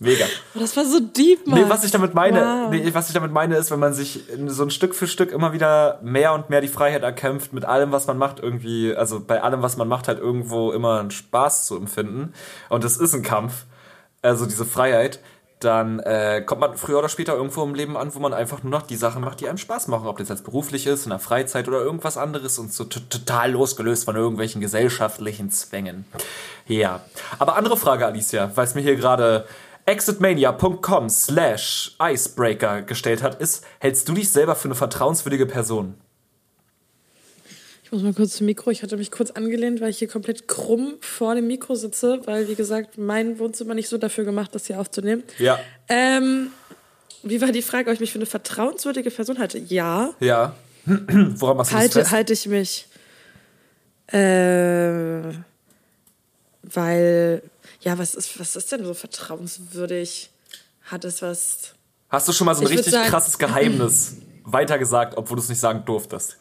Mega. 0.00 0.26
Oh, 0.54 0.60
das 0.60 0.76
war 0.76 0.84
so 0.84 1.00
deep, 1.00 1.44
Mann. 1.46 1.60
Nee, 1.62 1.68
was 1.68 1.82
ich 1.82 1.90
damit 1.90 2.14
meine, 2.14 2.40
Wow. 2.40 2.70
nee, 2.70 2.88
was 2.94 3.08
ich 3.08 3.14
damit 3.14 3.32
meine, 3.32 3.56
ist, 3.56 3.72
wenn 3.72 3.80
man 3.80 3.94
sich 3.94 4.30
in 4.30 4.48
so 4.48 4.62
ein 4.62 4.70
Stück 4.70 4.94
für 4.94 5.08
Stück 5.08 5.32
immer 5.32 5.52
wieder 5.52 5.98
mehr 6.02 6.34
und 6.34 6.50
mehr 6.50 6.60
die 6.60 6.68
Freiheit 6.68 7.02
erkämpft, 7.02 7.52
mit 7.52 7.64
allem, 7.64 7.90
was 7.90 8.06
man 8.06 8.16
macht, 8.16 8.38
irgendwie, 8.38 8.94
also 8.94 9.18
bei 9.18 9.42
allem, 9.42 9.60
was 9.62 9.76
man 9.76 9.88
macht, 9.88 10.06
halt 10.06 10.20
irgendwo 10.20 10.70
immer 10.70 11.00
einen 11.00 11.10
Spaß 11.10 11.66
zu 11.66 11.76
empfinden. 11.76 12.32
Und 12.68 12.84
das 12.84 12.96
ist 12.96 13.12
ein 13.12 13.24
Kampf, 13.24 13.64
also 14.22 14.46
diese 14.46 14.64
Freiheit, 14.64 15.18
dann 15.60 15.98
äh, 16.00 16.42
kommt 16.44 16.60
man 16.60 16.76
früher 16.76 16.98
oder 16.98 17.08
später 17.08 17.34
irgendwo 17.34 17.62
im 17.64 17.74
Leben 17.74 17.96
an, 17.96 18.14
wo 18.14 18.18
man 18.20 18.32
einfach 18.32 18.62
nur 18.62 18.70
noch 18.70 18.82
die 18.82 18.96
Sachen 18.96 19.22
macht, 19.22 19.40
die 19.40 19.48
einem 19.48 19.58
Spaß 19.58 19.88
machen. 19.88 20.06
Ob 20.06 20.18
das 20.18 20.28
jetzt 20.28 20.44
beruflich 20.44 20.86
ist, 20.86 21.04
in 21.04 21.10
der 21.10 21.18
Freizeit 21.18 21.66
oder 21.68 21.80
irgendwas 21.80 22.16
anderes 22.16 22.58
und 22.58 22.72
so 22.72 22.84
total 22.84 23.52
losgelöst 23.52 24.04
von 24.04 24.16
irgendwelchen 24.16 24.60
gesellschaftlichen 24.60 25.50
Zwängen. 25.50 26.04
Ja. 26.66 27.00
Aber 27.38 27.56
andere 27.56 27.76
Frage, 27.76 28.06
Alicia, 28.06 28.52
weil 28.54 28.64
es 28.64 28.74
mir 28.74 28.82
hier 28.82 28.96
gerade 28.96 29.46
exitmania.com 29.86 31.08
slash 31.08 31.96
icebreaker 32.00 32.82
gestellt 32.82 33.22
hat, 33.22 33.40
ist, 33.40 33.64
hältst 33.78 34.08
du 34.08 34.12
dich 34.12 34.30
selber 34.30 34.54
für 34.54 34.68
eine 34.68 34.74
vertrauenswürdige 34.74 35.46
Person? 35.46 35.94
Ich 37.88 37.92
muss 37.92 38.02
mal 38.02 38.12
kurz 38.12 38.36
zum 38.36 38.44
Mikro. 38.44 38.70
Ich 38.70 38.82
hatte 38.82 38.98
mich 38.98 39.10
kurz 39.10 39.30
angelehnt, 39.30 39.80
weil 39.80 39.88
ich 39.88 39.98
hier 39.98 40.08
komplett 40.08 40.46
krumm 40.46 40.96
vor 41.00 41.34
dem 41.34 41.46
Mikro 41.46 41.74
sitze, 41.74 42.20
weil, 42.26 42.46
wie 42.46 42.54
gesagt, 42.54 42.98
mein 42.98 43.38
Wohnzimmer 43.38 43.72
nicht 43.72 43.88
so 43.88 43.96
dafür 43.96 44.24
gemacht 44.24 44.54
ist, 44.54 44.66
hier 44.66 44.78
aufzunehmen. 44.78 45.22
Ja. 45.38 45.58
Ähm, 45.88 46.50
wie 47.22 47.40
war 47.40 47.48
die 47.50 47.62
Frage, 47.62 47.88
ob 47.88 47.94
ich 47.94 48.00
mich 48.00 48.12
für 48.12 48.18
eine 48.18 48.26
vertrauenswürdige 48.26 49.10
Person 49.10 49.38
halte? 49.38 49.56
Ja. 49.56 50.10
Ja. 50.20 50.54
Woran 50.84 51.56
machst 51.56 51.70
du 51.72 51.76
das 51.76 51.80
Halte, 51.82 51.98
fest? 52.00 52.10
halte 52.12 52.32
ich 52.34 52.46
mich. 52.46 52.86
Äh, 54.08 55.32
weil, 56.62 57.42
ja, 57.80 57.96
was 57.98 58.14
ist, 58.14 58.38
was 58.38 58.54
ist 58.54 58.70
denn 58.70 58.84
so 58.84 58.92
vertrauenswürdig? 58.92 60.28
Hat 60.82 61.06
es 61.06 61.22
was. 61.22 61.72
Hast 62.10 62.28
du 62.28 62.32
schon 62.34 62.44
mal 62.44 62.54
so 62.54 62.60
ein 62.60 62.66
Ich 62.66 62.72
richtig 62.78 62.92
sagen- 62.92 63.08
krasses 63.08 63.38
Geheimnis 63.38 64.16
weitergesagt, 64.44 65.16
obwohl 65.16 65.36
du 65.38 65.42
es 65.42 65.48
nicht 65.48 65.60
sagen 65.60 65.84
durftest? 65.86 66.36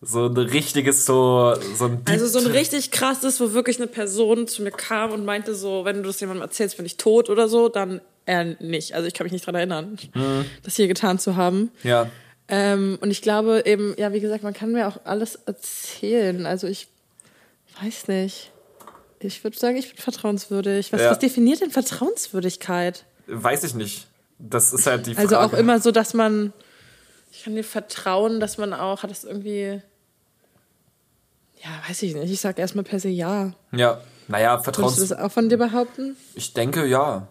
So 0.00 0.26
ein 0.26 0.36
richtiges, 0.36 1.04
so, 1.06 1.54
so 1.76 1.86
ein 1.86 2.04
Deep 2.04 2.10
Also 2.10 2.26
so 2.28 2.38
ein 2.38 2.52
richtig 2.52 2.92
krasses, 2.92 3.40
wo 3.40 3.52
wirklich 3.52 3.78
eine 3.78 3.88
Person 3.88 4.46
zu 4.46 4.62
mir 4.62 4.70
kam 4.70 5.10
und 5.12 5.24
meinte 5.24 5.54
so, 5.56 5.84
wenn 5.84 5.96
du 5.96 6.02
das 6.04 6.20
jemandem 6.20 6.42
erzählst, 6.42 6.76
bin 6.76 6.86
ich 6.86 6.96
tot 6.98 7.28
oder 7.30 7.48
so, 7.48 7.68
dann 7.68 8.00
er 8.24 8.44
nicht. 8.60 8.94
Also 8.94 9.08
ich 9.08 9.14
kann 9.14 9.24
mich 9.24 9.32
nicht 9.32 9.46
dran 9.46 9.54
erinnern, 9.56 9.98
das 10.62 10.76
hier 10.76 10.86
getan 10.86 11.18
zu 11.18 11.34
haben. 11.34 11.70
Ja. 11.82 12.08
Ähm, 12.48 12.98
und 13.00 13.10
ich 13.10 13.22
glaube 13.22 13.62
eben, 13.66 13.94
ja, 13.98 14.12
wie 14.12 14.20
gesagt, 14.20 14.42
man 14.44 14.54
kann 14.54 14.70
mir 14.72 14.86
auch 14.86 15.00
alles 15.04 15.34
erzählen. 15.46 16.46
Also 16.46 16.66
ich 16.66 16.88
weiß 17.82 18.08
nicht. 18.08 18.52
Ich 19.20 19.42
würde 19.42 19.58
sagen, 19.58 19.76
ich 19.76 19.88
bin 19.88 19.96
vertrauenswürdig. 19.98 20.92
Was, 20.92 21.00
Ja. 21.00 21.10
was 21.10 21.18
definiert 21.18 21.60
denn 21.60 21.70
Vertrauenswürdigkeit? 21.70 23.04
Weiß 23.26 23.64
ich 23.64 23.74
nicht. 23.74 24.06
Das 24.38 24.72
ist 24.72 24.86
halt 24.86 25.06
die 25.06 25.14
Frage. 25.14 25.36
Also 25.36 25.38
auch 25.38 25.58
immer 25.58 25.80
so, 25.80 25.90
dass 25.90 26.14
man, 26.14 26.52
ich 27.30 27.44
kann 27.44 27.54
dir 27.54 27.64
vertrauen, 27.64 28.40
dass 28.40 28.58
man 28.58 28.72
auch, 28.72 29.02
hat 29.02 29.10
es 29.10 29.24
irgendwie, 29.24 29.80
ja, 31.62 31.70
weiß 31.88 32.02
ich 32.02 32.14
nicht. 32.14 32.32
Ich 32.32 32.40
sag 32.40 32.58
erstmal 32.58 32.84
per 32.84 33.00
se 33.00 33.08
ja. 33.08 33.52
Ja. 33.72 34.00
Naja, 34.28 34.52
Würdest 34.52 34.66
du 34.66 34.72
Vertrauens... 34.72 34.96
das 35.08 35.12
auch 35.12 35.32
von 35.32 35.48
dir 35.48 35.56
behaupten? 35.56 36.16
Ich 36.34 36.52
denke, 36.52 36.86
ja. 36.86 37.28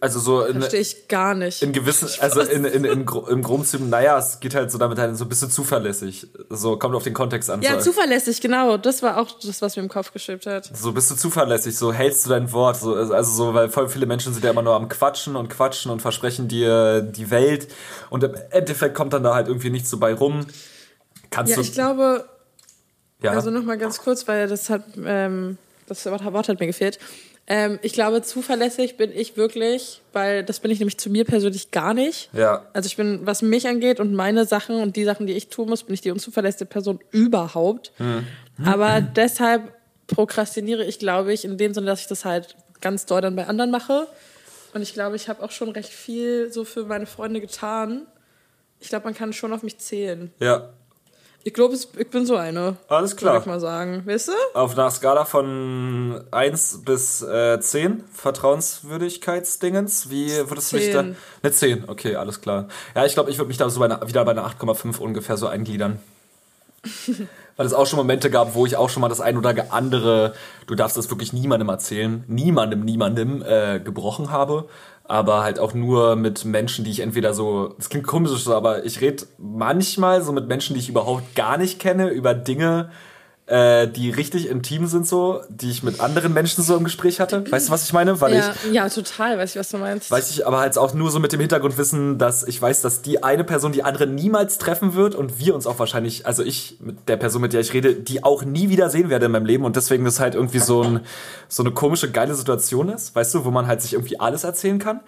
Also 0.00 0.18
so 0.18 0.44
in, 0.44 0.58
Verstehe 0.58 0.80
ich 0.80 1.06
gar 1.06 1.34
nicht. 1.34 1.62
in 1.62 1.72
gewissen, 1.72 2.08
also 2.20 2.40
in, 2.40 2.64
in, 2.64 2.84
in, 2.84 3.06
im 3.06 3.42
Grundzügen, 3.42 3.88
naja, 3.88 4.18
es 4.18 4.40
geht 4.40 4.56
halt 4.56 4.72
so 4.72 4.78
damit 4.78 4.98
halt 4.98 5.16
so 5.16 5.24
ein 5.24 5.28
bisschen 5.28 5.50
zuverlässig. 5.50 6.26
So, 6.50 6.76
kommt 6.76 6.96
auf 6.96 7.04
den 7.04 7.14
Kontext 7.14 7.48
an. 7.48 7.62
ja, 7.62 7.78
so. 7.78 7.92
zuverlässig, 7.92 8.40
genau. 8.40 8.76
Das 8.76 9.02
war 9.04 9.18
auch 9.18 9.30
das, 9.40 9.62
was 9.62 9.76
mir 9.76 9.84
im 9.84 9.88
Kopf 9.88 10.12
geschwebt 10.12 10.46
hat. 10.46 10.68
So 10.76 10.90
bist 10.90 11.12
du 11.12 11.14
zuverlässig, 11.14 11.76
so 11.76 11.92
hältst 11.92 12.26
du 12.26 12.30
dein 12.30 12.50
Wort, 12.52 12.76
so, 12.78 12.94
also 12.94 13.30
so, 13.30 13.54
weil 13.54 13.68
voll 13.68 13.88
viele 13.88 14.06
Menschen 14.06 14.32
sind 14.32 14.44
ja 14.44 14.50
immer 14.50 14.62
nur 14.62 14.74
am 14.74 14.88
Quatschen 14.88 15.36
und 15.36 15.48
Quatschen 15.48 15.92
und 15.92 16.02
versprechen 16.02 16.48
dir 16.48 17.00
die 17.02 17.30
Welt 17.30 17.68
und 18.10 18.24
im 18.24 18.34
Endeffekt 18.50 18.96
kommt 18.96 19.12
dann 19.12 19.22
da 19.22 19.34
halt 19.34 19.46
irgendwie 19.46 19.70
nichts 19.70 19.90
so 19.90 19.98
bei 19.98 20.12
rum. 20.12 20.46
Kannst 21.30 21.50
Ja, 21.50 21.56
du, 21.56 21.62
ich 21.62 21.72
glaube, 21.72 22.24
ja, 23.22 23.32
Also 23.32 23.50
nochmal 23.50 23.78
ganz 23.78 23.98
kurz, 23.98 24.26
weil 24.28 24.48
das 24.48 24.70
hat, 24.70 24.82
ähm, 25.04 25.58
das 25.86 26.04
Wort 26.06 26.22
hat 26.48 26.60
mir 26.60 26.66
gefehlt. 26.66 26.98
Ähm, 27.50 27.78
ich 27.80 27.94
glaube, 27.94 28.20
zuverlässig 28.20 28.98
bin 28.98 29.10
ich 29.10 29.38
wirklich, 29.38 30.02
weil 30.12 30.44
das 30.44 30.60
bin 30.60 30.70
ich 30.70 30.80
nämlich 30.80 30.98
zu 30.98 31.08
mir 31.08 31.24
persönlich 31.24 31.70
gar 31.70 31.94
nicht. 31.94 32.28
ja, 32.34 32.66
Also 32.74 32.86
ich 32.88 32.96
bin, 32.96 33.20
was 33.24 33.40
mich 33.40 33.66
angeht 33.66 34.00
und 34.00 34.12
meine 34.12 34.44
Sachen 34.44 34.80
und 34.82 34.96
die 34.96 35.04
Sachen, 35.04 35.26
die 35.26 35.32
ich 35.32 35.48
tun 35.48 35.70
muss, 35.70 35.82
bin 35.84 35.94
ich 35.94 36.02
die 36.02 36.10
unzuverlässige 36.10 36.66
Person 36.66 37.00
überhaupt. 37.10 37.92
Aber 38.64 39.00
deshalb 39.00 39.72
prokrastiniere 40.08 40.84
ich, 40.84 40.98
glaube 40.98 41.32
ich, 41.32 41.44
in 41.44 41.56
dem 41.56 41.72
Sinne, 41.72 41.86
dass 41.86 42.02
ich 42.02 42.06
das 42.06 42.24
halt 42.26 42.54
ganz 42.82 43.06
doll 43.06 43.22
dann 43.22 43.34
bei 43.34 43.46
anderen 43.46 43.70
mache. 43.70 44.06
Und 44.74 44.82
ich 44.82 44.92
glaube, 44.92 45.16
ich 45.16 45.28
habe 45.30 45.42
auch 45.42 45.50
schon 45.50 45.70
recht 45.70 45.90
viel 45.90 46.52
so 46.52 46.64
für 46.64 46.84
meine 46.84 47.06
Freunde 47.06 47.40
getan. 47.40 48.06
Ich 48.80 48.90
glaube, 48.90 49.04
man 49.06 49.14
kann 49.14 49.32
schon 49.32 49.52
auf 49.54 49.62
mich 49.62 49.78
zählen. 49.78 50.32
ja. 50.38 50.70
Ich 51.44 51.54
glaube, 51.54 51.74
ich 51.74 52.10
bin 52.10 52.26
so 52.26 52.36
eine. 52.36 52.76
Alles 52.88 53.16
klar. 53.16 53.34
Würde 53.34 53.42
ich 53.42 53.46
mal 53.46 53.60
sagen. 53.60 54.02
Weißt 54.04 54.28
du? 54.28 54.32
Auf 54.54 54.72
einer 54.72 54.90
Skala 54.90 55.24
von 55.24 56.22
1 56.30 56.82
bis 56.84 57.22
äh, 57.22 57.58
10 57.60 58.04
Vertrauenswürdigkeitsdingens, 58.12 60.10
wie 60.10 60.30
würdest 60.48 60.72
du 60.72 60.76
mich 60.76 60.90
da... 60.90 61.02
10. 61.02 61.16
Eine 61.42 61.52
10, 61.52 61.88
okay, 61.88 62.16
alles 62.16 62.40
klar. 62.40 62.68
Ja, 62.94 63.06
ich 63.06 63.14
glaube, 63.14 63.30
ich 63.30 63.38
würde 63.38 63.48
mich 63.48 63.56
da 63.56 63.70
so 63.70 63.80
bei 63.80 63.86
einer, 63.86 64.06
wieder 64.06 64.24
bei 64.24 64.32
einer 64.32 64.46
8,5 64.46 64.98
ungefähr 64.98 65.36
so 65.36 65.46
eingliedern. 65.46 66.00
weil 67.58 67.66
es 67.66 67.74
auch 67.74 67.86
schon 67.86 67.98
Momente 67.98 68.30
gab, 68.30 68.54
wo 68.54 68.66
ich 68.66 68.76
auch 68.76 68.88
schon 68.88 69.00
mal 69.00 69.08
das 69.08 69.20
ein 69.20 69.36
oder 69.36 69.52
andere, 69.70 70.32
du 70.66 70.76
darfst 70.76 70.96
das 70.96 71.10
wirklich 71.10 71.32
niemandem 71.32 71.68
erzählen, 71.68 72.24
niemandem, 72.28 72.84
niemandem 72.84 73.42
äh, 73.42 73.80
gebrochen 73.80 74.30
habe. 74.30 74.68
Aber 75.08 75.42
halt 75.42 75.58
auch 75.58 75.74
nur 75.74 76.16
mit 76.16 76.44
Menschen, 76.44 76.84
die 76.84 76.90
ich 76.90 77.00
entweder 77.00 77.34
so, 77.34 77.74
das 77.78 77.88
klingt 77.88 78.06
komisch 78.06 78.46
aber 78.46 78.84
ich 78.84 79.00
rede 79.00 79.26
manchmal 79.38 80.22
so 80.22 80.32
mit 80.32 80.46
Menschen, 80.46 80.74
die 80.74 80.80
ich 80.80 80.88
überhaupt 80.88 81.34
gar 81.34 81.56
nicht 81.56 81.80
kenne, 81.80 82.10
über 82.10 82.34
Dinge, 82.34 82.90
äh, 83.48 83.88
die 83.88 84.10
richtig 84.10 84.48
intim 84.48 84.86
sind, 84.86 85.06
so, 85.06 85.40
die 85.48 85.70
ich 85.70 85.82
mit 85.82 86.00
anderen 86.00 86.34
Menschen 86.34 86.62
so 86.62 86.76
im 86.76 86.84
Gespräch 86.84 87.18
hatte. 87.18 87.50
Weißt 87.50 87.68
du, 87.68 87.72
was 87.72 87.84
ich 87.84 87.94
meine? 87.94 88.20
Weil 88.20 88.34
ja, 88.34 88.54
ich, 88.64 88.72
ja, 88.72 88.88
total, 88.88 89.38
weiß 89.38 89.50
ich, 89.50 89.56
was 89.56 89.70
du 89.70 89.78
meinst. 89.78 90.10
weiß 90.10 90.30
ich 90.30 90.46
aber 90.46 90.60
halt 90.60 90.76
auch 90.76 90.92
nur 90.92 91.10
so 91.10 91.18
mit 91.18 91.32
dem 91.32 91.40
Hintergrundwissen, 91.40 92.18
dass 92.18 92.46
ich 92.46 92.60
weiß, 92.60 92.82
dass 92.82 93.00
die 93.00 93.22
eine 93.22 93.44
Person 93.44 93.72
die 93.72 93.82
andere 93.84 94.06
niemals 94.06 94.58
treffen 94.58 94.94
wird 94.94 95.14
und 95.14 95.38
wir 95.38 95.54
uns 95.54 95.66
auch 95.66 95.78
wahrscheinlich, 95.78 96.26
also 96.26 96.42
ich 96.42 96.76
mit 96.80 97.08
der 97.08 97.16
Person, 97.16 97.40
mit 97.40 97.54
der 97.54 97.62
ich 97.62 97.72
rede, 97.72 97.94
die 97.94 98.22
auch 98.22 98.44
nie 98.44 98.68
wieder 98.68 98.90
sehen 98.90 99.08
werde 99.08 99.26
in 99.26 99.32
meinem 99.32 99.46
Leben 99.46 99.64
und 99.64 99.76
deswegen 99.76 100.04
das 100.04 100.20
halt 100.20 100.34
irgendwie 100.34 100.58
so, 100.58 100.82
ein, 100.82 101.00
so 101.48 101.62
eine 101.62 101.72
komische, 101.72 102.10
geile 102.10 102.34
Situation 102.34 102.90
ist, 102.90 103.16
weißt 103.16 103.34
du, 103.34 103.44
wo 103.46 103.50
man 103.50 103.66
halt 103.66 103.80
sich 103.80 103.94
irgendwie 103.94 104.20
alles 104.20 104.44
erzählen 104.44 104.78
kann. 104.78 105.00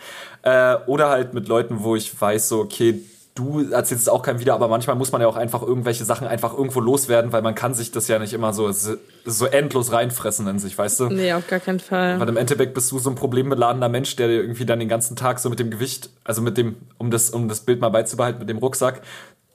Äh, 0.43 0.77
oder 0.87 1.11
halt 1.11 1.35
mit 1.35 1.47
Leuten, 1.47 1.83
wo 1.83 1.95
ich 1.95 2.19
weiß, 2.19 2.49
so, 2.49 2.61
okay, 2.61 3.03
du 3.35 3.71
erzählst 3.71 4.03
es 4.03 4.09
auch 4.09 4.23
keinem 4.23 4.41
wieder, 4.41 4.55
aber 4.55 4.69
manchmal 4.69 4.97
muss 4.97 5.13
man 5.13 5.21
ja 5.21 5.29
auch 5.29 5.37
einfach 5.37 5.63
irgendwelche 5.63 6.05
Sachen 6.05 6.27
einfach 6.27 6.53
irgendwo 6.53 6.81
loswerden, 6.81 7.33
weil 7.33 7.43
man 7.43 7.55
kann 7.55 7.75
sich 7.75 7.93
das 7.93 8.09
ja 8.09 8.19
nicht 8.19 8.33
immer 8.33 8.53
so, 8.53 8.71
so 8.73 9.47
endlos 9.47 9.93
reinfressen 9.93 10.47
in 10.49 10.59
sich, 10.59 10.77
weißt 10.77 11.01
du? 11.01 11.09
Nee, 11.09 11.33
auf 11.33 11.47
gar 11.47 11.61
keinen 11.61 11.81
Fall. 11.81 12.19
Weil 12.19 12.29
im 12.29 12.37
Endeffekt 12.37 12.75
bist 12.75 12.91
du 12.93 12.99
so 12.99 13.09
ein 13.11 13.17
problembeladener 13.17 13.89
Mensch, 13.89 14.17
der 14.17 14.29
dir 14.29 14.43
irgendwie 14.43 14.67
dann 14.67 14.81
den 14.81 14.89
ganzen 14.89 15.17
Tag 15.17 15.39
so 15.39 15.49
mit 15.49 15.59
dem 15.59 15.71
Gewicht, 15.71 16.11
also 16.25 16.43
mit 16.43 16.57
dem, 16.59 16.77
um 16.99 17.11
das, 17.11 17.31
um 17.31 17.49
das 17.49 17.61
Bild 17.61 17.81
mal 17.81 17.91
beizubehalten, 17.91 18.41
mit 18.41 18.49
dem 18.49 18.59
Rucksack, 18.59 19.03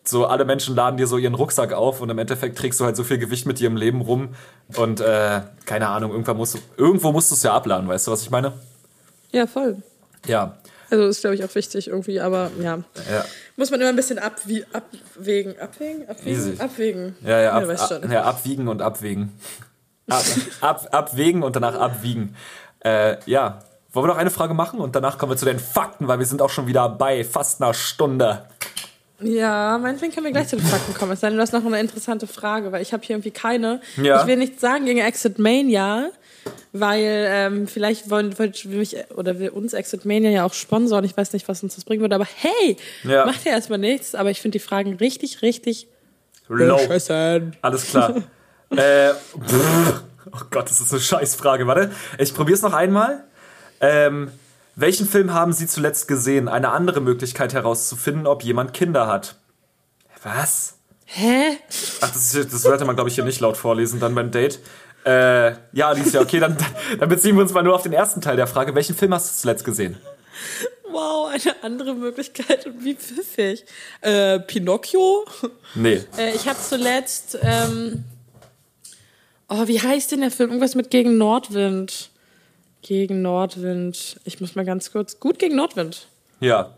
so 0.07 0.25
alle 0.25 0.45
Menschen 0.45 0.75
laden 0.75 0.97
dir 0.97 1.07
so 1.07 1.17
ihren 1.17 1.33
Rucksack 1.33 1.73
auf 1.73 1.99
und 1.99 2.09
im 2.09 2.17
Endeffekt 2.17 2.57
trägst 2.57 2.79
du 2.79 2.85
halt 2.85 2.95
so 2.95 3.03
viel 3.03 3.17
Gewicht 3.17 3.45
mit 3.45 3.59
dir 3.59 3.67
im 3.67 3.75
Leben 3.75 4.01
rum 4.01 4.29
und 4.77 5.01
äh, 5.01 5.41
keine 5.65 5.87
Ahnung, 5.89 6.11
irgendwann 6.11 6.37
musst 6.37 6.55
du, 6.55 6.59
irgendwo 6.77 7.11
musst 7.11 7.31
du 7.31 7.35
es 7.35 7.43
ja 7.43 7.53
abladen, 7.53 7.87
weißt 7.87 8.07
du, 8.07 8.11
was 8.11 8.21
ich 8.21 8.29
meine? 8.29 8.53
Ja, 9.31 9.47
voll. 9.47 9.77
Ja. 10.27 10.57
Also 10.89 11.05
ist, 11.05 11.21
glaube 11.21 11.35
ich, 11.35 11.43
auch 11.43 11.53
wichtig 11.55 11.87
irgendwie, 11.87 12.19
aber 12.19 12.51
ja. 12.61 12.77
Ja. 13.11 13.25
Muss 13.55 13.71
man 13.71 13.79
immer 13.81 13.89
ein 13.89 13.95
bisschen 13.95 14.19
abwie 14.19 14.65
abwägen. 14.71 15.59
Abwägen? 15.59 16.07
Abwägen? 16.07 16.59
Abwägen. 16.61 17.15
Ja, 17.23 17.41
ja, 17.41 17.51
ab, 17.53 17.63
ab, 17.69 18.11
ja 18.11 18.23
abwiegen 18.23 18.67
und 18.67 18.81
abwägen. 18.81 19.31
Ab, 20.09 20.23
ab, 20.61 20.87
abwägen 20.91 21.43
und 21.43 21.55
danach 21.55 21.75
abwiegen. 21.75 22.35
Äh, 22.83 23.17
ja. 23.25 23.59
Wollen 23.91 24.07
wir 24.07 24.13
noch 24.13 24.19
eine 24.19 24.31
Frage 24.31 24.53
machen 24.53 24.81
und 24.81 24.93
danach 24.93 25.17
kommen 25.17 25.31
wir 25.31 25.37
zu 25.37 25.45
den 25.45 25.57
Fakten, 25.57 26.09
weil 26.09 26.19
wir 26.19 26.25
sind 26.25 26.41
auch 26.41 26.49
schon 26.49 26.67
wieder 26.67 26.89
bei 26.89 27.23
fast 27.23 27.61
einer 27.61 27.73
Stunde. 27.73 28.43
Ja, 29.21 29.77
meinetwegen 29.77 30.13
können 30.13 30.25
wir 30.25 30.33
gleich 30.33 30.49
zu 30.49 30.57
den 30.57 30.65
Fakten 30.65 30.93
kommen. 30.93 31.13
Es 31.13 31.21
sei 31.21 31.29
denn, 31.29 31.37
du 31.37 31.41
hast 31.41 31.53
noch 31.53 31.65
eine 31.65 31.79
interessante 31.79 32.27
Frage, 32.27 32.73
weil 32.73 32.81
ich 32.81 32.91
habe 32.91 33.03
hier 33.05 33.15
irgendwie 33.15 33.31
keine. 33.31 33.79
Ja. 33.95 34.21
Ich 34.21 34.27
will 34.27 34.35
nichts 34.35 34.59
sagen 34.59 34.85
gegen 34.85 34.99
Exit 34.99 35.39
Mania, 35.39 36.09
weil 36.79 37.27
ähm, 37.29 37.67
vielleicht 37.67 38.09
wollen, 38.09 38.37
wollen 38.37 38.53
wir 38.63 38.77
mich 38.79 38.95
oder 39.15 39.39
will 39.39 39.49
uns 39.49 39.73
Exit 39.73 40.05
Mania 40.05 40.29
ja 40.29 40.43
auch 40.45 40.53
sponsoren. 40.53 41.05
Ich 41.05 41.15
weiß 41.15 41.31
nicht, 41.33 41.47
was 41.47 41.63
uns 41.63 41.75
das 41.75 41.85
bringen 41.85 42.01
würde, 42.01 42.15
aber 42.15 42.27
hey, 42.35 42.77
Ja. 43.03 43.25
macht 43.25 43.45
ja 43.45 43.51
erstmal 43.51 43.79
nichts. 43.79 44.13
Aber 44.15 44.29
ich 44.29 44.41
finde 44.41 44.59
die 44.59 44.63
Fragen 44.63 44.95
richtig, 44.95 45.41
richtig 45.41 45.87
Low. 46.47 46.75
beschissen. 46.75 47.55
Alles 47.61 47.87
klar. 47.87 48.15
äh, 48.75 49.11
oh 50.31 50.41
Gott, 50.51 50.69
das 50.69 50.81
ist 50.81 50.91
eine 50.91 51.01
Scheißfrage. 51.01 51.65
Warte, 51.67 51.91
ich 52.17 52.33
probiere 52.33 52.55
es 52.55 52.61
noch 52.61 52.73
einmal. 52.73 53.23
Ähm, 53.79 54.31
welchen 54.75 55.07
Film 55.07 55.33
haben 55.33 55.53
Sie 55.53 55.67
zuletzt 55.67 56.07
gesehen? 56.07 56.49
Eine 56.49 56.71
andere 56.71 56.99
Möglichkeit 56.99 57.53
herauszufinden, 57.53 58.27
ob 58.27 58.43
jemand 58.43 58.73
Kinder 58.73 59.07
hat. 59.07 59.37
Was? 60.23 60.77
Hä? 61.05 61.57
Ach, 62.01 62.11
das, 62.11 62.33
ist, 62.33 62.51
das 62.51 62.61
sollte 62.63 62.83
man, 62.83 62.95
glaube 62.95 63.09
ich, 63.09 63.15
hier 63.15 63.23
nicht 63.23 63.39
laut 63.39 63.55
vorlesen, 63.57 63.99
dann 63.99 64.15
beim 64.15 64.31
Date. 64.31 64.59
Äh, 65.05 65.51
ja, 65.73 65.89
Alicia, 65.89 66.19
okay, 66.21 66.39
dann, 66.39 66.57
dann 66.99 67.09
beziehen 67.09 67.35
wir 67.35 67.43
uns 67.43 67.53
mal 67.53 67.61
nur 67.63 67.75
auf 67.75 67.83
den 67.83 67.93
ersten 67.93 68.21
Teil 68.21 68.35
der 68.35 68.47
Frage. 68.47 68.73
Welchen 68.73 68.95
Film 68.95 69.13
hast 69.13 69.31
du 69.31 69.41
zuletzt 69.41 69.63
gesehen? 69.63 69.97
Wow, 70.91 71.29
eine 71.31 71.63
andere 71.63 71.93
Möglichkeit 71.93 72.65
und 72.65 72.83
wie 72.83 72.95
pfiffig. 72.95 73.65
Äh, 74.01 74.39
Pinocchio? 74.39 75.25
Nee. 75.75 76.01
Äh, 76.17 76.33
ich 76.33 76.47
habe 76.47 76.57
zuletzt, 76.59 77.37
ähm, 77.41 78.03
oh, 79.49 79.67
wie 79.67 79.79
heißt 79.81 80.11
denn 80.11 80.21
der 80.21 80.31
Film? 80.31 80.49
Irgendwas 80.49 80.75
mit 80.75 80.89
gegen 80.89 81.17
Nordwind. 81.17 82.09
Gegen 82.81 83.21
Nordwind. 83.21 84.19
Ich 84.25 84.39
muss 84.41 84.55
mal 84.55 84.65
ganz 84.65 84.91
kurz. 84.91 85.19
Gut 85.19 85.37
gegen 85.39 85.55
Nordwind. 85.55 86.07
Ja, 86.39 86.71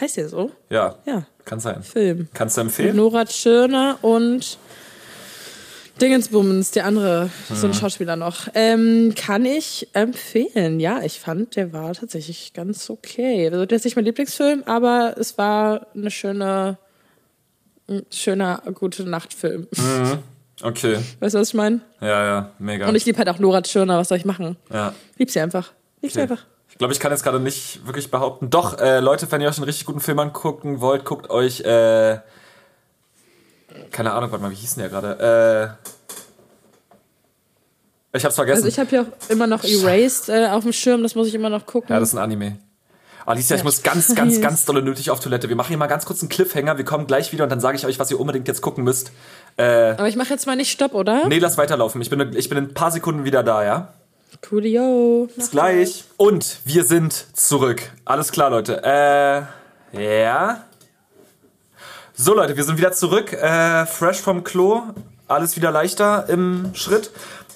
Heißt 0.00 0.16
der 0.16 0.28
so? 0.28 0.52
ja. 0.70 0.94
Ja. 1.06 1.26
Kann 1.44 1.60
sein. 1.60 1.82
Film. 1.82 2.28
Kannst 2.34 2.56
du 2.56 2.60
Mit 2.60 2.68
empfehlen? 2.68 2.96
Nora 2.96 3.24
Tschirner 3.24 3.98
und 4.02 4.58
Dingensbummens, 6.00 6.70
der 6.70 6.86
andere, 6.86 7.30
so 7.48 7.66
Mhm. 7.66 7.72
ein 7.72 7.74
Schauspieler 7.74 8.16
noch. 8.16 8.48
Ähm, 8.54 9.14
kann 9.16 9.44
ich 9.44 9.88
empfehlen. 9.92 10.80
Ja, 10.80 11.02
ich 11.02 11.18
fand, 11.20 11.56
der 11.56 11.72
war 11.72 11.92
tatsächlich 11.94 12.52
ganz 12.52 12.88
okay. 12.90 13.48
Also, 13.50 13.66
der 13.66 13.76
ist 13.76 13.84
nicht 13.84 13.96
mein 13.96 14.04
Lieblingsfilm, 14.04 14.62
aber 14.66 15.14
es 15.18 15.36
war 15.38 15.86
eine 15.94 16.10
schöne, 16.10 16.78
ein 17.88 18.02
schöner, 18.10 18.62
gute 18.74 19.04
Nachtfilm. 19.04 19.66
Okay. 20.62 20.98
Weißt 21.20 21.34
du, 21.34 21.38
was 21.40 21.48
ich 21.48 21.54
meine? 21.54 21.80
Ja, 22.00 22.24
ja, 22.24 22.50
mega. 22.58 22.88
Und 22.88 22.94
ich 22.96 23.04
liebe 23.06 23.18
halt 23.18 23.28
auch 23.28 23.38
Nora 23.38 23.62
Tschirner, 23.62 23.98
was 23.98 24.08
soll 24.08 24.18
ich 24.18 24.24
machen? 24.24 24.56
ja. 24.72 24.92
Lieb 25.16 25.30
sie 25.30 25.40
einfach. 25.40 25.72
Lieb 26.02 26.10
sie 26.12 26.20
Okay. 26.20 26.30
einfach. 26.32 26.44
Ich 26.70 26.78
glaube, 26.78 26.92
ich 26.92 27.00
kann 27.00 27.10
jetzt 27.10 27.24
gerade 27.24 27.40
nicht 27.40 27.84
wirklich 27.86 28.10
behaupten. 28.10 28.50
Doch, 28.50 28.78
äh, 28.78 29.00
Leute, 29.00 29.30
wenn 29.32 29.40
ihr 29.40 29.48
euch 29.48 29.56
einen 29.56 29.64
richtig 29.64 29.84
guten 29.86 30.00
Film 30.00 30.18
angucken 30.20 30.80
wollt, 30.80 31.04
guckt 31.04 31.28
euch, 31.30 31.60
äh, 31.62 32.18
keine 33.90 34.12
Ahnung, 34.12 34.30
warte 34.30 34.42
mal, 34.44 34.50
wie 34.50 34.56
hieß 34.56 34.74
denn 34.74 34.82
der 34.82 34.90
gerade? 34.90 35.76
Äh, 38.12 38.16
ich 38.16 38.24
hab's 38.24 38.36
vergessen. 38.36 38.64
Also 38.64 38.68
ich 38.68 38.78
habe 38.78 38.90
hier 38.90 39.02
auch 39.02 39.30
immer 39.30 39.46
noch 39.46 39.64
Erased 39.64 40.28
äh, 40.28 40.48
auf 40.48 40.64
dem 40.64 40.72
Schirm, 40.72 41.02
das 41.02 41.14
muss 41.14 41.28
ich 41.28 41.34
immer 41.34 41.50
noch 41.50 41.66
gucken. 41.66 41.90
ja, 41.90 42.00
das 42.00 42.10
ist 42.10 42.14
ein 42.14 42.22
Anime. 42.22 42.58
Alicia, 43.26 43.56
ich 43.56 43.64
muss 43.64 43.82
ganz, 43.82 44.14
ganz, 44.14 44.40
ganz 44.40 44.64
dolle 44.64 44.80
nötig 44.80 45.10
auf 45.10 45.20
Toilette. 45.20 45.50
Wir 45.50 45.56
machen 45.56 45.68
hier 45.68 45.76
mal 45.76 45.86
ganz 45.86 46.06
kurz 46.06 46.22
einen 46.22 46.30
Cliffhanger. 46.30 46.78
Wir 46.78 46.84
kommen 46.86 47.06
gleich 47.06 47.30
wieder 47.32 47.44
und 47.44 47.50
dann 47.50 47.60
sage 47.60 47.76
ich 47.76 47.84
euch, 47.84 47.98
was 47.98 48.10
ihr 48.10 48.18
unbedingt 48.18 48.48
jetzt 48.48 48.62
gucken 48.62 48.84
müsst. 48.84 49.12
Aber 49.58 50.08
ich 50.08 50.16
mache 50.16 50.30
jetzt 50.30 50.46
mal 50.46 50.56
nicht 50.56 50.70
Stopp, 50.70 50.94
oder? 50.94 51.26
Nee, 51.26 51.38
lass 51.38 51.58
weiterlaufen. 51.58 52.00
Ich 52.00 52.08
bin, 52.08 52.34
ich 52.36 52.48
bin 52.48 52.56
in 52.56 52.64
ein 52.64 52.74
paar 52.74 52.90
Sekunden 52.90 53.24
wieder 53.24 53.42
da, 53.42 53.64
ja? 53.64 53.92
Coolio. 54.48 55.28
Bis 55.34 55.50
gleich. 55.50 56.04
Und 56.16 56.60
wir 56.64 56.84
sind 56.84 57.26
zurück. 57.32 57.90
Alles 58.04 58.32
klar, 58.32 58.50
Leute. 58.50 58.82
Äh, 58.84 60.22
ja. 60.22 60.64
So, 62.20 62.34
Leute, 62.34 62.56
wir 62.56 62.64
sind 62.64 62.78
wieder 62.78 62.90
zurück. 62.90 63.32
Äh, 63.32 63.86
fresh 63.86 64.20
vom 64.20 64.42
Klo. 64.42 64.82
Alles 65.28 65.54
wieder 65.54 65.70
leichter 65.70 66.28
im 66.28 66.74
Schritt. 66.74 67.12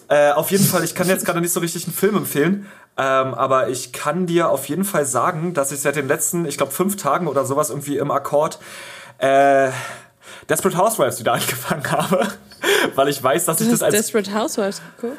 Äh, 0.06 0.30
auf 0.30 0.52
jeden 0.52 0.62
Fall, 0.64 0.84
ich 0.84 0.94
kann 0.94 1.08
jetzt 1.08 1.24
gerade 1.24 1.40
nicht 1.40 1.52
so 1.52 1.58
richtig 1.58 1.84
einen 1.86 1.92
Film 1.92 2.16
empfehlen. 2.16 2.68
Ähm, 2.96 3.34
aber 3.34 3.70
ich 3.70 3.92
kann 3.92 4.26
dir 4.26 4.50
auf 4.50 4.68
jeden 4.68 4.84
Fall 4.84 5.04
sagen, 5.04 5.52
dass 5.52 5.72
ich 5.72 5.80
seit 5.80 5.96
den 5.96 6.06
letzten, 6.06 6.44
ich 6.46 6.58
glaube, 6.58 6.70
fünf 6.70 6.94
Tagen 6.94 7.26
oder 7.26 7.44
sowas 7.44 7.70
irgendwie 7.70 7.96
im 7.98 8.12
Akkord 8.12 8.60
äh, 9.18 9.70
Desperate 10.48 10.78
Housewives 10.78 11.18
wieder 11.18 11.32
angefangen 11.32 11.90
habe. 11.90 12.28
Weil 12.94 13.08
ich 13.08 13.20
weiß, 13.20 13.46
dass 13.46 13.60
ich 13.60 13.66
das 13.66 13.74
hast 13.74 13.82
als 13.82 13.94
Desperate 13.96 14.32
Housewives 14.32 14.80
geguckt? 14.96 15.18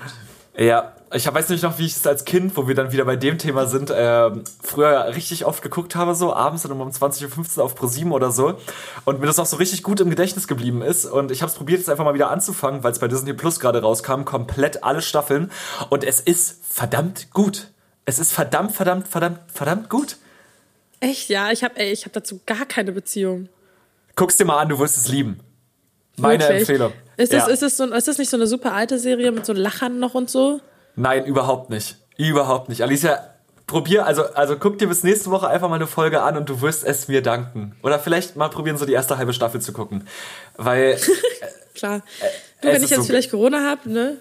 ja, 0.56 0.94
ich 1.14 1.32
weiß 1.32 1.50
nicht 1.50 1.64
noch, 1.64 1.78
wie 1.78 1.86
ich 1.86 1.96
es 1.96 2.06
als 2.08 2.26
Kind, 2.26 2.58
wo 2.58 2.68
wir 2.68 2.76
dann 2.76 2.92
wieder 2.92 3.06
bei 3.06 3.16
dem 3.16 3.38
Thema 3.38 3.68
sind, 3.68 3.92
ähm, 3.96 4.44
früher 4.62 5.14
richtig 5.16 5.46
oft 5.46 5.62
geguckt 5.62 5.96
habe, 5.96 6.16
so 6.16 6.34
abends 6.34 6.64
dann 6.64 6.72
um 6.72 6.90
20.15 6.90 7.58
Uhr 7.58 7.64
auf 7.64 7.76
ProSieben 7.76 8.12
oder 8.12 8.32
so. 8.32 8.58
Und 9.06 9.20
mir 9.20 9.28
das 9.28 9.38
auch 9.40 9.46
so 9.46 9.58
richtig 9.58 9.84
gut 9.84 10.00
im 10.00 10.10
Gedächtnis 10.10 10.48
geblieben 10.48 10.82
ist. 10.82 11.06
Und 11.06 11.32
ich 11.32 11.42
habe 11.42 11.52
es 11.52 11.56
probiert, 11.58 11.80
jetzt 11.80 11.90
einfach 11.90 12.04
mal 12.06 12.14
wieder 12.14 12.32
anzufangen, 12.32 12.84
weil 12.84 12.92
es 12.92 13.00
bei 13.00 13.08
Disney 13.08 13.34
Plus 13.34 13.60
gerade 13.60 13.82
rauskam, 13.82 14.24
komplett 14.26 14.84
alle 14.84 15.02
Staffeln. 15.02 15.52
Und 15.90 16.04
es 16.04 16.20
ist 16.20 16.66
verdammt 16.68 17.32
gut. 17.32 17.70
Es 18.06 18.20
ist 18.20 18.34
verdammt, 18.34 18.74
verdammt, 18.74 19.08
verdammt, 19.08 19.40
verdammt 19.54 19.90
gut. 19.90 20.18
Echt, 21.00 21.30
ja. 21.30 21.52
Ich 21.52 21.64
habe 21.64 21.82
ich 21.82 22.06
hab 22.06 22.14
dazu 22.14 22.42
gar 22.46 22.66
keine 22.66 22.92
Beziehung. 22.92 23.50
Guck's 24.16 24.38
dir 24.38 24.46
mal 24.46 24.60
an, 24.60 24.70
du 24.70 24.80
wirst 24.80 24.98
es 24.98 25.08
lieben. 25.08 25.40
Meine 26.18 26.44
Wirklich? 26.44 26.62
Empfehlung. 26.62 26.94
Ist 27.18 27.34
das, 27.34 27.48
Ja. 27.48 27.54
ist, 27.54 27.62
das 27.62 27.78
so, 27.78 27.86
ist 27.86 28.08
das 28.08 28.18
nicht 28.18 28.30
so 28.30 28.38
eine 28.38 28.48
super 28.48 28.74
alte 28.74 28.98
Serie 29.00 29.32
mit 29.32 29.46
so 29.46 29.54
Lachern 29.54 30.00
noch 30.00 30.14
und 30.16 30.30
so? 30.30 30.60
Nein, 30.96 31.26
überhaupt 31.26 31.70
nicht. 31.70 31.98
Überhaupt 32.18 32.70
nicht. 32.70 32.82
Alicia, 32.82 33.20
probier, 33.68 34.06
also, 34.06 34.24
also 34.34 34.58
guck 34.58 34.78
dir 34.78 34.88
bis 34.88 35.04
nächste 35.04 35.32
Woche 35.32 35.48
einfach 35.48 35.70
mal 35.70 35.76
eine 35.76 35.88
Folge 35.88 36.22
an 36.22 36.38
und 36.38 36.48
du 36.50 36.62
wirst 36.62 36.84
es 36.84 37.08
mir 37.08 37.22
danken. 37.24 37.76
Oder 37.82 38.00
vielleicht 38.00 38.36
mal 38.36 38.50
probieren, 38.50 38.78
so 38.78 38.86
die 38.86 38.94
erste 38.94 39.18
halbe 39.18 39.34
Staffel 39.34 39.62
zu 39.62 39.74
gucken. 39.74 40.08
Weil, 40.58 40.98
Klar. 41.76 42.02
es 42.20 42.62
Du, 42.62 42.68
wenn 42.68 42.84
ich 42.84 42.90
jetzt 42.92 43.00
so- 43.00 43.04
vielleicht 43.06 43.32
Corona 43.32 43.68
habe, 43.68 43.90
ne? 43.92 44.18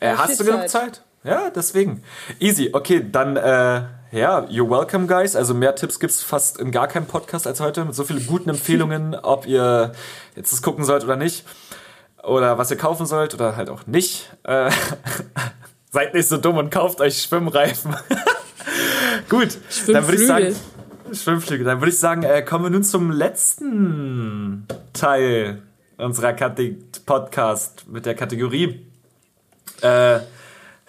äh, 0.00 0.14
hast 0.16 0.40
du 0.40 0.44
genug 0.44 0.60
Zeit. 0.68 0.70
Zeit? 0.70 1.02
Ja, 1.22 1.50
deswegen. 1.50 2.02
Easy. 2.38 2.70
Okay, 2.72 3.04
dann, 3.12 3.36
äh, 3.36 3.82
ja, 4.12 4.40
you're 4.48 4.70
welcome, 4.70 5.06
guys. 5.06 5.36
Also 5.36 5.52
mehr 5.52 5.74
Tipps 5.74 6.00
gibt's 6.00 6.22
fast 6.22 6.58
in 6.58 6.70
gar 6.72 6.88
keinem 6.88 7.04
Podcast 7.06 7.46
als 7.46 7.60
heute. 7.60 7.84
Mit 7.84 7.94
so 7.94 8.04
vielen 8.04 8.26
guten 8.26 8.48
Empfehlungen, 8.48 9.14
ob 9.14 9.46
ihr 9.46 9.92
jetzt 10.34 10.52
das 10.52 10.62
gucken 10.62 10.84
sollt 10.84 11.04
oder 11.04 11.16
nicht. 11.16 11.44
Oder 12.22 12.56
was 12.58 12.70
ihr 12.70 12.78
kaufen 12.78 13.04
sollt 13.06 13.34
oder 13.34 13.56
halt 13.56 13.68
auch 13.68 13.86
nicht. 13.86 14.30
Äh, 14.44 14.70
seid 15.90 16.14
nicht 16.14 16.28
so 16.28 16.36
dumm 16.36 16.56
und 16.56 16.70
kauft 16.70 17.00
euch 17.00 17.22
Schwimmreifen. 17.22 17.94
Gut, 19.28 19.58
dann 19.86 20.06
würde 20.06 20.20
ich 20.20 20.26
sagen, 20.26 20.56
Schwimmflügel. 21.12 21.64
Dann 21.66 21.80
würde 21.80 21.90
ich 21.90 21.98
sagen, 21.98 22.22
äh, 22.22 22.42
kommen 22.42 22.64
wir 22.64 22.70
nun 22.70 22.84
zum 22.84 23.10
letzten 23.10 24.66
Teil 24.92 25.62
unserer 25.96 26.32
Kate 26.32 26.76
Podcast 27.04 27.86
mit 27.88 28.06
der 28.06 28.14
Kategorie. 28.14 28.86
Äh, 29.82 30.20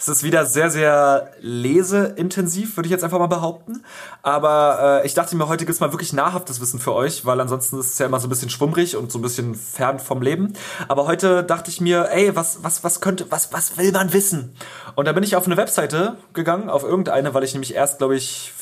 es 0.02 0.08
ist 0.08 0.24
wieder 0.24 0.48
sehr, 0.48 0.72
sehr 0.72 1.30
leseintensiv, 1.42 2.76
würde 2.76 2.88
ich 2.88 2.92
jetzt 2.92 3.04
einfach 3.04 3.20
mal 3.20 3.28
behaupten. 3.28 3.84
Aber 4.24 5.02
äh, 5.04 5.06
ich 5.06 5.14
dachte 5.14 5.36
mir, 5.36 5.48
heute 5.48 5.64
gibt's 5.64 5.80
mal 5.80 5.94
wirklich 5.94 6.12
nahrhaftes 6.12 6.60
Wissen 6.60 6.80
für 6.80 6.94
euch, 6.94 7.24
weil 7.24 7.40
ansonsten 7.40 7.80
ist 7.80 7.94
es 7.94 8.00
ja 8.00 8.08
immer 8.08 8.20
so 8.20 8.26
ein 8.26 8.32
bisschen 8.32 8.50
schwummrig 8.50 8.98
und 8.98 9.12
so 9.12 9.20
ein 9.20 9.22
bisschen 9.22 9.54
fern 9.54 10.00
vom 10.00 10.24
Leben. 10.24 10.54
Aber 10.88 11.06
heute 11.06 11.44
dachte 11.44 11.70
ich 11.70 11.82
mir, 11.82 12.10
ey, 12.12 12.36
was, 12.36 12.64
was, 12.64 12.84
was 12.84 13.00
könnte, 13.00 13.28
was, 13.30 13.54
was 13.54 13.78
will 13.78 13.92
man 13.92 14.12
wissen? 14.12 14.56
Und 14.96 15.08
da 15.08 15.12
bin 15.12 15.24
ich 15.24 15.36
auf 15.36 15.46
eine 15.46 15.56
Webseite 15.56 16.18
gegangen, 16.34 16.72
auf 16.72 16.84
irgendeine, 16.84 17.36
weil 17.36 17.44
ich 17.44 17.54
nämlich 17.54 17.76
erst, 17.76 18.00
glaube 18.00 18.16
ich, 18.16 18.54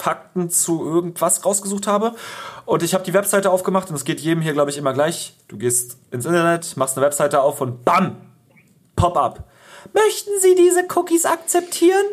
Fakten 0.00 0.48
zu 0.48 0.82
irgendwas 0.82 1.44
rausgesucht 1.44 1.86
habe. 1.86 2.14
Und 2.64 2.82
ich 2.82 2.94
habe 2.94 3.04
die 3.04 3.12
Webseite 3.12 3.50
aufgemacht 3.50 3.90
und 3.90 3.96
es 3.96 4.04
geht 4.04 4.20
jedem 4.20 4.40
hier, 4.40 4.54
glaube 4.54 4.70
ich, 4.70 4.78
immer 4.78 4.94
gleich. 4.94 5.36
Du 5.48 5.58
gehst 5.58 5.98
ins 6.10 6.24
Internet, 6.24 6.78
machst 6.78 6.96
eine 6.96 7.04
Webseite 7.04 7.42
auf 7.42 7.60
und 7.60 7.84
BAM! 7.84 8.16
Pop-up. 8.96 9.44
Möchten 9.92 10.30
Sie 10.40 10.54
diese 10.54 10.84
Cookies 10.94 11.24
akzeptieren? 11.24 12.04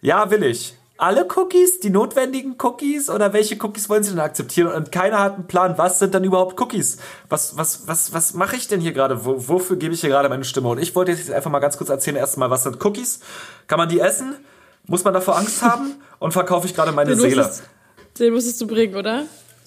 Ja, 0.00 0.30
will 0.30 0.42
ich. 0.44 0.74
Alle 0.98 1.26
Cookies, 1.36 1.80
die 1.80 1.90
notwendigen 1.90 2.56
Cookies 2.62 3.10
oder 3.10 3.34
welche 3.34 3.62
Cookies 3.62 3.90
wollen 3.90 4.02
Sie 4.02 4.10
denn 4.10 4.20
akzeptieren? 4.20 4.72
Und 4.72 4.90
keiner 4.92 5.20
hat 5.20 5.34
einen 5.34 5.46
Plan, 5.46 5.76
was 5.76 5.98
sind 5.98 6.14
dann 6.14 6.24
überhaupt 6.24 6.58
Cookies? 6.58 6.96
Was, 7.28 7.58
was, 7.58 7.86
was, 7.86 8.14
was 8.14 8.32
mache 8.32 8.56
ich 8.56 8.66
denn 8.66 8.80
hier 8.80 8.92
gerade? 8.92 9.26
Wo, 9.26 9.48
wofür 9.48 9.76
gebe 9.76 9.92
ich 9.92 10.00
hier 10.00 10.08
gerade 10.08 10.30
meine 10.30 10.44
Stimme? 10.44 10.68
Und 10.68 10.78
ich 10.78 10.94
wollte 10.94 11.12
jetzt 11.12 11.30
einfach 11.30 11.50
mal 11.50 11.58
ganz 11.58 11.76
kurz 11.76 11.90
erzählen, 11.90 12.16
erstmal, 12.16 12.48
was 12.48 12.62
sind 12.62 12.82
Cookies? 12.82 13.20
Kann 13.66 13.78
man 13.78 13.90
die 13.90 14.00
essen? 14.00 14.36
Muss 14.86 15.04
man 15.04 15.12
davor 15.12 15.36
Angst 15.36 15.60
haben? 15.60 15.96
Und 16.18 16.32
verkaufe 16.32 16.66
ich 16.66 16.74
gerade 16.74 16.92
meine 16.92 17.10
Den 17.10 17.20
Seele? 17.20 17.42
musstest, 17.42 17.64
den 18.18 18.32
musstest 18.32 18.60
du 18.62 18.66
bringen, 18.66 18.94
oder? 18.96 19.24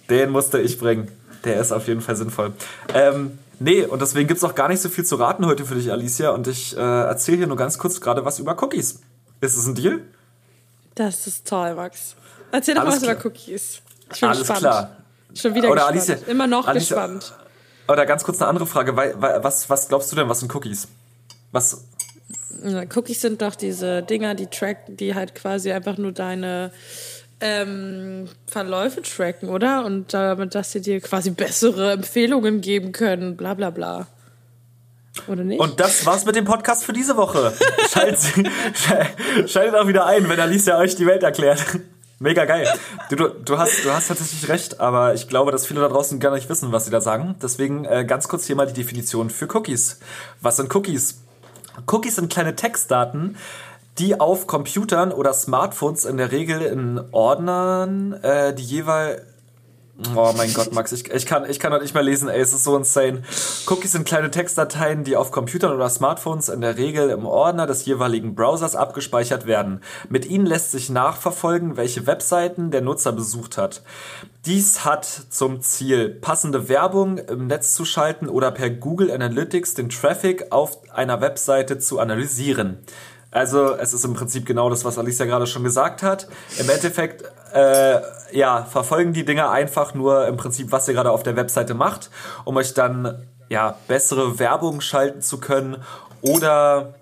Den 0.09 0.31
musste 0.31 0.59
ich 0.59 0.79
bringen. 0.79 1.11
Der 1.45 1.59
ist 1.59 1.71
auf 1.71 1.87
jeden 1.87 2.01
Fall 2.01 2.15
sinnvoll. 2.15 2.53
Ähm, 2.93 3.39
nee, 3.59 3.83
und 3.85 4.01
deswegen 4.01 4.27
gibt's 4.27 4.43
auch 4.43 4.55
gar 4.55 4.67
nicht 4.67 4.81
so 4.81 4.89
viel 4.89 5.05
zu 5.05 5.15
raten 5.15 5.45
heute 5.45 5.65
für 5.65 5.75
dich, 5.75 5.91
Alicia. 5.91 6.31
Und 6.31 6.47
ich 6.47 6.75
äh, 6.75 6.79
erzähle 6.79 7.37
hier 7.37 7.47
nur 7.47 7.57
ganz 7.57 7.77
kurz 7.77 8.01
gerade 8.01 8.25
was 8.25 8.39
über 8.39 8.61
Cookies. 8.61 8.99
Ist 9.41 9.55
es 9.57 9.65
ein 9.65 9.75
Deal? 9.75 10.01
Das 10.95 11.27
ist 11.27 11.47
toll, 11.47 11.75
Max. 11.75 12.15
Erzähl 12.51 12.75
doch 12.75 12.81
Alles 12.81 12.95
was 12.95 13.03
klar. 13.03 13.15
über 13.15 13.25
Cookies. 13.25 13.81
Ich 14.13 14.19
bin 14.19 14.29
Alles 14.29 14.39
gespannt. 14.39 14.59
klar. 14.59 14.97
Schon 15.33 15.53
wieder 15.55 15.69
Oder 15.69 15.91
gespannt. 15.93 16.09
Alicia- 16.21 16.27
Immer 16.31 16.47
noch 16.47 16.67
Alicia- 16.67 16.95
gespannt. 17.07 17.33
Oder 17.87 18.05
ganz 18.05 18.23
kurz 18.23 18.41
eine 18.41 18.49
andere 18.49 18.67
Frage. 18.67 18.95
Was, 18.97 19.69
was 19.69 19.87
glaubst 19.87 20.11
du 20.11 20.15
denn, 20.15 20.27
was 20.29 20.39
sind 20.41 20.53
Cookies? 20.53 20.87
Was, 21.51 21.85
Cookies 22.95 23.21
sind 23.21 23.41
doch 23.41 23.55
diese 23.55 24.03
Dinger, 24.03 24.35
die 24.35 24.47
tracken, 24.47 24.97
die 24.97 25.15
halt 25.15 25.33
quasi 25.35 25.71
einfach 25.71 25.97
nur 25.97 26.11
deine 26.11 26.71
ähm, 27.41 28.27
Verläufe 28.47 29.01
tracken, 29.01 29.49
oder? 29.49 29.85
Und 29.85 30.13
damit, 30.13 30.55
dass 30.55 30.71
sie 30.71 30.81
dir 30.81 30.99
quasi 31.01 31.31
bessere 31.31 31.93
Empfehlungen 31.93 32.61
geben 32.61 32.91
können, 32.91 33.37
bla 33.37 33.53
bla 33.53 33.69
bla. 33.69 34.07
Oder 35.27 35.43
nicht? 35.43 35.59
Und 35.59 35.79
das 35.79 36.05
war's 36.05 36.25
mit 36.25 36.35
dem 36.35 36.45
Podcast 36.45 36.83
für 36.83 36.93
diese 36.93 37.17
Woche. 37.17 37.53
Schaltet, 37.89 38.49
schaltet 39.47 39.75
auch 39.75 39.87
wieder 39.87 40.05
ein, 40.05 40.29
wenn 40.29 40.39
Alicia 40.39 40.77
euch 40.77 40.95
die 40.95 41.05
Welt 41.05 41.23
erklärt. 41.23 41.63
Mega 42.19 42.43
geil. 42.43 42.67
Du, 43.09 43.15
du, 43.15 43.29
du, 43.29 43.57
hast, 43.57 43.85
du 43.85 43.91
hast 43.91 44.09
tatsächlich 44.09 44.49
recht, 44.49 44.81
aber 44.81 45.13
ich 45.13 45.29
glaube, 45.29 45.51
dass 45.51 45.65
viele 45.65 45.79
da 45.79 45.87
draußen 45.87 46.19
gar 46.19 46.33
nicht 46.33 46.49
wissen, 46.49 46.73
was 46.73 46.85
sie 46.85 46.91
da 46.91 46.99
sagen. 46.99 47.35
Deswegen 47.41 47.85
äh, 47.85 48.03
ganz 48.03 48.27
kurz 48.27 48.45
hier 48.45 48.57
mal 48.57 48.67
die 48.67 48.73
Definition 48.73 49.29
für 49.29 49.47
Cookies. 49.55 49.99
Was 50.41 50.57
sind 50.57 50.73
Cookies? 50.75 51.21
Cookies 51.87 52.17
sind 52.17 52.29
kleine 52.29 52.57
Textdaten, 52.57 53.37
die 53.99 54.19
auf 54.19 54.47
Computern 54.47 55.11
oder 55.11 55.33
Smartphones 55.33 56.05
in 56.05 56.17
der 56.17 56.31
Regel 56.31 56.61
in 56.61 57.01
Ordnern, 57.11 58.13
äh, 58.13 58.53
die 58.53 58.63
jeweils 58.63 59.21
Oh 60.15 60.33
mein 60.35 60.53
Gott, 60.53 60.71
Max, 60.71 60.93
ich, 60.93 61.11
ich, 61.11 61.25
kann, 61.25 61.49
ich 61.49 61.59
kann 61.59 61.73
heute 61.73 61.83
nicht 61.83 61.93
mehr 61.93 62.03
lesen, 62.03 62.29
ey, 62.29 62.39
es 62.39 62.53
ist 62.53 62.63
so 62.63 62.77
insane. 62.77 63.21
Cookies 63.67 63.91
sind 63.91 64.07
kleine 64.07 64.31
Textdateien, 64.31 65.03
die 65.03 65.17
auf 65.17 65.31
Computern 65.31 65.73
oder 65.73 65.89
Smartphones 65.89 66.47
in 66.47 66.61
der 66.61 66.77
Regel 66.77 67.09
im 67.09 67.25
Ordner 67.25 67.67
des 67.67 67.83
jeweiligen 67.85 68.33
Browsers 68.33 68.77
abgespeichert 68.77 69.45
werden. 69.45 69.81
Mit 70.07 70.25
ihnen 70.25 70.45
lässt 70.45 70.71
sich 70.71 70.89
nachverfolgen, 70.89 71.75
welche 71.75 72.07
Webseiten 72.07 72.71
der 72.71 72.79
Nutzer 72.79 73.11
besucht 73.11 73.57
hat. 73.57 73.81
Dies 74.45 74.85
hat 74.85 75.05
zum 75.05 75.59
Ziel, 75.59 76.09
passende 76.09 76.69
Werbung 76.69 77.17
im 77.17 77.47
Netz 77.47 77.73
zu 77.73 77.83
schalten 77.83 78.29
oder 78.29 78.51
per 78.51 78.69
Google 78.69 79.11
Analytics 79.11 79.73
den 79.73 79.89
Traffic 79.89 80.49
auf 80.51 80.77
einer 80.93 81.19
Webseite 81.19 81.77
zu 81.77 81.99
analysieren. 81.99 82.77
Also 83.31 83.75
es 83.75 83.93
ist 83.93 84.05
im 84.05 84.13
Prinzip 84.13 84.45
genau 84.45 84.69
das, 84.69 84.85
was 84.85 84.97
Alicia 84.97 85.25
gerade 85.25 85.45
schon 85.45 85.63
gesagt 85.63 86.01
hat. 86.01 86.27
Im 86.57 86.69
Endeffekt, 86.69 87.23
äh, 87.53 87.99
ja, 88.31 88.63
verfolgen 88.63 89.13
die 89.13 89.25
Dinger 89.25 89.51
einfach 89.51 89.93
nur 89.93 90.27
im 90.27 90.37
Prinzip, 90.37 90.71
was 90.71 90.87
ihr 90.87 90.93
gerade 90.93 91.11
auf 91.11 91.23
der 91.23 91.35
Webseite 91.35 91.73
macht, 91.73 92.09
um 92.45 92.57
euch 92.57 92.73
dann 92.73 93.27
ja 93.49 93.75
bessere 93.87 94.39
Werbung 94.39 94.81
schalten 94.81 95.21
zu 95.21 95.39
können 95.39 95.83
oder 96.21 96.95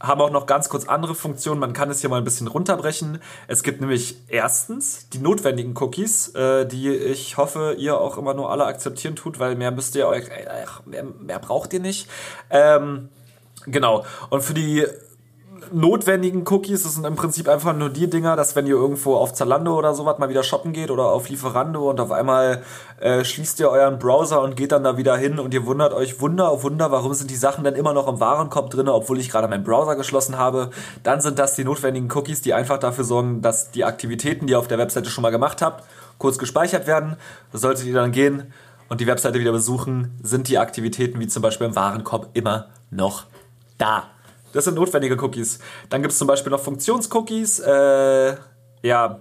haben 0.00 0.20
auch 0.20 0.30
noch 0.30 0.46
ganz 0.46 0.68
kurz 0.68 0.86
andere 0.86 1.14
Funktionen. 1.14 1.60
Man 1.60 1.72
kann 1.72 1.90
es 1.90 2.00
hier 2.00 2.10
mal 2.10 2.18
ein 2.18 2.24
bisschen 2.24 2.46
runterbrechen. 2.46 3.20
Es 3.46 3.62
gibt 3.62 3.80
nämlich 3.80 4.16
erstens 4.28 5.08
die 5.10 5.18
notwendigen 5.18 5.74
Cookies, 5.76 6.28
äh, 6.34 6.66
die 6.66 6.90
ich 6.90 7.36
hoffe, 7.36 7.74
ihr 7.78 7.98
auch 8.00 8.16
immer 8.16 8.34
nur 8.34 8.50
alle 8.50 8.64
akzeptieren 8.64 9.16
tut, 9.16 9.38
weil 9.38 9.56
mehr 9.56 9.70
müsst 9.70 9.96
ihr 9.96 10.06
euch, 10.06 10.28
äh, 10.28 10.66
mehr, 10.86 11.04
mehr 11.04 11.38
braucht 11.38 11.72
ihr 11.72 11.80
nicht. 11.80 12.08
Ähm, 12.50 13.08
genau. 13.66 14.04
Und 14.30 14.42
für 14.42 14.54
die 14.54 14.86
notwendigen 15.72 16.44
Cookies, 16.46 16.82
das 16.82 16.94
sind 16.94 17.06
im 17.06 17.16
Prinzip 17.16 17.48
einfach 17.48 17.74
nur 17.74 17.90
die 17.90 18.08
Dinger, 18.08 18.36
dass 18.36 18.56
wenn 18.56 18.66
ihr 18.66 18.74
irgendwo 18.74 19.16
auf 19.16 19.32
Zalando 19.32 19.76
oder 19.76 19.94
sowas 19.94 20.18
mal 20.18 20.28
wieder 20.28 20.42
shoppen 20.42 20.72
geht 20.72 20.90
oder 20.90 21.04
auf 21.04 21.28
Lieferando 21.28 21.88
und 21.88 22.00
auf 22.00 22.12
einmal 22.12 22.62
äh, 23.00 23.24
schließt 23.24 23.60
ihr 23.60 23.70
euren 23.70 23.98
Browser 23.98 24.42
und 24.42 24.56
geht 24.56 24.72
dann 24.72 24.84
da 24.84 24.96
wieder 24.96 25.16
hin 25.16 25.38
und 25.38 25.54
ihr 25.54 25.66
wundert 25.66 25.92
euch 25.92 26.20
Wunder 26.20 26.48
auf 26.50 26.64
Wunder, 26.64 26.90
warum 26.90 27.14
sind 27.14 27.30
die 27.30 27.36
Sachen 27.36 27.64
denn 27.64 27.74
immer 27.74 27.92
noch 27.92 28.08
im 28.08 28.20
Warenkorb 28.20 28.70
drinne, 28.70 28.92
obwohl 28.92 29.18
ich 29.18 29.30
gerade 29.30 29.48
meinen 29.48 29.64
Browser 29.64 29.96
geschlossen 29.96 30.38
habe, 30.38 30.70
dann 31.02 31.20
sind 31.20 31.38
das 31.38 31.54
die 31.54 31.64
notwendigen 31.64 32.10
Cookies, 32.12 32.40
die 32.40 32.54
einfach 32.54 32.78
dafür 32.78 33.04
sorgen, 33.04 33.42
dass 33.42 33.70
die 33.70 33.84
Aktivitäten, 33.84 34.46
die 34.46 34.52
ihr 34.52 34.58
auf 34.58 34.68
der 34.68 34.78
Webseite 34.78 35.10
schon 35.10 35.22
mal 35.22 35.30
gemacht 35.30 35.62
habt, 35.62 35.84
kurz 36.18 36.38
gespeichert 36.38 36.86
werden. 36.86 37.16
Da 37.52 37.58
solltet 37.58 37.86
ihr 37.86 37.94
dann 37.94 38.12
gehen 38.12 38.52
und 38.88 39.00
die 39.00 39.06
Webseite 39.06 39.38
wieder 39.38 39.52
besuchen, 39.52 40.18
sind 40.22 40.48
die 40.48 40.58
Aktivitäten 40.58 41.20
wie 41.20 41.26
zum 41.26 41.42
Beispiel 41.42 41.66
im 41.66 41.76
Warenkorb 41.76 42.30
immer 42.34 42.66
noch 42.90 43.24
da. 43.78 44.04
Das 44.52 44.64
sind 44.64 44.74
notwendige 44.74 45.16
Cookies. 45.22 45.58
Dann 45.90 46.02
gibt 46.02 46.12
es 46.12 46.18
zum 46.18 46.28
Beispiel 46.28 46.50
noch 46.50 46.60
Funktionscookies. 46.60 47.60
Äh, 47.60 48.36
ja, 48.82 49.20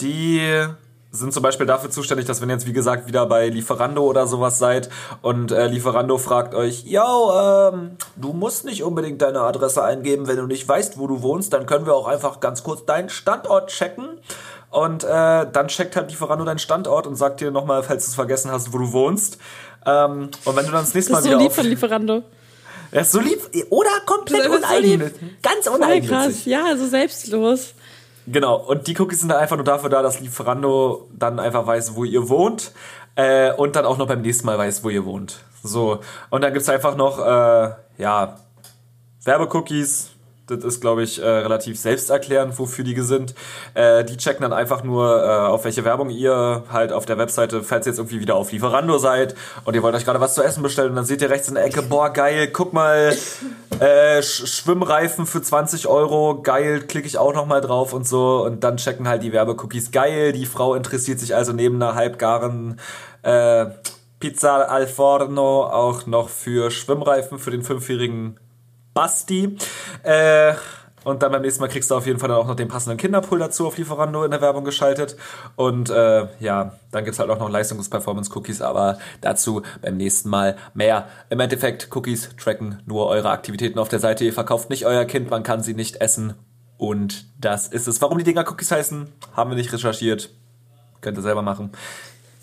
die 0.00 0.66
sind 1.14 1.32
zum 1.32 1.42
Beispiel 1.42 1.66
dafür 1.66 1.90
zuständig, 1.90 2.26
dass 2.26 2.40
wenn 2.40 2.50
ihr 2.50 2.54
jetzt 2.54 2.66
wie 2.66 2.72
gesagt 2.72 3.06
wieder 3.06 3.26
bei 3.26 3.48
Lieferando 3.48 4.02
oder 4.02 4.26
sowas 4.26 4.58
seid 4.58 4.88
und 5.22 5.52
äh, 5.52 5.68
Lieferando 5.68 6.18
fragt 6.18 6.54
euch, 6.54 6.84
yo, 6.84 7.70
ähm, 7.72 7.92
du 8.16 8.32
musst 8.32 8.64
nicht 8.64 8.82
unbedingt 8.82 9.22
deine 9.22 9.40
Adresse 9.40 9.84
eingeben, 9.84 10.26
wenn 10.26 10.36
du 10.36 10.46
nicht 10.46 10.68
weißt, 10.68 10.98
wo 10.98 11.06
du 11.06 11.22
wohnst, 11.22 11.52
dann 11.52 11.66
können 11.66 11.86
wir 11.86 11.94
auch 11.94 12.08
einfach 12.08 12.40
ganz 12.40 12.64
kurz 12.64 12.84
deinen 12.84 13.08
Standort 13.08 13.70
checken. 13.70 14.18
Und 14.70 15.04
äh, 15.04 15.06
dann 15.06 15.68
checkt 15.68 15.94
halt 15.94 16.10
Lieferando 16.10 16.44
deinen 16.44 16.58
Standort 16.58 17.06
und 17.06 17.14
sagt 17.14 17.40
dir 17.40 17.52
nochmal, 17.52 17.84
falls 17.84 18.06
du 18.06 18.08
es 18.08 18.14
vergessen 18.16 18.50
hast, 18.50 18.72
wo 18.72 18.78
du 18.78 18.92
wohnst. 18.92 19.38
Ähm, 19.86 20.30
und 20.44 20.56
wenn 20.56 20.66
du 20.66 20.72
dann 20.72 20.80
das 20.80 20.94
nächste 20.94 21.12
das 21.12 21.12
Mal 21.12 21.18
ist 21.18 21.24
so 21.24 21.30
wieder 21.30 21.38
lieb 21.38 21.50
auf... 21.50 21.54
von 21.54 21.66
Lieferando. 21.66 22.22
Er 22.94 23.00
ist 23.00 23.10
so 23.10 23.18
lieb 23.18 23.40
oder 23.70 23.90
komplett 24.06 24.46
Das 24.46 24.46
ist 24.46 24.52
so 24.52 24.66
uneigennützig. 24.68 25.42
Ganz 25.42 25.66
Voll 25.66 25.74
uneigennützig. 25.74 26.08
krass. 26.08 26.44
Ja, 26.44 26.76
so 26.76 26.86
selbstlos. 26.86 27.74
Genau, 28.28 28.54
und 28.56 28.86
die 28.86 28.96
Cookies 28.96 29.18
sind 29.18 29.30
dann 29.30 29.38
einfach 29.38 29.56
nur 29.56 29.64
dafür 29.64 29.90
da, 29.90 30.00
dass 30.00 30.20
Lieferando 30.20 31.08
dann 31.12 31.40
einfach 31.40 31.66
weiß, 31.66 31.96
wo 31.96 32.04
ihr 32.04 32.28
wohnt 32.28 32.70
äh, 33.16 33.52
und 33.52 33.74
dann 33.74 33.84
auch 33.84 33.98
noch 33.98 34.06
beim 34.06 34.22
nächsten 34.22 34.46
Mal 34.46 34.56
weiß, 34.58 34.84
wo 34.84 34.90
ihr 34.90 35.04
wohnt. 35.04 35.40
So, 35.64 35.98
und 36.30 36.42
dann 36.44 36.52
gibt's 36.52 36.68
einfach 36.68 36.96
noch, 36.96 37.18
äh, 37.18 37.72
ja, 37.98 38.38
Werbecookies. 39.24 40.10
Das 40.46 40.62
ist, 40.62 40.82
glaube 40.82 41.02
ich, 41.02 41.22
äh, 41.22 41.26
relativ 41.26 41.78
selbsterklärend, 41.78 42.58
wofür 42.58 42.84
die 42.84 43.00
sind. 43.00 43.34
Äh, 43.72 44.04
die 44.04 44.18
checken 44.18 44.42
dann 44.42 44.52
einfach 44.52 44.84
nur, 44.84 45.24
äh, 45.24 45.28
auf 45.28 45.64
welche 45.64 45.84
Werbung 45.86 46.10
ihr 46.10 46.64
halt 46.70 46.92
auf 46.92 47.06
der 47.06 47.16
Webseite, 47.16 47.62
falls 47.62 47.86
ihr 47.86 47.92
jetzt 47.92 47.98
irgendwie 47.98 48.20
wieder 48.20 48.34
auf 48.34 48.52
Lieferando 48.52 48.98
seid 48.98 49.34
und 49.64 49.74
ihr 49.74 49.82
wollt 49.82 49.94
euch 49.94 50.04
gerade 50.04 50.20
was 50.20 50.34
zu 50.34 50.42
essen 50.42 50.62
bestellen 50.62 50.90
und 50.90 50.96
dann 50.96 51.06
seht 51.06 51.22
ihr 51.22 51.30
rechts 51.30 51.48
in 51.48 51.54
der 51.54 51.64
Ecke, 51.64 51.80
boah, 51.80 52.10
geil, 52.10 52.48
guck 52.52 52.74
mal, 52.74 53.16
äh, 53.80 54.22
Sch 54.22 54.46
Schwimmreifen 54.46 55.24
für 55.24 55.40
20 55.40 55.88
Euro, 55.88 56.42
geil, 56.42 56.82
klicke 56.82 57.06
ich 57.06 57.16
auch 57.16 57.32
nochmal 57.32 57.62
drauf 57.62 57.94
und 57.94 58.06
so 58.06 58.44
und 58.44 58.64
dann 58.64 58.76
checken 58.76 59.08
halt 59.08 59.22
die 59.22 59.32
Werbecookies, 59.32 59.92
geil, 59.92 60.32
die 60.32 60.44
Frau 60.44 60.74
interessiert 60.74 61.20
sich 61.20 61.34
also 61.34 61.54
neben 61.54 61.82
einer 61.82 61.94
halbgaren 61.94 62.78
äh, 63.22 63.66
Pizza 64.20 64.70
al 64.70 64.86
Forno 64.86 65.64
auch 65.64 66.06
noch 66.06 66.28
für 66.28 66.70
Schwimmreifen 66.70 67.38
für 67.38 67.50
den 67.50 67.62
fünfjährigen 67.62 68.38
Basti. 68.94 69.56
Äh, 70.02 70.54
und 71.04 71.22
dann 71.22 71.32
beim 71.32 71.42
nächsten 71.42 71.60
Mal 71.60 71.68
kriegst 71.68 71.90
du 71.90 71.94
auf 71.94 72.06
jeden 72.06 72.18
Fall 72.18 72.30
dann 72.30 72.38
auch 72.38 72.46
noch 72.46 72.56
den 72.56 72.68
passenden 72.68 72.96
Kinderpool 72.96 73.38
dazu 73.38 73.66
auf 73.66 73.76
Lieferando 73.76 74.24
in 74.24 74.30
der 74.30 74.40
Werbung 74.40 74.64
geschaltet. 74.64 75.16
Und 75.54 75.90
äh, 75.90 76.26
ja, 76.40 76.78
dann 76.90 77.04
gibt's 77.04 77.18
halt 77.18 77.28
auch 77.28 77.38
noch 77.38 77.50
Leistungs-Performance-Cookies, 77.50 78.62
aber 78.62 78.98
dazu 79.20 79.62
beim 79.82 79.98
nächsten 79.98 80.30
Mal 80.30 80.56
mehr. 80.72 81.08
Im 81.28 81.40
Endeffekt, 81.40 81.94
Cookies 81.94 82.30
tracken 82.36 82.82
nur 82.86 83.06
eure 83.08 83.30
Aktivitäten 83.30 83.78
auf 83.78 83.90
der 83.90 83.98
Seite. 83.98 84.24
Ihr 84.24 84.32
verkauft 84.32 84.70
nicht 84.70 84.86
euer 84.86 85.04
Kind, 85.04 85.30
man 85.30 85.42
kann 85.42 85.62
sie 85.62 85.74
nicht 85.74 85.96
essen. 85.96 86.34
Und 86.78 87.26
das 87.38 87.68
ist 87.68 87.86
es. 87.86 88.00
Warum 88.00 88.18
die 88.18 88.24
Dinger 88.24 88.48
Cookies 88.50 88.70
heißen, 88.70 89.12
haben 89.36 89.50
wir 89.50 89.56
nicht 89.56 89.72
recherchiert. 89.72 90.30
Könnt 91.02 91.18
ihr 91.18 91.22
selber 91.22 91.42
machen. 91.42 91.70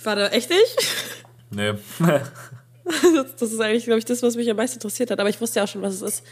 Warte, 0.04 0.32
echt 0.32 0.52
ich? 0.52 0.78
Nee. 1.50 1.74
Das, 2.84 3.36
das 3.40 3.52
ist 3.52 3.60
eigentlich, 3.60 3.86
glaube 3.86 4.00
ich, 4.00 4.06
das, 4.06 4.24
was 4.24 4.36
mich 4.36 4.50
am 4.50 4.58
meisten 4.58 4.78
interessiert 4.78 5.12
hat. 5.12 5.20
Aber 5.20 5.30
ich 5.30 5.40
wusste 5.40 5.60
ja 5.60 5.66
auch 5.66 5.68
schon, 5.68 5.82
was 5.82 5.96
es 5.96 6.02
ist. 6.02 6.24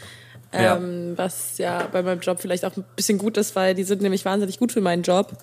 Ja. 0.52 0.76
Ähm, 0.76 1.12
was 1.16 1.58
ja 1.58 1.86
bei 1.92 2.02
meinem 2.02 2.20
Job 2.20 2.40
vielleicht 2.40 2.64
auch 2.64 2.76
ein 2.76 2.84
bisschen 2.96 3.18
gut 3.18 3.36
ist, 3.36 3.54
weil 3.54 3.74
die 3.74 3.84
sind 3.84 4.02
nämlich 4.02 4.24
wahnsinnig 4.24 4.58
gut 4.58 4.72
für 4.72 4.80
meinen 4.80 5.02
Job. 5.02 5.36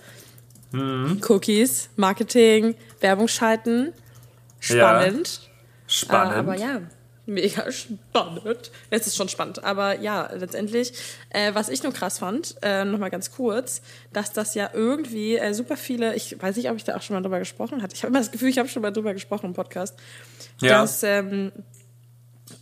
Mhm. 0.71 1.21
Cookies, 1.27 1.89
Marketing, 1.95 2.75
Werbung 2.99 3.27
schalten. 3.27 3.93
Spannend. 4.59 5.49
Spannend. 5.87 6.35
Äh, 6.35 6.39
aber 6.39 6.55
ja, 6.55 6.81
mega 7.27 7.69
spannend. 7.71 8.71
Es 8.89 9.05
ist 9.05 9.15
schon 9.15 9.29
spannend. 9.29 9.63
Aber 9.63 9.99
ja, 9.99 10.29
letztendlich, 10.33 10.93
äh, 11.29 11.53
was 11.53 11.69
ich 11.69 11.83
nur 11.83 11.93
krass 11.93 12.19
fand, 12.19 12.55
äh, 12.61 12.83
nochmal 12.85 13.09
ganz 13.11 13.31
kurz, 13.31 13.81
dass 14.13 14.31
das 14.33 14.55
ja 14.55 14.69
irgendwie 14.73 15.37
äh, 15.37 15.53
super 15.53 15.77
viele, 15.77 16.15
ich 16.15 16.41
weiß 16.41 16.55
nicht, 16.55 16.69
ob 16.69 16.77
ich 16.77 16.83
da 16.85 16.95
auch 16.97 17.01
schon 17.01 17.15
mal 17.15 17.21
drüber 17.21 17.39
gesprochen 17.39 17.83
hatte. 17.83 17.93
Ich 17.95 18.01
habe 18.03 18.09
immer 18.11 18.19
das 18.19 18.31
Gefühl, 18.31 18.49
ich 18.49 18.57
habe 18.57 18.69
schon 18.69 18.81
mal 18.81 18.91
drüber 18.91 19.13
gesprochen 19.13 19.47
im 19.47 19.53
Podcast, 19.53 19.95
Ja. 20.61 20.81
dass, 20.81 21.03
ähm, 21.03 21.51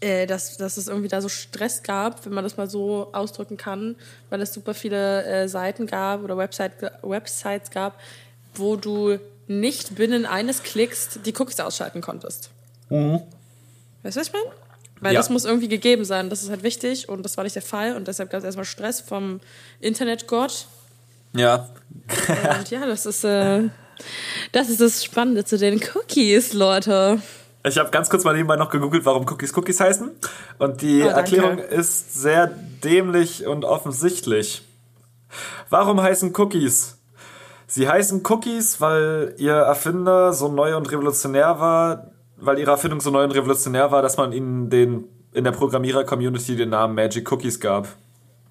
äh, 0.01 0.25
dass, 0.25 0.57
dass 0.57 0.77
es 0.77 0.87
irgendwie 0.87 1.09
da 1.09 1.21
so 1.21 1.29
Stress 1.29 1.83
gab, 1.83 2.25
wenn 2.25 2.33
man 2.33 2.43
das 2.43 2.57
mal 2.57 2.69
so 2.69 3.09
ausdrücken 3.13 3.57
kann, 3.57 3.95
weil 4.31 4.41
es 4.41 4.51
super 4.53 4.73
viele 4.73 5.23
äh, 5.25 5.47
Seiten 5.47 5.85
gab 5.85 6.23
oder 6.23 6.37
Website, 6.37 6.73
Websites 7.03 7.69
gab, 7.69 7.99
wo 8.55 8.75
du 8.75 9.19
nicht 9.47 9.93
binnen 9.93 10.25
eines 10.25 10.63
Klicks 10.63 11.19
die 11.23 11.33
Cookies 11.37 11.59
ausschalten 11.59 12.01
konntest. 12.01 12.49
Weißt 14.05 14.15
du, 14.15 14.19
was 14.21 14.27
ich 14.27 14.33
meine? 14.33 14.45
Weil 15.01 15.13
Ja. 15.13 15.19
das 15.19 15.29
muss 15.29 15.43
irgendwie 15.45 15.67
gegeben 15.67 16.05
sein. 16.05 16.29
Das 16.29 16.41
ist 16.43 16.49
halt 16.49 16.63
wichtig 16.63 17.09
und 17.09 17.23
das 17.23 17.35
war 17.37 17.43
nicht 17.43 17.55
der 17.55 17.61
Fall 17.63 17.95
und 17.95 18.07
deshalb 18.07 18.29
gab 18.29 18.39
es 18.39 18.45
erstmal 18.45 18.65
Stress 18.65 19.01
vom 19.01 19.41
Internetgott. 19.81 20.67
ja. 21.33 21.67
Und 22.57 22.69
ja, 22.71 22.85
das 22.85 23.05
ist, 23.05 23.23
äh, 23.23 23.63
das 24.51 24.69
ist 24.69 24.79
das 24.81 25.03
Spannende 25.03 25.43
zu 25.43 25.57
den 25.57 25.81
Cookies, 25.95 26.53
Leute. 26.53 27.19
Ich 27.67 27.77
habe 27.79 27.89
ganz 27.89 28.09
kurz 28.09 28.23
mal 28.23 28.33
nebenbei 28.35 28.57
noch 28.57 28.69
gegoogelt, 28.69 29.05
warum 29.05 29.27
Cookies 29.27 29.55
Cookies 29.57 29.79
heißen. 29.79 30.11
Und 30.59 30.81
die 30.81 31.01
Oh. 31.03 31.07
Erklärung 31.07 31.57
ist 31.57 32.13
sehr 32.13 32.47
dämlich 32.83 33.47
und 33.47 33.65
offensichtlich. 33.65 34.61
Warum 35.69 35.99
heißen 36.01 36.31
Cookies? 36.37 36.97
Sie 37.67 37.89
heißen 37.89 38.21
Cookies, 38.29 38.79
weil 38.81 39.33
ihr 39.37 39.55
Erfinder 39.55 40.31
so 40.33 40.47
neu 40.49 40.77
und 40.77 40.91
revolutionär 40.91 41.59
war, 41.59 42.11
weil 42.37 42.59
ihre 42.59 42.71
Erfindung 42.71 43.01
so 43.01 43.11
neu 43.11 43.23
und 43.23 43.31
revolutionär 43.31 43.91
war, 43.91 44.01
dass 44.01 44.17
man 44.17 44.31
ihnen 44.31 44.69
den, 44.69 45.05
in 45.33 45.43
der 45.43 45.51
Programmierer-Community 45.51 46.55
den 46.55 46.69
Namen 46.69 46.95
Magic 46.95 47.31
Cookies 47.31 47.59
gab. 47.59 47.87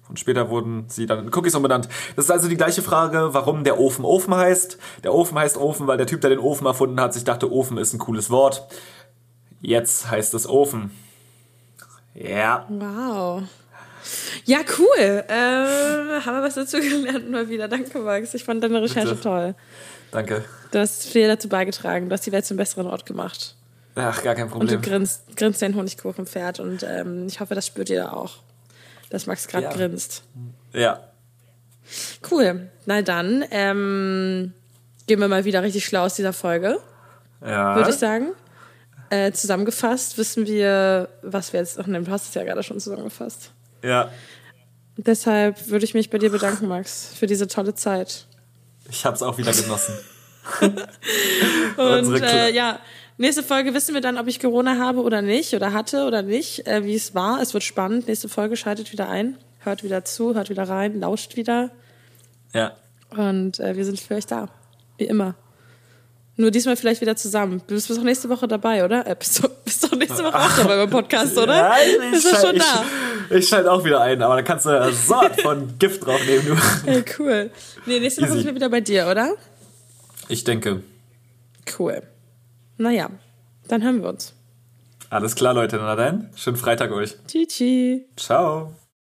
Und 0.07 0.19
später 0.19 0.49
wurden 0.49 0.85
sie 0.87 1.07
dann 1.07 1.25
in 1.25 1.33
Cookies 1.33 1.55
umbenannt. 1.55 1.89
Das 2.15 2.25
ist 2.25 2.31
also 2.31 2.47
die 2.47 2.57
gleiche 2.57 2.83
Frage, 2.83 3.29
warum 3.33 3.63
der 3.63 3.79
Ofen 3.79 4.05
Ofen 4.05 4.35
heißt. 4.35 4.77
Der 5.03 5.13
Ofen 5.13 5.37
heißt 5.37 5.57
Ofen, 5.57 5.87
weil 5.87 5.97
der 5.97 6.05
Typ, 6.05 6.21
der 6.21 6.29
den 6.29 6.39
Ofen 6.39 6.67
erfunden 6.67 6.99
hat, 6.99 7.13
sich 7.13 7.23
dachte, 7.23 7.51
Ofen 7.51 7.77
ist 7.77 7.93
ein 7.93 7.99
cooles 7.99 8.29
Wort. 8.29 8.67
Jetzt 9.61 10.09
heißt 10.09 10.35
es 10.35 10.47
Ofen. 10.47 10.91
Ja. 12.13 12.67
Wow. 12.69 13.43
Ja, 14.45 14.59
cool. 14.77 15.23
Äh, 15.27 16.21
haben 16.21 16.37
wir 16.37 16.43
was 16.43 16.53
dazu 16.53 16.77
gelernt 16.77 17.31
mal 17.31 17.49
wieder. 17.49 17.67
Danke, 17.67 17.97
Max. 17.99 18.35
Ich 18.35 18.43
fand 18.43 18.63
deine 18.63 18.83
Recherche 18.83 19.09
Bitte. 19.09 19.21
toll. 19.21 19.55
Danke. 20.11 20.45
Du 20.71 20.79
hast 20.79 21.07
viel 21.07 21.27
dazu 21.27 21.49
beigetragen. 21.49 22.09
Du 22.09 22.13
hast 22.13 22.25
die 22.25 22.31
Welt 22.31 22.45
zum 22.45 22.57
besseren 22.57 22.85
Ort 22.85 23.07
gemacht. 23.07 23.55
Ach, 23.95 24.21
gar 24.23 24.35
kein 24.35 24.45
Und 24.45 24.53
du 24.53 24.75
Problem. 24.75 24.81
grinst, 24.81 25.21
grinst 25.37 25.61
dein 25.61 25.75
Honigkuchenpferd. 25.75 26.59
Und 26.59 26.83
ähm, 26.83 27.27
ich 27.27 27.39
hoffe, 27.39 27.55
das 27.55 27.65
spürt 27.67 27.89
ihr 27.89 28.11
auch, 28.15 28.37
dass 29.09 29.25
Max 29.25 29.47
gerade 29.47 29.65
Ja. 29.65 29.73
grinst. 29.73 30.23
Ja. 30.73 30.99
Cool. 32.29 32.69
Na 32.85 33.01
dann, 33.01 33.45
ähm, 33.51 34.53
gehen 35.07 35.19
wir 35.19 35.27
mal 35.27 35.45
wieder 35.45 35.63
richtig 35.63 35.85
schlau 35.85 36.03
aus 36.05 36.15
dieser 36.15 36.33
Folge, 36.33 36.79
Ja. 37.41 37.75
würde 37.75 37.89
ich 37.91 37.95
sagen. 37.95 38.31
Äh, 39.11 39.31
zusammengefasst 39.31 40.17
wissen 40.17 40.47
wir, 40.47 41.09
was 41.21 41.53
wir 41.53 41.59
jetzt. 41.59 41.79
Ach 41.79 41.85
nein, 41.87 42.03
du 42.03 42.11
hast 42.11 42.27
es 42.29 42.33
ja 42.33 42.43
gerade 42.43 42.63
schon 42.63 42.79
zusammengefasst. 42.79 43.51
Ja. 43.83 44.09
Deshalb 44.97 45.69
würde 45.69 45.85
ich 45.85 45.93
mich 45.93 46.09
bei 46.09 46.17
dir 46.17 46.31
bedanken, 46.31 46.67
Max, 46.67 47.11
für 47.15 47.27
diese 47.27 47.47
tolle 47.47 47.75
Zeit. 47.75 48.25
Ich 48.89 49.05
hab's 49.05 49.21
auch 49.21 49.37
wieder 49.37 49.51
genossen. 49.53 49.93
Und 51.77 52.21
äh, 52.21 52.51
ja, 52.51 52.79
nächste 53.17 53.43
Folge 53.43 53.73
wissen 53.73 53.93
wir 53.93 54.01
dann, 54.01 54.17
ob 54.17 54.27
ich 54.27 54.39
Corona 54.39 54.77
habe 54.77 55.01
oder 55.01 55.21
nicht, 55.21 55.53
oder 55.53 55.73
hatte 55.73 56.05
oder 56.05 56.21
nicht, 56.21 56.67
äh, 56.67 56.83
wie 56.83 56.95
es 56.95 57.15
war. 57.15 57.41
Es 57.41 57.53
wird 57.53 57.63
spannend. 57.63 58.07
Nächste 58.07 58.29
Folge 58.29 58.55
schaltet 58.57 58.91
wieder 58.91 59.09
ein, 59.09 59.37
hört 59.59 59.83
wieder 59.83 60.05
zu, 60.05 60.35
hört 60.35 60.49
wieder 60.49 60.67
rein, 60.67 60.99
lauscht 60.99 61.35
wieder. 61.35 61.71
Ja. 62.53 62.75
Und 63.09 63.59
äh, 63.59 63.75
wir 63.75 63.85
sind 63.85 63.99
für 63.99 64.15
euch 64.15 64.25
da. 64.25 64.49
Wie 64.97 65.05
immer. 65.05 65.35
Nur 66.37 66.51
diesmal 66.51 66.75
vielleicht 66.75 66.99
wieder 66.99 67.15
zusammen. 67.15 67.61
Du 67.67 67.75
bist 67.75 67.89
auch 67.91 68.03
nächste 68.03 68.27
Woche 68.27 68.47
dabei, 68.47 68.83
oder? 68.83 69.07
Äh, 69.07 69.15
bist, 69.17 69.41
du, 69.41 69.47
bist 69.63 69.83
doch 69.85 69.95
nächste 69.95 70.23
Woche 70.23 70.37
auch 70.37 70.57
dabei 70.57 70.75
beim 70.75 70.89
Podcast, 70.89 71.37
oder? 71.37 71.55
Ja, 71.55 71.75
ich, 71.77 72.11
Bist 72.11 72.25
du 72.31 72.35
schon 72.35 72.57
da? 72.57 72.83
ich, 73.29 73.37
ich 73.37 73.47
schalte 73.47 73.71
auch 73.71 73.85
wieder 73.85 74.01
ein, 74.01 74.21
aber 74.21 74.35
da 74.35 74.41
kannst 74.41 74.65
du 74.65 74.69
eine 74.69 74.91
Sort 74.91 75.39
von 75.41 75.79
Gift 75.79 76.05
draufnehmen, 76.05 76.45
du. 76.45 77.03
Cool. 77.17 77.51
Nee, 77.85 78.01
nächste 78.01 78.21
Woche 78.21 78.31
Easy. 78.31 78.39
sind 78.39 78.47
wir 78.47 78.55
wieder 78.55 78.69
bei 78.69 78.81
dir, 78.81 79.07
oder? 79.09 79.35
Ich 80.27 80.43
denke. 80.43 80.81
Cool. 81.79 82.01
Naja, 82.77 83.09
dann 83.67 83.83
hören 83.83 84.01
wir 84.01 84.09
uns. 84.09 84.33
Alles 85.09 85.35
klar, 85.35 85.53
Leute. 85.53 85.77
Na 85.77 85.95
dann, 85.95 86.29
schönen 86.35 86.57
Freitag 86.57 86.91
euch. 86.91 87.15
Tschüss. 87.27 88.01
Ciao. 88.17 88.73